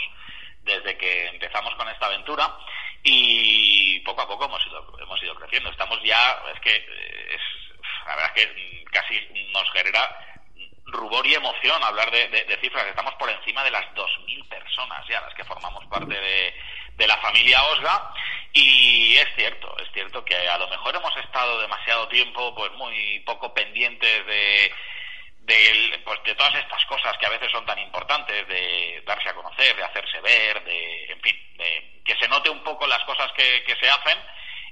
desde 0.64 0.98
que 0.98 1.28
empezamos 1.28 1.76
con 1.76 1.88
esta 1.90 2.08
aventura 2.08 2.58
y 3.04 4.00
poco 4.00 4.22
a 4.22 4.28
poco 4.28 4.46
hemos 4.46 4.66
ido, 4.66 4.98
hemos 5.00 5.22
ido 5.22 5.36
creciendo. 5.36 5.70
Estamos 5.70 6.02
ya, 6.04 6.42
es 6.54 6.60
que 6.62 6.76
es, 6.76 7.42
la 8.08 8.16
verdad 8.16 8.32
es 8.36 8.48
que 8.48 8.84
casi 8.92 9.20
nos 9.52 9.72
genera 9.72 10.35
rubor 10.86 11.26
y 11.28 11.34
emoción 11.34 11.84
hablar 11.84 12.12
de, 12.12 12.28
de, 12.28 12.58
cifras. 12.62 12.86
Estamos 12.88 13.14
por 13.16 13.30
encima 13.30 13.64
de 13.64 13.72
las 13.72 13.86
2.000 13.96 14.48
personas 14.48 15.08
ya 15.08 15.22
las 15.22 15.34
que 15.34 15.44
formamos 15.44 15.86
parte 15.88 16.14
de, 16.14 16.54
de 16.96 17.08
la 17.08 17.18
familia 17.18 17.64
Osga 17.64 18.12
Y 18.54 19.16
es 19.18 19.28
cierto, 19.36 19.76
es 19.80 19.92
cierto 19.94 20.24
que 20.24 20.36
a 20.36 20.58
lo 20.58 20.68
mejor 20.68 20.96
hemos 20.96 21.16
estado 21.18 21.62
demasiado 21.62 22.08
tiempo 22.08 22.54
pues 22.56 22.72
muy 22.74 23.20
poco 23.26 23.54
pendientes 23.54 24.26
de, 24.26 24.72
de, 25.46 26.02
pues, 26.04 26.22
de 26.24 26.36
todas 26.36 26.56
estas 26.56 26.84
cosas 26.86 27.18
que 27.18 27.26
a 27.26 27.30
veces 27.30 27.52
son 27.52 27.66
tan 27.66 27.80
importantes, 27.80 28.48
de 28.48 29.04
darse 29.06 29.30
a 29.30 29.34
conocer, 29.34 29.76
de 29.76 29.84
hacerse 29.84 30.20
ver, 30.22 30.64
de, 30.64 31.06
en 31.12 31.22
fin, 31.22 31.36
de 31.58 32.02
que 32.04 32.16
se 32.16 32.28
note 32.28 32.50
un 32.50 32.64
poco 32.64 32.88
las 32.88 33.04
cosas 33.04 33.32
que, 33.34 33.64
que 33.64 33.76
se 33.76 33.90
hacen, 33.90 34.18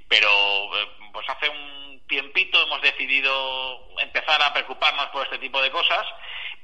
pero 0.07 0.29
eh, 0.77 0.87
pues 1.11 1.27
hace 1.29 1.49
un 1.49 1.92
tiempito 2.13 2.61
hemos 2.61 2.79
decidido 2.79 3.89
empezar 3.97 4.39
a 4.39 4.53
preocuparnos 4.53 5.07
por 5.07 5.23
este 5.23 5.39
tipo 5.39 5.59
de 5.63 5.71
cosas 5.71 6.05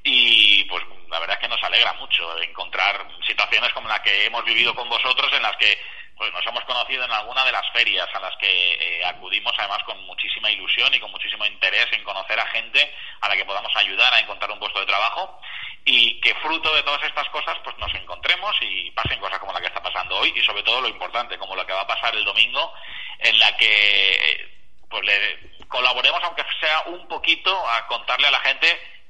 y 0.04 0.64
pues 0.66 0.84
la 1.10 1.20
verdad 1.20 1.38
es 1.38 1.42
que 1.42 1.48
nos 1.48 1.64
alegra 1.64 1.92
mucho 1.94 2.40
encontrar 2.40 3.08
situaciones 3.26 3.74
como 3.74 3.90
la 3.90 4.00
que 4.04 4.26
hemos 4.26 4.46
vivido 4.46 4.76
con 4.76 4.88
vosotros 4.88 5.34
en 5.34 5.42
las 5.42 5.58
que 5.58 5.76
pues 6.16 6.32
nos 6.34 6.46
hemos 6.46 6.64
conocido 6.66 7.04
en 7.04 7.12
alguna 7.12 7.44
de 7.46 7.52
las 7.52 7.68
ferias 7.72 8.08
a 8.14 8.20
las 8.20 8.38
que 8.38 8.74
eh, 8.74 9.06
acudimos 9.06 9.52
además 9.58 9.82
con 9.86 10.00
muchísima 10.06 10.52
ilusión 10.52 10.94
y 10.94 11.00
con 11.00 11.10
muchísimo 11.10 11.44
interés 11.48 11.88
en 11.94 12.04
conocer 12.04 12.40
a 12.40 12.46
gente 12.50 12.94
a 13.22 13.30
la 13.30 13.36
que 13.36 13.46
podamos 13.46 13.76
ayudar 13.76 14.14
a 14.14 14.20
encontrar 14.20 14.52
un 14.52 14.60
puesto 14.60 14.82
de 14.82 14.86
trabajo 14.86 15.42
y 15.84 16.22
que 16.22 16.36
fruto 16.36 16.76
de 16.76 16.84
todas 16.84 17.02
estas 17.04 17.28
cosas 17.30 17.58
pues 17.64 17.76
nos 17.80 17.92
encontremos 17.96 18.56
y 18.62 18.92
pasen 18.92 19.20
cosas 19.20 19.40
como 19.40 19.54
la 19.54 19.62
que 19.62 19.68
está 19.68 19.82
pasando 19.82 20.16
hoy 20.20 20.32
y 20.36 20.42
sobre 20.42 20.62
todo 20.62 20.82
lo 20.82 20.90
importante 20.90 21.40
como 21.40 21.56
lo 21.56 21.66
que 21.66 21.74
va 21.74 21.82
a 21.82 21.88
pasar 21.88 22.16
el 22.16 22.24
domingo 22.24 22.72
en 23.18 23.40
la 23.40 23.58
que 23.58 24.12
eh, 24.12 24.59
pues 24.90 25.06
le 25.06 25.68
colaboremos 25.68 26.20
aunque 26.24 26.44
sea 26.60 26.94
un 26.94 27.08
poquito 27.08 27.52
a 27.70 27.88
contarle 27.88 28.28
a 28.28 28.32
la 28.32 28.40
gente 28.40 28.68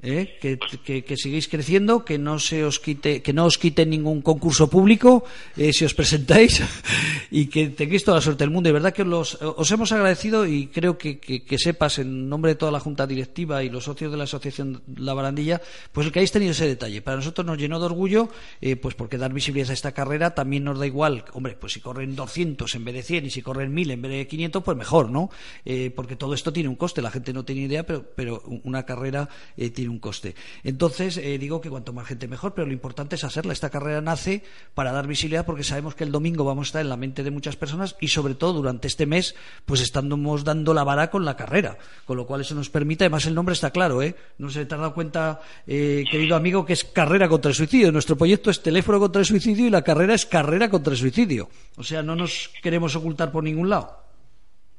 ¿Eh? 0.02 0.38
que, 0.40 0.58
que, 0.58 1.04
que 1.04 1.16
sigáis 1.16 1.48
creciendo, 1.48 2.04
que 2.04 2.18
no 2.18 2.38
se 2.38 2.64
os 2.64 2.78
quite, 2.78 3.22
que 3.22 3.32
no 3.32 3.46
os 3.46 3.58
quite 3.58 3.86
ningún 3.86 4.22
concurso 4.22 4.70
público 4.70 5.24
eh, 5.56 5.72
si 5.72 5.84
os 5.84 5.94
presentáis 5.94 6.62
y 7.30 7.46
que 7.46 7.68
tengáis 7.70 8.04
toda 8.04 8.18
la 8.18 8.22
suerte 8.22 8.44
del 8.44 8.50
mundo. 8.50 8.68
Y 8.68 8.72
verdad 8.72 8.92
que 8.92 9.02
os 9.02 9.70
hemos 9.70 9.92
agradecido 9.92 10.46
y 10.46 10.68
creo 10.68 10.98
que, 10.98 11.18
que, 11.18 11.58
sepas 11.58 11.98
en 11.98 12.28
nombre 12.28 12.52
de 12.52 12.56
toda 12.56 12.70
la 12.70 12.80
junta 12.80 13.06
directiva 13.06 13.62
y 13.64 13.68
los 13.68 13.84
socios 13.84 14.12
de 14.12 14.18
la 14.18 14.24
asociación 14.24 14.82
La 14.96 15.14
Barandilla, 15.14 15.60
pues 15.92 16.06
el 16.06 16.12
que 16.12 16.20
hayáis 16.20 16.32
tenido 16.32 16.52
ese 16.52 16.66
detalle. 16.66 17.02
Para 17.02 17.16
nosotros 17.16 17.46
nos 17.46 17.58
llenó 17.58 17.80
de 17.80 17.86
orgullo, 17.86 18.28
eh, 18.60 18.76
pues 18.76 18.94
porque 18.94 19.18
dar 19.18 19.32
visibilidad 19.32 19.70
a 19.70 19.74
esta 19.74 19.92
carrera 19.92 20.34
también 20.34 20.64
nos 20.64 20.78
da 20.78 20.86
igual. 20.86 21.24
Hombre, 21.32 21.56
pues 21.58 21.72
si 21.72 21.80
corren 21.80 22.14
200 22.14 22.72
en 22.74 22.84
vez 22.84 22.94
de 22.94 23.02
100 23.02 23.26
y 23.26 23.30
si 23.30 23.42
corren 23.42 23.74
1000 23.74 23.90
en 23.90 24.02
vez 24.02 24.12
de 24.12 24.26
500, 24.26 24.62
pues 24.62 24.76
mejor, 24.76 25.10
¿no? 25.10 25.30
Eh, 25.64 25.92
porque 25.94 26.16
todo 26.16 26.34
esto 26.34 26.52
tiene 26.52 26.68
un 26.68 26.76
coste. 26.76 27.02
La 27.02 27.10
gente 27.10 27.32
no 27.32 27.44
tiene 27.44 27.62
idea, 27.62 27.84
pero, 27.84 28.04
pero 28.14 28.42
una 28.62 28.84
carrera 28.84 29.28
eh, 29.56 29.70
un 29.88 29.98
coste. 29.98 30.34
Entonces, 30.64 31.16
eh, 31.16 31.38
digo 31.38 31.60
que 31.60 31.70
cuanto 31.70 31.92
más 31.92 32.06
gente 32.06 32.28
mejor, 32.28 32.54
pero 32.54 32.66
lo 32.66 32.72
importante 32.72 33.16
es 33.16 33.24
hacerla. 33.24 33.52
Esta 33.52 33.70
carrera 33.70 34.00
nace 34.00 34.42
para 34.74 34.92
dar 34.92 35.06
visibilidad 35.06 35.46
porque 35.46 35.64
sabemos 35.64 35.94
que 35.94 36.04
el 36.04 36.12
domingo 36.12 36.44
vamos 36.44 36.66
a 36.66 36.68
estar 36.68 36.82
en 36.82 36.88
la 36.88 36.96
mente 36.96 37.22
de 37.22 37.30
muchas 37.30 37.56
personas 37.56 37.96
y 38.00 38.08
sobre 38.08 38.34
todo 38.34 38.52
durante 38.54 38.88
este 38.88 39.06
mes, 39.06 39.34
pues 39.66 39.80
estamos 39.80 40.44
dando 40.44 40.74
la 40.74 40.84
vara 40.84 41.10
con 41.10 41.24
la 41.24 41.36
carrera. 41.36 41.78
Con 42.04 42.16
lo 42.16 42.26
cual 42.26 42.40
eso 42.40 42.54
nos 42.54 42.70
permite, 42.70 43.04
además 43.04 43.26
el 43.26 43.34
nombre 43.34 43.52
está 43.52 43.70
claro, 43.70 44.02
¿eh? 44.02 44.14
No 44.38 44.50
se 44.50 44.66
te 44.66 44.74
has 44.74 44.80
dado 44.80 44.94
cuenta, 44.94 45.40
eh, 45.66 46.04
querido 46.10 46.36
amigo, 46.36 46.64
que 46.64 46.72
es 46.72 46.84
carrera 46.84 47.28
contra 47.28 47.50
el 47.50 47.54
suicidio. 47.54 47.92
Nuestro 47.92 48.16
proyecto 48.16 48.50
es 48.50 48.62
teléfono 48.62 48.98
contra 48.98 49.20
el 49.20 49.26
suicidio 49.26 49.66
y 49.66 49.70
la 49.70 49.82
carrera 49.82 50.14
es 50.14 50.26
carrera 50.26 50.68
contra 50.68 50.92
el 50.92 50.98
suicidio. 50.98 51.48
O 51.76 51.82
sea, 51.82 52.02
no 52.02 52.14
nos 52.14 52.50
queremos 52.62 52.94
ocultar 52.96 53.32
por 53.32 53.44
ningún 53.44 53.68
lado. 53.68 54.04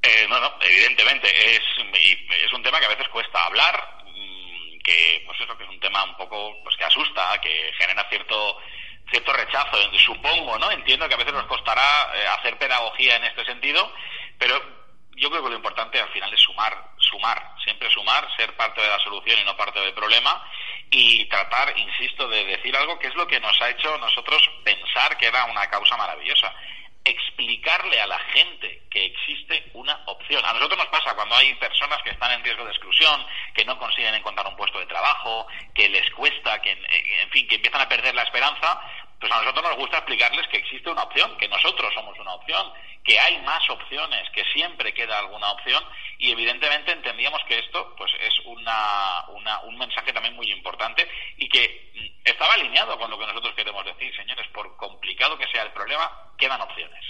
Eh, 0.01 0.27
no, 0.29 0.39
no, 0.39 0.49
evidentemente. 0.61 1.27
Es 2.49 2.53
un 2.53 2.63
tema 2.63 2.79
que 2.79 2.85
a 2.85 2.89
veces 2.89 3.07
cuesta 3.09 3.45
hablar, 3.45 3.98
que 4.89 5.23
pues 5.25 5.39
eso 5.39 5.57
que 5.57 5.63
es 5.63 5.69
un 5.69 5.79
tema 5.79 6.03
un 6.03 6.17
poco 6.17 6.57
pues 6.63 6.75
que 6.75 6.83
asusta 6.83 7.39
que 7.41 7.71
genera 7.77 8.07
cierto 8.09 8.57
cierto 9.11 9.33
rechazo 9.33 9.77
supongo 9.97 10.57
no 10.57 10.71
entiendo 10.71 11.07
que 11.07 11.13
a 11.13 11.17
veces 11.17 11.33
nos 11.33 11.45
costará 11.45 12.11
eh, 12.15 12.27
hacer 12.27 12.57
pedagogía 12.57 13.15
en 13.15 13.25
este 13.25 13.45
sentido 13.45 13.91
pero 14.37 14.59
yo 15.15 15.29
creo 15.29 15.43
que 15.43 15.49
lo 15.49 15.55
importante 15.55 15.99
al 15.99 16.09
final 16.09 16.33
es 16.33 16.41
sumar 16.41 16.75
sumar 16.97 17.53
siempre 17.63 17.89
sumar 17.91 18.27
ser 18.35 18.55
parte 18.55 18.81
de 18.81 18.87
la 18.87 18.99
solución 18.99 19.39
y 19.39 19.45
no 19.45 19.55
parte 19.55 19.79
del 19.79 19.93
problema 19.93 20.43
y 20.89 21.25
tratar 21.25 21.77
insisto 21.77 22.27
de 22.27 22.45
decir 22.45 22.75
algo 22.75 22.97
que 22.97 23.07
es 23.07 23.15
lo 23.15 23.27
que 23.27 23.39
nos 23.39 23.61
ha 23.61 23.69
hecho 23.69 23.95
nosotros 23.99 24.49
pensar 24.63 25.17
que 25.17 25.27
era 25.27 25.45
una 25.45 25.69
causa 25.69 25.97
maravillosa 25.97 26.51
explicarle 27.05 27.99
a 28.01 28.07
la 28.07 28.19
gente 28.19 28.83
que 28.89 29.05
existe 29.05 29.71
una 29.73 30.03
opción. 30.05 30.43
A 30.45 30.53
nosotros 30.53 30.77
nos 30.77 30.87
pasa 30.87 31.15
cuando 31.15 31.35
hay 31.35 31.53
personas 31.55 32.01
que 32.03 32.11
están 32.11 32.31
en 32.31 32.43
riesgo 32.43 32.65
de 32.65 32.71
exclusión, 32.71 33.25
que 33.53 33.65
no 33.65 33.77
consiguen 33.79 34.15
encontrar 34.15 34.47
un 34.47 34.55
puesto 34.55 34.79
de 34.79 34.85
trabajo, 34.85 35.47
que 35.73 35.89
les 35.89 36.09
cuesta, 36.11 36.61
que 36.61 36.71
en 36.71 37.29
fin, 37.31 37.47
que 37.47 37.55
empiezan 37.55 37.81
a 37.81 37.89
perder 37.89 38.13
la 38.13 38.23
esperanza, 38.23 38.81
pues 39.19 39.31
a 39.31 39.41
nosotros 39.41 39.63
nos 39.63 39.77
gusta 39.77 39.97
explicarles 39.97 40.47
que 40.47 40.57
existe 40.57 40.89
una 40.89 41.03
opción, 41.03 41.37
que 41.37 41.47
nosotros 41.47 41.93
somos 41.93 42.17
una 42.19 42.33
opción, 42.33 42.71
que 43.03 43.19
hay 43.19 43.37
más 43.41 43.67
opciones, 43.69 44.29
que 44.33 44.43
siempre 44.53 44.93
queda 44.93 45.19
alguna 45.19 45.51
opción 45.51 45.83
y 46.19 46.31
evidentemente 46.31 46.91
entendíamos 46.91 47.41
que 47.47 47.59
esto 47.59 47.93
pues 47.97 48.11
es 48.21 48.33
una, 48.45 49.25
un 49.65 49.77
mensaje 49.77 50.13
también 50.13 50.35
muy 50.35 50.51
importante 50.51 51.07
y 51.37 51.49
que 51.49 51.91
estaba 52.23 52.53
alineado 52.53 52.97
con 52.97 53.09
lo 53.09 53.19
que 53.19 53.27
nosotros 53.27 53.53
queremos 53.55 53.83
decir, 53.85 54.15
señores, 54.15 54.47
por 54.53 54.75
complicado 54.77 55.37
que 55.37 55.47
sea 55.51 55.63
el 55.63 55.71
problema, 55.71 56.09
quedan 56.37 56.61
opciones. 56.61 57.03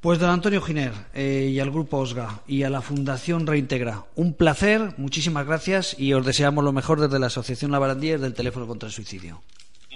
Pues 0.00 0.18
don 0.18 0.28
Antonio 0.28 0.60
Giner 0.60 0.92
eh, 1.14 1.48
y 1.50 1.60
al 1.60 1.70
Grupo 1.70 1.98
OSGA 1.98 2.42
y 2.46 2.64
a 2.64 2.70
la 2.70 2.82
Fundación 2.82 3.46
Reintegra, 3.46 4.04
un 4.14 4.36
placer, 4.36 4.92
muchísimas 4.98 5.46
gracias 5.46 5.98
y 5.98 6.12
os 6.12 6.26
deseamos 6.26 6.62
lo 6.62 6.72
mejor 6.72 7.00
desde 7.00 7.18
la 7.18 7.28
Asociación 7.28 7.70
La 7.70 7.78
Barandilla 7.78 8.16
y 8.16 8.18
del 8.18 8.34
Teléfono 8.34 8.66
contra 8.66 8.86
el 8.86 8.92
Suicidio. 8.92 9.42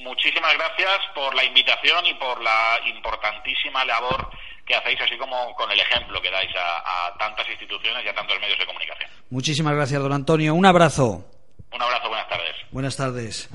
Muchísimas 0.08 0.54
gracias 0.54 0.98
por 1.14 1.34
la 1.34 1.44
invitación 1.44 2.06
y 2.06 2.14
por 2.14 2.40
la 2.42 2.80
importantísima 2.88 3.84
labor 3.84 4.30
que 4.64 4.74
hacéis, 4.74 4.98
así 5.02 5.18
como 5.18 5.54
con 5.54 5.70
el 5.70 5.78
ejemplo 5.78 6.20
que 6.22 6.30
dais 6.30 6.50
a, 6.56 7.08
a 7.08 7.18
tantas 7.18 7.46
instituciones 7.48 8.02
y 8.04 8.08
a 8.08 8.14
tantos 8.14 8.40
medios 8.40 8.58
de 8.58 8.64
comunicación. 8.64 9.10
Muchísimas 9.28 9.74
gracias, 9.74 10.00
don 10.00 10.12
Antonio. 10.14 10.54
Un 10.54 10.64
abrazo. 10.64 11.24
Un 11.72 11.82
abrazo, 11.82 12.08
buenas 12.08 12.28
tardes. 12.28 12.56
Buenas 12.70 12.96
tardes. 12.96 13.48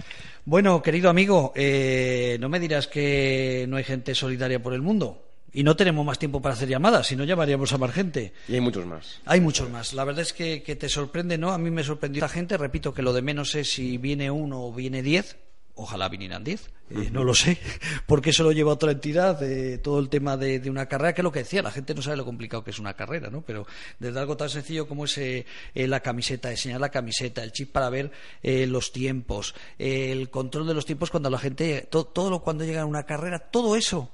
Bueno, 0.45 0.83
querido 0.83 1.09
amigo, 1.09 1.53
eh, 1.55 2.37
no 2.39 2.49
me 2.49 2.59
dirás 2.59 2.87
que 2.87 3.65
no 3.67 3.77
hay 3.77 3.83
gente 3.83 4.13
solidaria 4.13 4.61
por 4.61 4.73
el 4.73 4.81
mundo. 4.83 5.23
Y 5.55 5.63
no 5.63 5.75
tenemos 5.75 6.05
más 6.05 6.17
tiempo 6.19 6.41
para 6.41 6.53
hacer 6.53 6.67
llamadas, 6.67 7.07
si 7.07 7.15
no 7.15 7.23
llamaríamos 7.23 7.73
a 7.73 7.77
más 7.77 7.93
gente. 7.93 8.33
Y 8.47 8.55
hay 8.55 8.61
muchos 8.61 8.85
más. 8.85 9.21
Hay 9.25 9.39
muchos 9.39 9.69
más. 9.69 9.93
La 9.93 10.03
verdad 10.03 10.21
es 10.21 10.33
que, 10.33 10.61
que 10.63 10.75
te 10.75 10.89
sorprende, 10.89 11.37
¿no? 11.37 11.51
A 11.51 11.57
mí 11.57 11.69
me 11.71 11.83
sorprendió 11.83 12.21
la 12.21 12.29
gente. 12.29 12.57
Repito 12.57 12.93
que 12.93 13.01
lo 13.03 13.13
de 13.13 13.21
menos 13.21 13.53
es 13.55 13.71
si 13.71 13.97
viene 13.97 14.31
uno 14.31 14.65
o 14.65 14.73
viene 14.73 15.01
diez. 15.03 15.37
Ojalá 15.75 16.07
vinieran 16.07 16.43
diez. 16.43 16.69
Eh, 16.91 17.09
no 17.11 17.23
lo 17.23 17.33
sé, 17.33 17.57
porque 18.05 18.29
eso 18.29 18.43
lo 18.43 18.51
lleva 18.51 18.73
otra 18.73 18.91
entidad, 18.91 19.41
eh, 19.41 19.79
todo 19.79 19.99
el 19.99 20.09
tema 20.09 20.37
de, 20.37 20.69
una 20.69 20.85
carrera, 20.85 21.13
que 21.13 21.21
es 21.21 21.23
lo 21.23 21.31
que 21.31 21.39
decía, 21.39 21.63
la 21.63 21.71
gente 21.71 21.95
no 21.95 22.03
sabe 22.03 22.17
lo 22.17 22.25
complicado 22.25 22.63
que 22.63 22.69
es 22.69 22.77
una 22.77 22.93
carrera, 22.93 23.31
¿no? 23.31 23.41
Pero 23.41 23.65
desde 23.97 24.19
algo 24.19 24.37
tan 24.37 24.49
sencillo 24.49 24.87
como 24.87 25.05
es 25.05 25.17
eh, 25.17 25.45
la 25.73 26.01
camiseta, 26.01 26.51
enseñar 26.51 26.79
la 26.79 26.89
camiseta, 26.89 27.43
el 27.43 27.51
chip 27.51 27.71
para 27.71 27.89
ver 27.89 28.11
los 28.43 28.91
tiempos, 28.91 29.55
el 29.79 30.29
control 30.29 30.67
de 30.67 30.73
los 30.75 30.85
tiempos 30.85 31.09
cuando 31.09 31.29
la 31.29 31.39
gente, 31.39 31.87
to, 31.89 32.05
todo 32.05 32.29
lo 32.29 32.39
cuando 32.41 32.65
llega 32.65 32.81
a 32.81 32.85
una 32.85 33.03
carrera, 33.03 33.39
todo 33.39 33.75
eso 33.75 34.11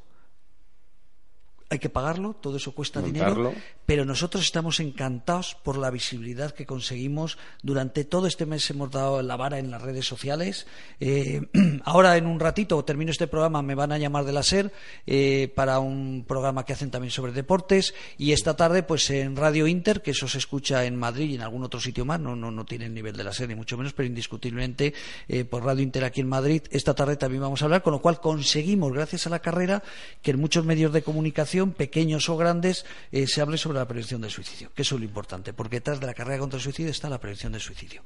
hay 1.70 1.80
que 1.80 1.90
pagarlo, 1.90 2.34
todo 2.34 2.58
eso 2.58 2.74
cuesta 2.74 3.00
Montarlo. 3.00 3.50
dinero, 3.50 3.62
pero 3.86 4.06
nosotros 4.06 4.44
estamos 4.44 4.80
encantados 4.80 5.56
por 5.56 5.78
la 5.78 5.92
visibilidad 5.92 6.52
que 6.52 6.66
conseguimos. 6.66 7.38
Durante 7.62 8.04
todo 8.04 8.28
este 8.28 8.46
mes 8.46 8.70
hemos 8.70 8.92
dado 8.92 9.22
la 9.22 9.36
vara 9.36 9.60
en 9.60 9.70
las 9.70 9.82
redes 9.82 10.06
sociales. 10.08 10.68
Eh, 11.00 11.42
ahora, 11.86 12.18
en 12.18 12.26
un 12.26 12.40
ratito, 12.40 12.84
termino 12.84 13.12
este 13.12 13.28
programa, 13.28 13.62
me 13.62 13.76
van 13.76 13.92
a 13.92 13.98
llamar 13.98 14.26
de 14.26 14.34
la 14.34 14.44
SER 14.44 14.72
eh, 15.06 15.52
para 15.56 15.80
un 15.80 16.26
programa 16.28 16.66
que 16.66 16.74
hacen 16.74 16.92
también 16.92 17.12
sobre 17.12 17.32
deportes. 17.34 17.94
Y 18.18 18.32
esta 18.32 18.56
tarde, 18.56 18.84
pues 18.84 19.10
en 19.12 19.36
Radio 19.36 19.68
Inter, 19.68 20.02
que 20.02 20.12
eso 20.12 20.28
se 20.28 20.40
escucha 20.40 20.86
en 20.86 20.96
Madrid 20.96 21.30
y 21.30 21.36
en 21.36 21.42
algún 21.42 21.64
otro 21.64 21.80
sitio 21.80 22.06
más, 22.06 22.20
no, 22.20 22.36
no, 22.36 22.50
no 22.52 22.66
tiene 22.66 22.86
el 22.86 22.94
nivel 22.94 23.16
de 23.16 23.24
la 23.24 23.34
SER, 23.34 23.48
ni 23.48 23.56
mucho 23.56 23.78
menos, 23.78 23.94
pero 23.94 24.08
indiscutiblemente 24.08 24.94
eh, 25.28 25.46
por 25.46 25.64
Radio 25.64 25.84
Inter 25.84 26.04
aquí 26.04 26.22
en 26.22 26.30
Madrid, 26.30 26.64
esta 26.72 26.96
tarde 26.96 27.16
también 27.16 27.42
vamos 27.42 27.62
a 27.62 27.66
hablar, 27.66 27.84
con 27.84 27.94
lo 27.94 28.02
cual 28.02 28.20
conseguimos, 28.20 28.92
gracias 28.92 29.28
a 29.28 29.30
la 29.30 29.40
carrera, 29.40 29.84
que 30.22 30.32
en 30.32 30.40
muchos 30.40 30.66
medios 30.66 30.94
de 30.94 31.02
comunicación, 31.02 31.59
pequeños 31.68 32.30
o 32.30 32.38
grandes, 32.38 32.86
eh, 33.12 33.28
se 33.28 33.42
hable 33.42 33.58
sobre 33.58 33.80
la 33.80 33.88
prevención 33.88 34.22
del 34.22 34.32
suicidio, 34.32 34.72
que 34.74 34.82
eso 34.82 34.96
es 34.96 35.02
lo 35.02 35.06
importante, 35.06 35.54
porque 35.54 35.78
detrás 35.78 36.00
de 36.00 36.08
la 36.08 36.14
carrera 36.14 36.40
contra 36.40 36.58
el 36.58 36.64
suicidio 36.64 36.92
está 36.92 37.10
la 37.10 37.20
prevención 37.20 37.52
del 37.52 37.62
suicidio. 37.62 38.02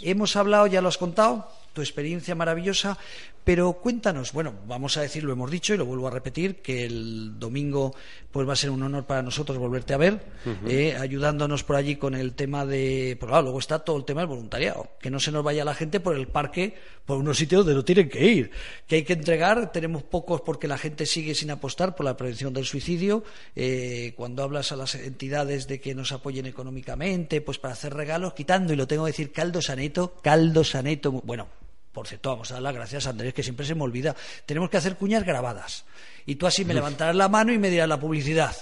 Hemos 0.00 0.36
hablado, 0.36 0.66
ya 0.66 0.80
lo 0.80 0.88
has 0.88 0.98
contado, 0.98 1.50
tu 1.72 1.80
experiencia 1.80 2.34
maravillosa, 2.34 2.98
pero 3.44 3.72
cuéntanos, 3.74 4.32
bueno, 4.32 4.54
vamos 4.66 4.96
a 4.96 5.02
decir, 5.02 5.24
lo 5.24 5.32
hemos 5.32 5.50
dicho 5.50 5.74
y 5.74 5.76
lo 5.76 5.86
vuelvo 5.86 6.08
a 6.08 6.10
repetir, 6.10 6.56
que 6.56 6.84
el 6.84 7.38
domingo 7.38 7.94
pues 8.30 8.48
va 8.48 8.52
a 8.52 8.56
ser 8.56 8.70
un 8.70 8.82
honor 8.82 9.06
para 9.06 9.22
nosotros 9.22 9.58
volverte 9.58 9.94
a 9.94 9.96
ver, 9.96 10.20
eh, 10.66 10.96
ayudándonos 10.98 11.64
por 11.64 11.76
allí 11.76 11.96
con 11.96 12.14
el 12.14 12.34
tema 12.34 12.64
de, 12.64 13.16
pues 13.18 13.28
claro, 13.28 13.44
luego 13.44 13.58
está 13.58 13.80
todo 13.80 13.96
el 13.96 14.04
tema 14.04 14.20
del 14.20 14.28
voluntariado, 14.28 14.90
que 15.00 15.10
no 15.10 15.18
se 15.18 15.32
nos 15.32 15.42
vaya 15.42 15.64
la 15.64 15.74
gente 15.74 16.00
por 16.00 16.14
el 16.16 16.28
parque, 16.28 16.74
por 17.06 17.16
unos 17.16 17.38
sitios 17.38 17.64
donde 17.64 17.74
no 17.74 17.84
tienen 17.84 18.08
que 18.08 18.24
ir, 18.24 18.50
que 18.86 18.96
hay 18.96 19.02
que 19.04 19.14
entregar, 19.14 19.72
tenemos 19.72 20.02
pocos 20.02 20.42
porque 20.42 20.68
la 20.68 20.78
gente 20.78 21.06
sigue 21.06 21.34
sin 21.34 21.50
apostar 21.50 21.96
por 21.96 22.04
la 22.04 22.16
prevención 22.16 22.52
del 22.52 22.66
suicidio, 22.66 23.24
eh, 23.56 24.12
cuando 24.16 24.42
hablas 24.42 24.70
a 24.70 24.76
las 24.76 24.94
entidades 24.94 25.66
de 25.66 25.80
que 25.80 25.94
nos 25.94 26.12
apoyen 26.12 26.46
económicamente, 26.46 27.40
pues 27.40 27.58
para 27.58 27.74
hacer 27.74 27.94
regalos, 27.94 28.34
quitando, 28.34 28.72
y 28.72 28.76
lo 28.76 28.86
tengo 28.86 29.04
que 29.04 29.12
decir, 29.12 29.32
caldo 29.32 29.60
saneto, 29.60 30.14
caldo 30.22 30.62
saneto, 30.62 31.10
bueno, 31.10 31.48
por 31.92 32.06
cierto, 32.06 32.30
vamos 32.30 32.50
a 32.50 32.54
dar 32.54 32.62
las 32.62 32.74
gracias 32.74 33.06
a 33.06 33.10
Andrés, 33.10 33.34
que 33.34 33.42
siempre 33.42 33.66
se 33.66 33.74
me 33.74 33.82
olvida. 33.82 34.14
Tenemos 34.46 34.70
que 34.70 34.76
hacer 34.76 34.96
cuñas 34.96 35.24
grabadas. 35.24 35.84
Y 36.24 36.36
tú 36.36 36.46
así 36.46 36.64
me 36.64 36.74
levantarás 36.74 37.16
la 37.16 37.28
mano 37.28 37.52
y 37.52 37.58
me 37.58 37.68
dirás 37.68 37.88
la 37.88 37.98
publicidad. 37.98 38.54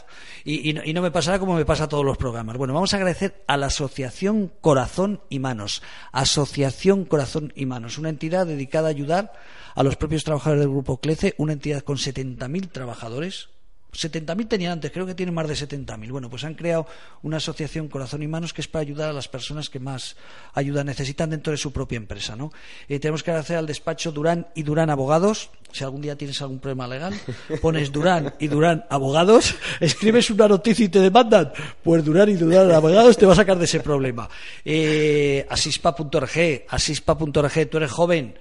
Y, 0.44 0.70
y 0.70 0.72
no, 0.72 0.82
y 0.82 0.94
no 0.94 1.02
me 1.02 1.10
pasará 1.10 1.38
como 1.38 1.54
me 1.54 1.66
pasa 1.66 1.84
a 1.84 1.88
todos 1.88 2.04
los 2.04 2.16
programas. 2.16 2.56
Bueno, 2.56 2.72
vamos 2.72 2.94
a 2.94 2.96
agradecer 2.96 3.44
a 3.46 3.58
la 3.58 3.66
Asociación 3.66 4.50
Corazón 4.62 5.20
y 5.28 5.40
Manos. 5.40 5.82
Asociación 6.12 7.04
Corazón 7.04 7.52
y 7.54 7.66
Manos, 7.66 7.98
una 7.98 8.08
entidad 8.08 8.46
dedicada 8.46 8.88
a 8.88 8.90
ayudar 8.90 9.32
a 9.74 9.82
los 9.82 9.96
propios 9.96 10.24
trabajadores 10.24 10.60
del 10.60 10.70
Grupo 10.70 10.98
CLECE, 10.98 11.34
una 11.36 11.52
entidad 11.52 11.82
con 11.82 11.98
70.000 11.98 12.72
trabajadores, 12.72 13.50
70.000 13.92 14.48
tenían 14.48 14.72
antes, 14.72 14.90
creo 14.90 15.06
que 15.06 15.14
tienen 15.14 15.34
más 15.34 15.48
de 15.48 15.54
70.000. 15.54 16.10
Bueno, 16.10 16.28
pues 16.28 16.44
han 16.44 16.54
creado 16.54 16.86
una 17.22 17.38
asociación 17.38 17.88
Corazón 17.88 18.22
y 18.22 18.28
Manos 18.28 18.52
que 18.52 18.60
es 18.60 18.68
para 18.68 18.82
ayudar 18.82 19.08
a 19.08 19.12
las 19.12 19.28
personas 19.28 19.70
que 19.70 19.80
más 19.80 20.16
ayuda 20.52 20.84
necesitan 20.84 21.30
dentro 21.30 21.52
de 21.52 21.56
su 21.56 21.72
propia 21.72 21.96
empresa. 21.96 22.36
¿no? 22.36 22.52
Eh, 22.88 22.98
tenemos 22.98 23.22
que 23.22 23.30
agradecer 23.30 23.56
al 23.56 23.66
despacho 23.66 24.12
Durán 24.12 24.46
y 24.54 24.62
Durán 24.62 24.90
Abogados. 24.90 25.50
Si 25.72 25.84
algún 25.84 26.02
día 26.02 26.16
tienes 26.16 26.40
algún 26.42 26.58
problema 26.58 26.86
legal, 26.86 27.14
pones 27.62 27.90
Durán 27.90 28.34
y 28.38 28.48
Durán 28.48 28.84
Abogados, 28.90 29.54
escribes 29.80 30.30
una 30.30 30.48
noticia 30.48 30.84
y 30.84 30.88
te 30.88 31.00
demandan. 31.00 31.52
Pues 31.82 32.04
Durán 32.04 32.28
y 32.28 32.34
Durán 32.34 32.70
Abogados 32.70 33.16
te 33.16 33.26
va 33.26 33.32
a 33.32 33.36
sacar 33.36 33.58
de 33.58 33.64
ese 33.64 33.80
problema. 33.80 34.28
Eh, 34.64 35.46
asispa.org, 35.48 36.64
asispa.org, 36.68 37.70
tú 37.70 37.76
eres 37.78 37.90
joven 37.90 38.34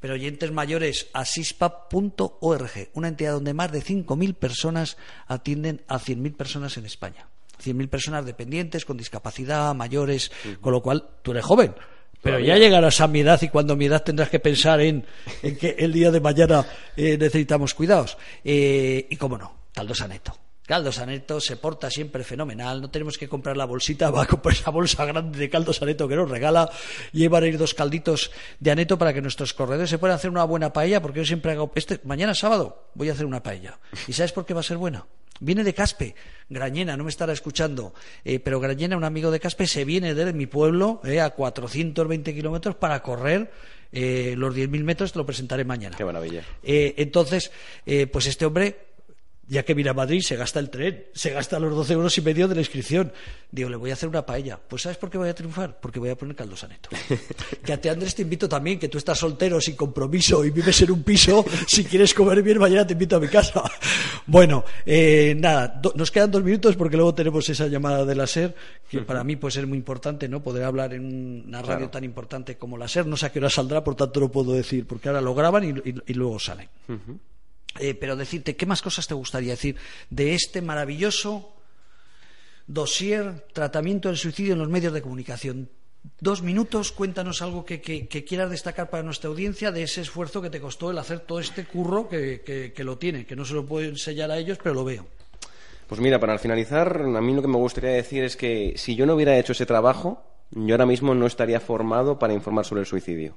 pero 0.00 0.14
oyentes 0.14 0.50
mayores, 0.50 1.08
asispa.org, 1.12 2.88
una 2.94 3.08
entidad 3.08 3.32
donde 3.32 3.54
más 3.54 3.72
de 3.72 3.82
5.000 3.82 4.34
personas 4.34 4.96
atienden 5.26 5.82
a 5.88 5.98
100.000 5.98 6.36
personas 6.36 6.76
en 6.76 6.86
España. 6.86 7.28
100.000 7.62 7.88
personas 7.88 8.24
dependientes, 8.24 8.84
con 8.84 8.96
discapacidad, 8.96 9.74
mayores, 9.74 10.30
con 10.60 10.72
lo 10.72 10.80
cual 10.80 11.08
tú 11.22 11.32
eres 11.32 11.44
joven. 11.44 11.74
Pero 12.22 12.38
ya 12.38 12.56
llegarás 12.56 13.00
a 13.00 13.06
mi 13.06 13.20
edad 13.20 13.40
y 13.42 13.48
cuando 13.48 13.76
mi 13.76 13.86
edad 13.86 14.02
tendrás 14.02 14.28
que 14.28 14.40
pensar 14.40 14.80
en, 14.80 15.04
en 15.42 15.56
que 15.56 15.76
el 15.78 15.92
día 15.92 16.10
de 16.10 16.20
mañana 16.20 16.66
eh, 16.96 17.16
necesitamos 17.18 17.74
cuidados. 17.74 18.16
Eh, 18.44 19.06
y 19.10 19.16
cómo 19.16 19.38
no, 19.38 19.52
Caldo 19.72 19.94
Saneto. 19.94 20.47
Caldo 20.68 20.92
Saneto 20.92 21.40
se 21.40 21.56
porta 21.56 21.90
siempre 21.90 22.22
fenomenal, 22.22 22.82
no 22.82 22.90
tenemos 22.90 23.16
que 23.16 23.26
comprar 23.26 23.56
la 23.56 23.64
bolsita, 23.64 24.10
va 24.12 24.24
a 24.24 24.26
comprar 24.26 24.54
esa 24.54 24.70
bolsa 24.70 25.06
grande 25.06 25.38
de 25.38 25.48
caldo 25.48 25.72
Saneto 25.72 26.06
que 26.06 26.14
nos 26.14 26.28
regala, 26.28 26.68
llevan 27.12 27.44
a 27.44 27.46
ir 27.46 27.56
dos 27.56 27.72
calditos 27.72 28.30
de 28.60 28.70
aneto 28.70 28.98
para 28.98 29.14
que 29.14 29.22
nuestros 29.22 29.54
corredores 29.54 29.88
se 29.88 29.96
puedan 29.96 30.16
hacer 30.16 30.28
una 30.28 30.44
buena 30.44 30.70
paella, 30.70 31.00
porque 31.00 31.20
yo 31.20 31.24
siempre 31.24 31.52
hago, 31.52 31.72
este, 31.74 32.00
mañana 32.04 32.34
sábado 32.34 32.90
voy 32.92 33.08
a 33.08 33.12
hacer 33.12 33.24
una 33.24 33.42
paella. 33.42 33.78
¿Y 34.06 34.12
sabes 34.12 34.32
por 34.32 34.44
qué 34.44 34.52
va 34.52 34.60
a 34.60 34.62
ser 34.62 34.76
buena? 34.76 35.06
Viene 35.40 35.64
de 35.64 35.72
Caspe, 35.72 36.14
Grañena, 36.50 36.98
no 36.98 37.04
me 37.04 37.10
estará 37.10 37.32
escuchando, 37.32 37.94
eh, 38.22 38.38
pero 38.38 38.60
Grañena, 38.60 38.94
un 38.94 39.04
amigo 39.04 39.30
de 39.30 39.40
Caspe, 39.40 39.66
se 39.66 39.86
viene 39.86 40.12
de 40.12 40.34
mi 40.34 40.46
pueblo 40.46 41.00
eh, 41.02 41.20
a 41.20 41.30
420 41.30 42.34
kilómetros 42.34 42.74
para 42.74 43.00
correr 43.02 43.50
eh, 43.90 44.34
los 44.36 44.54
10.000 44.54 44.82
metros, 44.82 45.12
te 45.12 45.18
lo 45.18 45.26
presentaré 45.26 45.64
mañana. 45.64 45.96
Qué 45.96 46.04
maravilla. 46.04 46.42
Eh, 46.62 46.94
entonces, 46.98 47.50
eh, 47.86 48.06
pues 48.06 48.26
este 48.26 48.44
hombre, 48.44 48.87
ya 49.48 49.62
que 49.64 49.72
viene 49.74 49.90
a 49.90 49.94
Madrid, 49.94 50.20
se 50.20 50.36
gasta 50.36 50.60
el 50.60 50.68
tren, 50.70 51.06
se 51.14 51.30
gasta 51.30 51.58
los 51.58 51.74
12 51.74 51.92
euros 51.94 52.16
y 52.18 52.20
medio 52.20 52.46
de 52.48 52.54
la 52.54 52.60
inscripción. 52.60 53.12
Digo, 53.50 53.70
le 53.70 53.76
voy 53.76 53.90
a 53.90 53.94
hacer 53.94 54.08
una 54.08 54.26
paella. 54.26 54.58
Pues 54.68 54.82
¿sabes 54.82 54.98
por 54.98 55.08
qué 55.08 55.16
voy 55.16 55.28
a 55.30 55.34
triunfar? 55.34 55.80
Porque 55.80 55.98
voy 55.98 56.10
a 56.10 56.16
poner 56.16 56.36
caldo 56.36 56.54
saneto. 56.56 56.90
que 57.64 57.72
a 57.72 57.80
ti, 57.80 57.88
Andrés, 57.88 58.14
te 58.14 58.22
invito 58.22 58.48
también, 58.48 58.78
que 58.78 58.88
tú 58.88 58.98
estás 58.98 59.18
soltero, 59.18 59.60
sin 59.60 59.74
compromiso 59.74 60.44
y 60.44 60.50
vives 60.50 60.82
en 60.82 60.90
un 60.90 61.02
piso. 61.02 61.44
si 61.66 61.84
quieres 61.84 62.12
comer 62.12 62.42
bien, 62.42 62.58
mañana 62.58 62.86
te 62.86 62.92
invito 62.92 63.16
a 63.16 63.20
mi 63.20 63.28
casa. 63.28 63.62
bueno, 64.26 64.64
eh, 64.84 65.34
nada, 65.38 65.80
nos 65.94 66.10
quedan 66.10 66.30
dos 66.30 66.42
minutos 66.44 66.76
porque 66.76 66.96
luego 66.96 67.14
tenemos 67.14 67.48
esa 67.48 67.66
llamada 67.68 68.04
de 68.04 68.14
la 68.14 68.26
SER, 68.26 68.54
que 68.90 69.00
para 69.00 69.24
mí 69.24 69.36
puede 69.36 69.52
ser 69.52 69.66
muy 69.66 69.78
importante, 69.78 70.28
¿no? 70.28 70.42
Poder 70.42 70.64
hablar 70.64 70.92
en 70.92 71.44
una 71.48 71.62
radio 71.62 71.76
Claro. 71.78 71.90
tan 71.90 72.04
importante 72.04 72.58
como 72.58 72.76
la 72.76 72.86
SER. 72.86 73.06
No 73.06 73.16
sé 73.16 73.26
a 73.26 73.32
qué 73.32 73.38
hora 73.38 73.48
saldrá, 73.50 73.82
por 73.82 73.94
tanto 73.94 74.20
no 74.20 74.30
puedo 74.30 74.52
decir, 74.52 74.86
porque 74.86 75.08
ahora 75.08 75.20
lo 75.22 75.34
graban 75.34 75.64
y, 75.64 75.88
y- 75.88 75.94
y 76.06 76.14
luego 76.14 76.38
salen. 76.38 76.68
Eh, 77.78 77.94
pero 77.94 78.16
decirte, 78.16 78.56
¿qué 78.56 78.66
más 78.66 78.82
cosas 78.82 79.06
te 79.06 79.14
gustaría 79.14 79.52
decir 79.52 79.76
de 80.10 80.34
este 80.34 80.62
maravilloso 80.62 81.54
dossier 82.66 83.46
tratamiento 83.52 84.08
del 84.08 84.16
suicidio 84.18 84.52
en 84.54 84.58
los 84.58 84.68
medios 84.68 84.92
de 84.92 85.02
comunicación? 85.02 85.70
Dos 86.20 86.42
minutos, 86.42 86.92
cuéntanos 86.92 87.42
algo 87.42 87.64
que, 87.64 87.80
quieras 87.80 88.50
destacar 88.50 88.88
para 88.88 89.02
nuestra 89.02 89.28
audiencia 89.28 89.72
de 89.72 89.82
ese 89.82 90.00
esfuerzo 90.00 90.40
que 90.40 90.48
te 90.50 90.60
costó 90.60 90.90
el 90.90 90.98
hacer 90.98 91.20
todo 91.20 91.40
este 91.40 91.64
curro 91.64 92.08
que, 92.08 92.40
que- 92.40 92.72
que 92.72 92.84
lo 92.84 92.96
tiene, 92.98 93.26
que 93.26 93.36
no 93.36 93.44
se 93.44 93.54
lo 93.54 93.66
puedo 93.66 93.86
enseñar 93.88 94.30
a 94.30 94.38
ellos, 94.38 94.58
pero 94.62 94.74
lo 94.74 94.84
veo. 94.84 95.06
Pues 95.88 96.00
mira, 96.00 96.20
para 96.20 96.38
finalizar, 96.38 97.00
a 97.02 97.20
mí 97.20 97.34
lo 97.34 97.42
que 97.42 97.48
me 97.48 97.56
gustaría 97.56 97.90
decir 97.90 98.22
es 98.22 98.36
que 98.36 98.74
si 98.76 98.94
yo 98.94 99.06
no 99.06 99.14
hubiera 99.14 99.38
hecho 99.38 99.52
ese 99.52 99.66
trabajo, 99.66 100.22
yo 100.50 100.74
ahora 100.74 100.86
mismo 100.86 101.14
no 101.14 101.26
estaría 101.26 101.60
formado 101.60 102.18
para 102.18 102.32
informar 102.34 102.64
sobre 102.64 102.80
el 102.82 102.86
suicidio. 102.86 103.36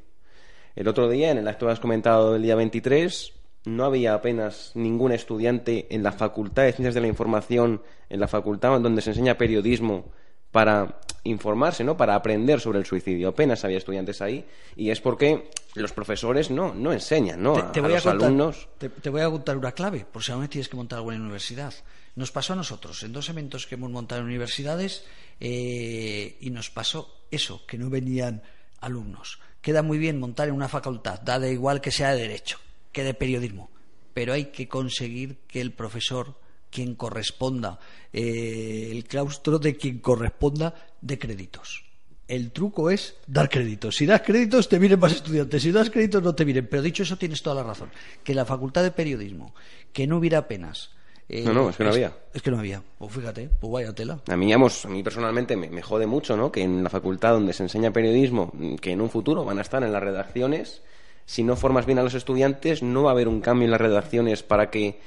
El 0.75 0.87
otro 0.87 1.09
día, 1.09 1.31
en 1.31 1.37
el 1.39 1.47
acto 1.47 1.65
que 1.65 1.71
has 1.73 1.79
comentado 1.79 2.33
del 2.33 2.43
día 2.43 2.55
23, 2.55 3.33
no 3.65 3.85
había 3.85 4.13
apenas 4.13 4.71
ningún 4.75 5.11
estudiante 5.11 5.87
en 5.89 6.03
la 6.03 6.11
Facultad 6.11 6.63
de 6.63 6.73
Ciencias 6.73 6.95
de 6.95 7.01
la 7.01 7.07
Información, 7.07 7.81
en 8.09 8.19
la 8.19 8.27
facultad 8.27 8.79
donde 8.79 9.01
se 9.01 9.11
enseña 9.11 9.37
periodismo, 9.37 10.11
para 10.51 10.99
informarse, 11.23 11.83
¿no? 11.83 11.95
Para 11.95 12.15
aprender 12.15 12.59
sobre 12.59 12.79
el 12.79 12.85
suicidio. 12.85 13.29
Apenas 13.29 13.63
había 13.63 13.77
estudiantes 13.77 14.21
ahí 14.21 14.45
y 14.75 14.89
es 14.89 14.99
porque 14.99 15.49
los 15.75 15.93
profesores 15.93 16.51
no, 16.51 16.73
no 16.73 16.91
enseñan, 16.91 17.41
¿no? 17.41 17.53
Te, 17.53 17.61
a, 17.61 17.71
te 17.71 17.81
voy 17.81 17.91
a 17.91 17.95
los 17.95 18.03
contar, 18.03 18.25
alumnos. 18.27 18.67
te, 18.77 18.89
te 18.89 19.09
voy 19.09 19.21
a 19.21 19.29
contar 19.29 19.57
una 19.57 19.71
clave, 19.71 20.05
por 20.11 20.23
si 20.23 20.31
aún 20.31 20.47
tienes 20.47 20.67
que 20.67 20.75
montar 20.75 20.97
alguna 20.97 21.17
universidad. 21.17 21.73
Nos 22.15 22.31
pasó 22.31 22.53
a 22.53 22.55
nosotros 22.57 23.01
en 23.03 23.13
dos 23.13 23.29
eventos 23.29 23.67
que 23.67 23.75
hemos 23.75 23.89
montado 23.91 24.21
en 24.21 24.27
universidades 24.27 25.05
eh, 25.39 26.37
y 26.41 26.49
nos 26.49 26.69
pasó 26.69 27.23
eso, 27.31 27.65
que 27.65 27.77
no 27.77 27.89
venían 27.89 28.43
alumnos. 28.81 29.39
Queda 29.61 29.83
muy 29.83 29.99
bien 29.99 30.19
montar 30.19 30.49
en 30.49 30.55
una 30.55 30.67
facultad, 30.67 31.21
da 31.21 31.39
de 31.39 31.53
igual 31.53 31.79
que 31.79 31.91
sea 31.91 32.13
de 32.13 32.21
derecho, 32.23 32.57
que 32.91 33.03
de 33.03 33.13
periodismo, 33.13 33.69
pero 34.13 34.33
hay 34.33 34.45
que 34.45 34.67
conseguir 34.67 35.37
que 35.47 35.61
el 35.61 35.71
profesor, 35.71 36.35
quien 36.69 36.95
corresponda, 36.95 37.79
eh, 38.13 38.89
el 38.91 39.05
claustro 39.05 39.59
de 39.59 39.75
quien 39.77 39.99
corresponda, 39.99 40.73
de 41.01 41.17
créditos. 41.19 41.83
El 42.27 42.51
truco 42.51 42.89
es 42.89 43.15
dar 43.27 43.49
créditos. 43.49 43.97
Si 43.97 44.05
das 44.05 44.21
créditos, 44.21 44.69
te 44.69 44.79
vienen 44.79 44.99
más 44.99 45.11
estudiantes. 45.11 45.61
Si 45.63 45.71
das 45.71 45.89
créditos, 45.89 46.23
no 46.23 46.33
te 46.33 46.45
vienen. 46.45 46.65
Pero 46.69 46.81
dicho 46.81 47.03
eso, 47.03 47.17
tienes 47.17 47.41
toda 47.41 47.57
la 47.57 47.63
razón. 47.63 47.89
Que 48.23 48.33
la 48.33 48.45
facultad 48.45 48.83
de 48.83 48.91
periodismo, 48.91 49.53
que 49.91 50.07
no 50.07 50.17
hubiera 50.17 50.37
apenas. 50.37 50.91
eh, 51.27 51.43
No, 51.43 51.51
no, 51.51 51.69
es 51.69 51.75
que 51.75 51.83
no 51.83 51.89
había. 51.89 52.15
Es 52.33 52.41
que 52.41 52.49
no 52.51 52.59
había. 52.59 52.81
Pues 52.97 53.11
fíjate, 53.11 53.49
pues 53.59 53.73
vaya 53.73 53.93
tela. 53.93 54.21
A 54.27 54.37
mí, 54.37 54.49
vamos, 54.49 54.85
a 54.85 54.87
mí 54.87 55.03
personalmente 55.03 55.57
me, 55.57 55.69
me 55.69 55.81
jode 55.81 56.07
mucho, 56.07 56.37
¿no? 56.37 56.53
Que 56.53 56.61
en 56.61 56.81
la 56.85 56.89
facultad 56.89 57.33
donde 57.33 57.51
se 57.51 57.63
enseña 57.63 57.91
periodismo, 57.91 58.53
que 58.79 58.91
en 58.91 59.01
un 59.01 59.09
futuro 59.09 59.43
van 59.43 59.57
a 59.59 59.61
estar 59.61 59.83
en 59.83 59.91
las 59.91 60.01
redacciones, 60.01 60.83
si 61.31 61.43
no 61.43 61.55
formas 61.55 61.85
bien 61.85 61.97
a 61.97 62.03
los 62.03 62.13
estudiantes, 62.13 62.83
no 62.83 63.03
va 63.03 63.11
a 63.11 63.13
haber 63.13 63.29
un 63.29 63.39
cambio 63.39 63.63
en 63.63 63.71
las 63.71 63.79
redacciones 63.79 64.43
para 64.43 64.69
que 64.69 64.99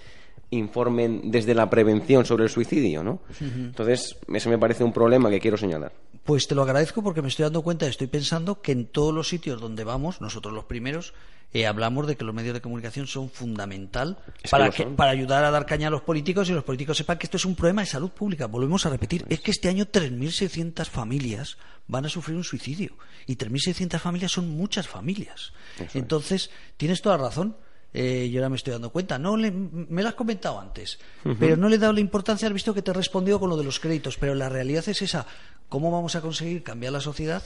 informen 0.51 1.31
desde 1.31 1.55
la 1.55 1.69
prevención 1.69 2.25
sobre 2.25 2.45
el 2.45 2.51
suicidio, 2.51 3.03
¿no? 3.03 3.19
Entonces, 3.41 4.17
ese 4.33 4.49
me 4.49 4.57
parece 4.57 4.85
un 4.85 4.93
problema 4.95 5.29
que 5.29 5.41
quiero 5.41 5.57
señalar. 5.59 5.93
Pues 6.25 6.47
te 6.49 6.55
lo 6.55 6.63
agradezco 6.63 7.03
porque 7.03 7.21
me 7.21 7.29
estoy 7.29 7.43
dando 7.43 7.61
cuenta, 7.63 7.87
estoy 7.87 8.07
pensando 8.07 8.63
que 8.63 8.73
en 8.73 8.87
todos 8.87 9.13
los 9.13 9.29
sitios 9.29 9.61
donde 9.61 9.85
vamos, 9.85 10.23
nosotros 10.23 10.55
los 10.55 10.65
primeros, 10.65 11.13
eh, 11.53 11.67
hablamos 11.67 12.07
de 12.07 12.17
que 12.17 12.25
los 12.25 12.35
medios 12.35 12.55
de 12.55 12.61
comunicación 12.63 13.07
son 13.07 13.29
fundamental 13.29 14.17
Es 14.39 14.45
que 14.45 14.49
para, 14.51 14.67
lo 14.67 14.73
que- 14.73 14.83
son. 14.85 14.97
para 14.97 15.11
ayudar 15.11 15.45
a 15.45 15.51
dar 15.51 15.67
caña 15.67 15.89
a 15.89 15.91
los 15.91 16.01
políticos 16.03 16.49
y 16.49 16.53
los 16.53 16.65
políticos 16.65 16.97
sepan 16.97 17.19
que 17.19 17.27
esto 17.27 17.37
es 17.37 17.45
un 17.45 17.55
problema 17.55 17.83
de 17.83 17.87
salud 17.87 18.11
pública. 18.11 18.47
Volvemos 18.47 18.87
a 18.87 18.91
repetir, 18.91 19.25
es 19.29 19.41
que 19.41 19.51
este 19.51 19.69
año 19.69 19.85
3.600 19.87 20.89
familias 20.89 21.59
van 21.87 22.07
a 22.07 22.09
sufrir 22.09 22.37
un 22.37 22.45
suicidio 22.45 22.97
y 23.27 23.37
3.600 23.37 23.99
familias 23.99 24.33
son 24.33 24.49
muchas 24.51 24.89
familias. 24.89 25.53
Entonces, 25.95 26.51
tienes 26.77 27.03
toda 27.03 27.17
la 27.19 27.25
razón. 27.25 27.57
Eh, 27.97 28.29
yo 28.33 28.41
ahora 28.41 28.49
me 28.49 28.57
estoy 28.57 28.73
dando 28.73 28.91
cuenta. 28.91 29.19
No 29.19 29.37
le- 29.37 29.53
me 29.53 30.03
lo 30.03 30.09
has 30.09 30.15
comentado 30.15 30.59
antes, 30.59 30.99
pero 31.39 31.57
no 31.57 31.69
le 31.69 31.77
he 31.77 31.79
dado 31.79 31.93
la 31.93 32.01
importancia. 32.01 32.49
Has 32.49 32.55
visto 32.55 32.75
que 32.75 32.83
te 32.83 32.91
he 32.91 32.95
respondido 32.95 33.39
con 33.39 33.49
lo 33.51 33.57
de 33.57 33.63
los 33.65 33.79
créditos, 33.79 34.17
pero 34.17 34.35
la 34.35 34.49
realidad 34.49 34.83
es 34.89 35.01
esa. 35.03 35.27
¿Cómo 35.69 35.91
vamos 35.93 36.17
a 36.17 36.21
conseguir 36.21 36.63
cambiar 36.65 36.93
la 36.93 37.01
sociedad 37.01 37.43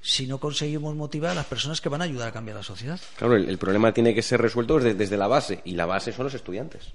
si 0.00 0.26
no 0.26 0.38
conseguimos 0.40 0.96
motivar 0.96 1.30
a 1.30 1.34
las 1.34 1.46
personas 1.46 1.80
que 1.80 1.88
van 1.88 2.00
a 2.00 2.04
ayudar 2.04 2.28
a 2.28 2.32
cambiar 2.32 2.56
la 2.56 2.62
sociedad? 2.64 2.98
Claro, 3.16 3.36
el, 3.36 3.48
el 3.48 3.58
problema 3.58 3.92
tiene 3.94 4.12
que 4.14 4.22
ser 4.22 4.40
resuelto 4.42 4.76
desde, 4.78 4.94
desde 4.94 5.16
la 5.16 5.28
base, 5.28 5.60
y 5.64 5.72
la 5.76 5.86
base 5.86 6.12
son 6.12 6.24
los 6.24 6.34
estudiantes. 6.34 6.88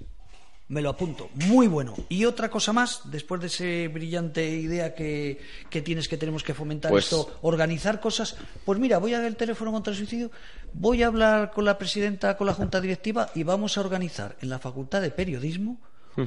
Me 0.68 0.82
lo 0.82 0.90
apunto. 0.90 1.30
Muy 1.46 1.66
bueno. 1.66 1.94
Y 2.10 2.26
otra 2.26 2.50
cosa 2.50 2.74
más, 2.74 3.00
después 3.10 3.40
de 3.40 3.46
esa 3.46 3.92
brillante 3.92 4.46
idea 4.46 4.94
que, 4.94 5.40
que 5.70 5.80
tienes 5.80 6.08
que 6.08 6.18
tenemos 6.18 6.42
que 6.42 6.52
fomentar 6.52 6.90
Pues- 6.90 7.04
esto, 7.04 7.38
organizar 7.40 8.00
cosas. 8.00 8.36
Pues 8.66 8.78
mira, 8.78 8.98
voy 8.98 9.14
a 9.14 9.18
ver 9.18 9.28
el 9.28 9.36
teléfono 9.36 9.72
contra 9.72 9.92
el 9.92 9.96
suicidio, 9.96 10.30
voy 10.74 11.02
a 11.02 11.06
hablar 11.06 11.52
con 11.52 11.64
la 11.64 11.78
presidenta, 11.78 12.36
con 12.36 12.46
la 12.46 12.52
junta 12.54 12.80
directiva 12.82 13.30
y 13.34 13.44
vamos 13.44 13.78
a 13.78 13.80
organizar 13.80 14.36
en 14.42 14.50
la 14.50 14.58
Facultad 14.58 15.00
de 15.00 15.10
Periodismo 15.10 15.80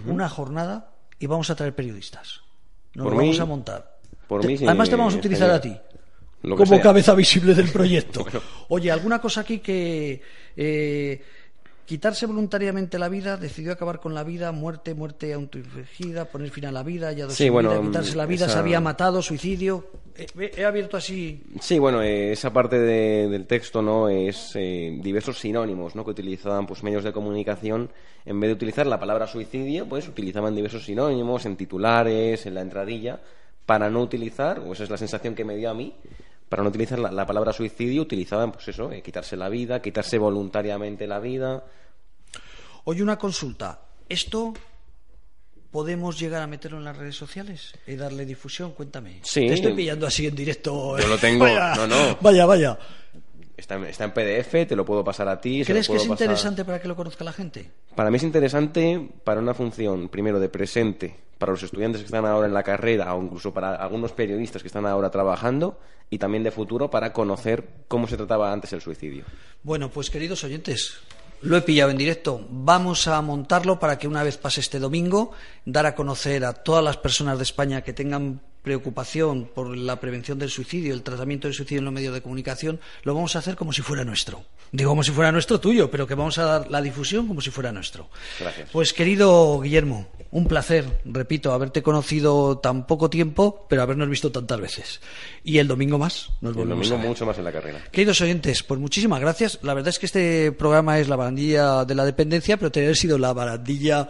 una 0.07 0.27
jornada 0.29 0.91
y 1.19 1.27
vamos 1.27 1.49
a 1.49 1.55
traer 1.55 1.75
periodistas. 1.75 2.41
Nos 2.95 3.03
Por 3.03 3.13
lo 3.13 3.19
mí- 3.19 3.27
vamos 3.27 3.39
a 3.41 3.45
montar. 3.45 3.99
por 4.27 4.41
Te- 4.41 4.47
mí 4.47 4.57
sí, 4.57 4.65
Además 4.65 4.89
te 4.89 4.95
vamos 4.95 5.13
a 5.13 5.17
utilizar 5.17 5.49
a 5.51 5.61
ti. 5.61 5.77
Como 6.41 6.65
sea. 6.65 6.81
cabeza 6.81 7.13
visible 7.13 7.53
del 7.53 7.69
proyecto. 7.69 8.25
Oye, 8.69 8.89
¿alguna 8.89 9.21
cosa 9.21 9.41
aquí 9.41 9.59
que 9.59 10.19
eh, 10.57 11.21
quitarse 11.91 12.25
voluntariamente 12.25 12.97
la 12.97 13.09
vida, 13.09 13.35
decidió 13.35 13.73
acabar 13.73 13.99
con 13.99 14.13
la 14.13 14.23
vida, 14.23 14.53
muerte, 14.53 14.93
muerte 14.93 15.33
autoinfligida, 15.33 16.23
poner 16.23 16.49
fin 16.49 16.65
a 16.67 16.71
la 16.71 16.83
vida, 16.83 17.11
ya 17.11 17.29
Sí, 17.29 17.49
bueno, 17.49 17.81
quitarse 17.81 18.15
la 18.15 18.25
vida, 18.25 18.45
esa- 18.45 18.53
se 18.53 18.59
había 18.59 18.79
matado, 18.79 19.21
suicidio? 19.21 19.87
Eh, 20.15 20.25
he, 20.39 20.61
he 20.61 20.65
abierto 20.65 20.95
así. 20.95 21.43
Sí, 21.59 21.79
bueno, 21.79 22.01
eh, 22.01 22.31
esa 22.31 22.53
parte 22.53 22.79
de- 22.79 23.27
del 23.27 23.45
texto 23.45 23.81
no 23.81 24.07
es 24.07 24.53
eh, 24.55 24.97
diversos 25.03 25.37
sinónimos 25.39 25.93
¿no? 25.93 26.05
que 26.05 26.11
utilizaban 26.11 26.65
pues, 26.65 26.81
medios 26.81 27.03
de 27.03 27.11
comunicación. 27.11 27.89
En 28.25 28.39
vez 28.39 28.47
de 28.47 28.53
utilizar 28.53 28.87
la 28.87 28.97
palabra 28.97 29.27
suicidio, 29.27 29.85
pues 29.89 30.07
utilizaban 30.07 30.55
diversos 30.55 30.85
sinónimos 30.85 31.45
en 31.45 31.57
titulares, 31.57 32.45
en 32.45 32.53
la 32.53 32.61
entradilla, 32.61 33.19
para 33.65 33.89
no 33.89 33.99
utilizar, 34.01 34.59
o 34.59 34.71
esa 34.71 34.85
es 34.85 34.89
la 34.89 34.97
sensación 34.97 35.35
que 35.35 35.43
me 35.43 35.57
dio 35.57 35.69
a 35.69 35.73
mí, 35.73 35.93
para 36.47 36.63
no 36.63 36.69
utilizar 36.69 36.99
la, 36.99 37.11
la 37.11 37.25
palabra 37.25 37.51
suicidio, 37.51 38.01
utilizaban 38.01 38.53
pues 38.53 38.65
eso, 38.69 38.89
eh, 38.93 39.01
quitarse 39.01 39.35
la 39.35 39.49
vida, 39.49 39.81
quitarse 39.81 40.17
voluntariamente 40.17 41.05
la 41.05 41.19
vida. 41.19 41.63
Oye, 42.85 43.03
una 43.03 43.17
consulta. 43.17 43.81
¿Esto 44.09 44.53
podemos 45.71 46.19
llegar 46.19 46.41
a 46.41 46.47
meterlo 46.47 46.77
en 46.79 46.83
las 46.83 46.97
redes 46.97 47.15
sociales 47.15 47.73
y 47.87 47.95
darle 47.95 48.25
difusión? 48.25 48.71
Cuéntame. 48.71 49.19
Sí. 49.23 49.47
Te 49.47 49.53
estoy 49.53 49.73
pillando 49.73 50.05
así 50.07 50.27
en 50.27 50.35
directo. 50.35 50.97
Yo 50.97 51.07
lo 51.07 51.17
tengo, 51.19 51.45
Vaya, 51.45 51.75
no, 51.75 51.87
no. 51.87 52.17
Vaya, 52.21 52.45
vaya. 52.45 52.79
Está 53.55 53.75
en, 53.75 53.85
está 53.85 54.05
en 54.05 54.11
PDF, 54.11 54.67
te 54.67 54.75
lo 54.75 54.83
puedo 54.83 55.03
pasar 55.03 55.27
a 55.27 55.39
ti. 55.39 55.63
se 55.63 55.71
lo 55.71 55.75
¿Crees 55.75 55.87
que 55.87 55.95
es 55.97 56.01
pasar- 56.03 56.11
interesante 56.25 56.65
para 56.65 56.81
que 56.81 56.87
lo 56.87 56.95
conozca 56.95 57.23
la 57.23 57.31
gente? 57.31 57.69
Para 57.95 58.09
mí 58.09 58.17
es 58.17 58.23
interesante 58.23 59.09
para 59.23 59.39
una 59.39 59.53
función, 59.53 60.09
primero, 60.09 60.39
de 60.39 60.49
presente, 60.49 61.15
para 61.37 61.51
los 61.51 61.61
estudiantes 61.61 62.01
que 62.01 62.05
están 62.05 62.25
ahora 62.25 62.47
en 62.47 62.53
la 62.55 62.63
carrera 62.63 63.13
o 63.13 63.21
incluso 63.23 63.53
para 63.53 63.75
algunos 63.75 64.13
periodistas 64.13 64.63
que 64.63 64.67
están 64.67 64.87
ahora 64.87 65.11
trabajando 65.11 65.79
y 66.09 66.17
también 66.17 66.43
de 66.43 66.49
futuro 66.51 66.89
para 66.89 67.13
conocer 67.13 67.67
cómo 67.87 68.07
se 68.07 68.17
trataba 68.17 68.51
antes 68.51 68.73
el 68.73 68.81
suicidio. 68.81 69.25
Bueno, 69.61 69.89
pues 69.89 70.09
queridos 70.09 70.43
oyentes, 70.43 70.95
lo 71.41 71.57
he 71.57 71.61
pillado 71.61 71.91
en 71.91 71.97
directo. 71.97 72.45
Vamos 72.49 73.07
a 73.07 73.21
montarlo 73.21 73.79
para 73.79 73.97
que 73.97 74.07
una 74.07 74.23
vez 74.23 74.37
pase 74.37 74.61
este 74.61 74.79
domingo, 74.79 75.31
dar 75.65 75.85
a 75.85 75.95
conocer 75.95 76.45
a 76.45 76.53
todas 76.53 76.83
las 76.83 76.97
personas 76.97 77.37
de 77.37 77.43
España 77.43 77.81
que 77.81 77.93
tengan 77.93 78.41
preocupación 78.61 79.49
por 79.53 79.75
la 79.75 79.99
prevención 79.99 80.37
del 80.39 80.49
suicidio, 80.49 80.93
el 80.93 81.03
tratamiento 81.03 81.47
del 81.47 81.55
suicidio 81.55 81.79
en 81.79 81.85
los 81.85 81.93
medios 81.93 82.13
de 82.13 82.21
comunicación, 82.21 82.79
lo 83.03 83.13
vamos 83.13 83.35
a 83.35 83.39
hacer 83.39 83.55
como 83.55 83.73
si 83.73 83.81
fuera 83.81 84.03
nuestro. 84.03 84.43
Digo 84.71 84.91
como 84.91 85.03
si 85.03 85.11
fuera 85.11 85.31
nuestro 85.31 85.59
tuyo, 85.59 85.91
pero 85.91 86.07
que 86.07 86.15
vamos 86.15 86.37
a 86.37 86.43
dar 86.45 86.71
la 86.71 86.81
difusión 86.81 87.27
como 87.27 87.41
si 87.41 87.49
fuera 87.49 87.71
nuestro. 87.71 88.09
Gracias. 88.39 88.69
Pues 88.71 88.93
querido 88.93 89.59
Guillermo, 89.59 90.07
un 90.31 90.45
placer, 90.45 90.85
repito, 91.03 91.51
haberte 91.51 91.83
conocido 91.83 92.59
tan 92.59 92.87
poco 92.87 93.09
tiempo, 93.09 93.65
pero 93.69 93.81
habernos 93.81 94.07
visto 94.09 94.31
tantas 94.31 94.61
veces. 94.61 95.01
Y 95.43 95.57
el 95.57 95.67
domingo 95.67 95.97
más, 95.97 96.29
nos 96.39 96.51
El 96.51 96.59
volvemos 96.59 96.87
domingo 96.87 96.95
a 96.95 96.99
ver. 96.99 97.07
mucho 97.09 97.25
más 97.25 97.37
en 97.37 97.43
la 97.43 97.51
carrera. 97.51 97.83
Queridos 97.91 98.21
oyentes, 98.21 98.63
pues 98.63 98.79
muchísimas 98.79 99.19
gracias. 99.19 99.59
La 99.61 99.73
verdad 99.73 99.89
es 99.89 99.99
que 99.99 100.05
este 100.05 100.51
programa 100.53 100.99
es 100.99 101.09
la 101.09 101.17
barandilla 101.17 101.83
de 101.83 101.95
la 101.95 102.05
dependencia, 102.05 102.55
pero 102.55 102.71
tener 102.71 102.95
sido 102.95 103.17
la 103.17 103.33
barandilla 103.33 104.07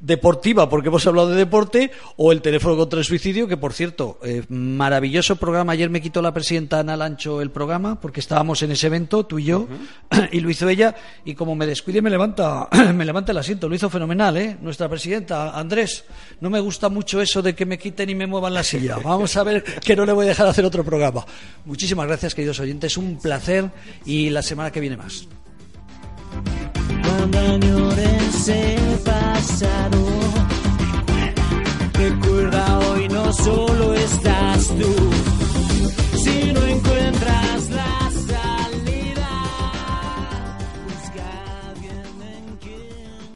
deportiva, 0.00 0.68
porque 0.68 0.88
hemos 0.88 1.06
hablado 1.06 1.28
de 1.28 1.36
deporte, 1.36 1.90
o 2.16 2.32
el 2.32 2.42
teléfono 2.42 2.76
contra 2.76 2.98
el 2.98 3.04
suicidio, 3.04 3.46
que 3.46 3.56
por 3.56 3.72
cierto, 3.72 4.18
eh, 4.24 4.42
maravilloso 4.48 5.36
programa. 5.36 5.72
Ayer 5.72 5.90
me 5.90 6.00
quitó 6.00 6.22
la 6.22 6.32
presidenta 6.32 6.80
Ana 6.80 6.96
Lancho 6.96 7.40
el 7.42 7.50
programa, 7.50 8.00
porque 8.00 8.20
estábamos 8.20 8.62
en 8.62 8.72
ese 8.72 8.86
evento, 8.86 9.24
tú 9.24 9.38
y 9.38 9.44
yo, 9.44 9.68
y 10.32 10.40
lo 10.40 10.50
hizo 10.50 10.68
ella, 10.68 10.94
y 11.24 11.34
como 11.34 11.54
me 11.54 11.66
descuide 11.66 12.02
me 12.02 12.10
levanta, 12.10 12.68
me 12.94 13.04
levanta 13.04 13.32
el 13.32 13.38
asiento, 13.38 13.68
lo 13.68 13.74
hizo 13.74 13.90
fenomenal, 13.90 14.36
¿eh? 14.36 14.56
Nuestra 14.60 14.88
presidenta, 14.88 15.58
Andrés, 15.58 16.04
no 16.40 16.50
me 16.50 16.60
gusta 16.60 16.88
mucho 16.88 17.20
eso 17.20 17.42
de 17.42 17.54
que 17.54 17.66
me 17.66 17.78
quiten 17.78 18.08
y 18.10 18.14
me 18.14 18.26
muevan 18.26 18.54
la 18.54 18.62
silla. 18.62 18.98
Vamos 19.04 19.36
a 19.36 19.44
ver 19.44 19.62
que 19.62 19.94
no 19.94 20.06
le 20.06 20.12
voy 20.12 20.26
a 20.26 20.28
dejar 20.30 20.46
hacer 20.46 20.64
otro 20.64 20.84
programa. 20.84 21.24
Muchísimas 21.64 22.06
gracias, 22.06 22.34
queridos 22.34 22.60
oyentes, 22.60 22.96
un 22.96 23.18
placer, 23.18 23.70
y 24.04 24.30
la 24.30 24.42
semana 24.42 24.70
que 24.70 24.80
viene 24.80 24.96
más 24.96 25.28
pasado. 29.04 29.98
Recuerda, 31.94 32.78
hoy 32.80 33.08
no 33.08 33.32
solo 33.32 33.94
estás 33.94 34.68
tú. 34.68 35.29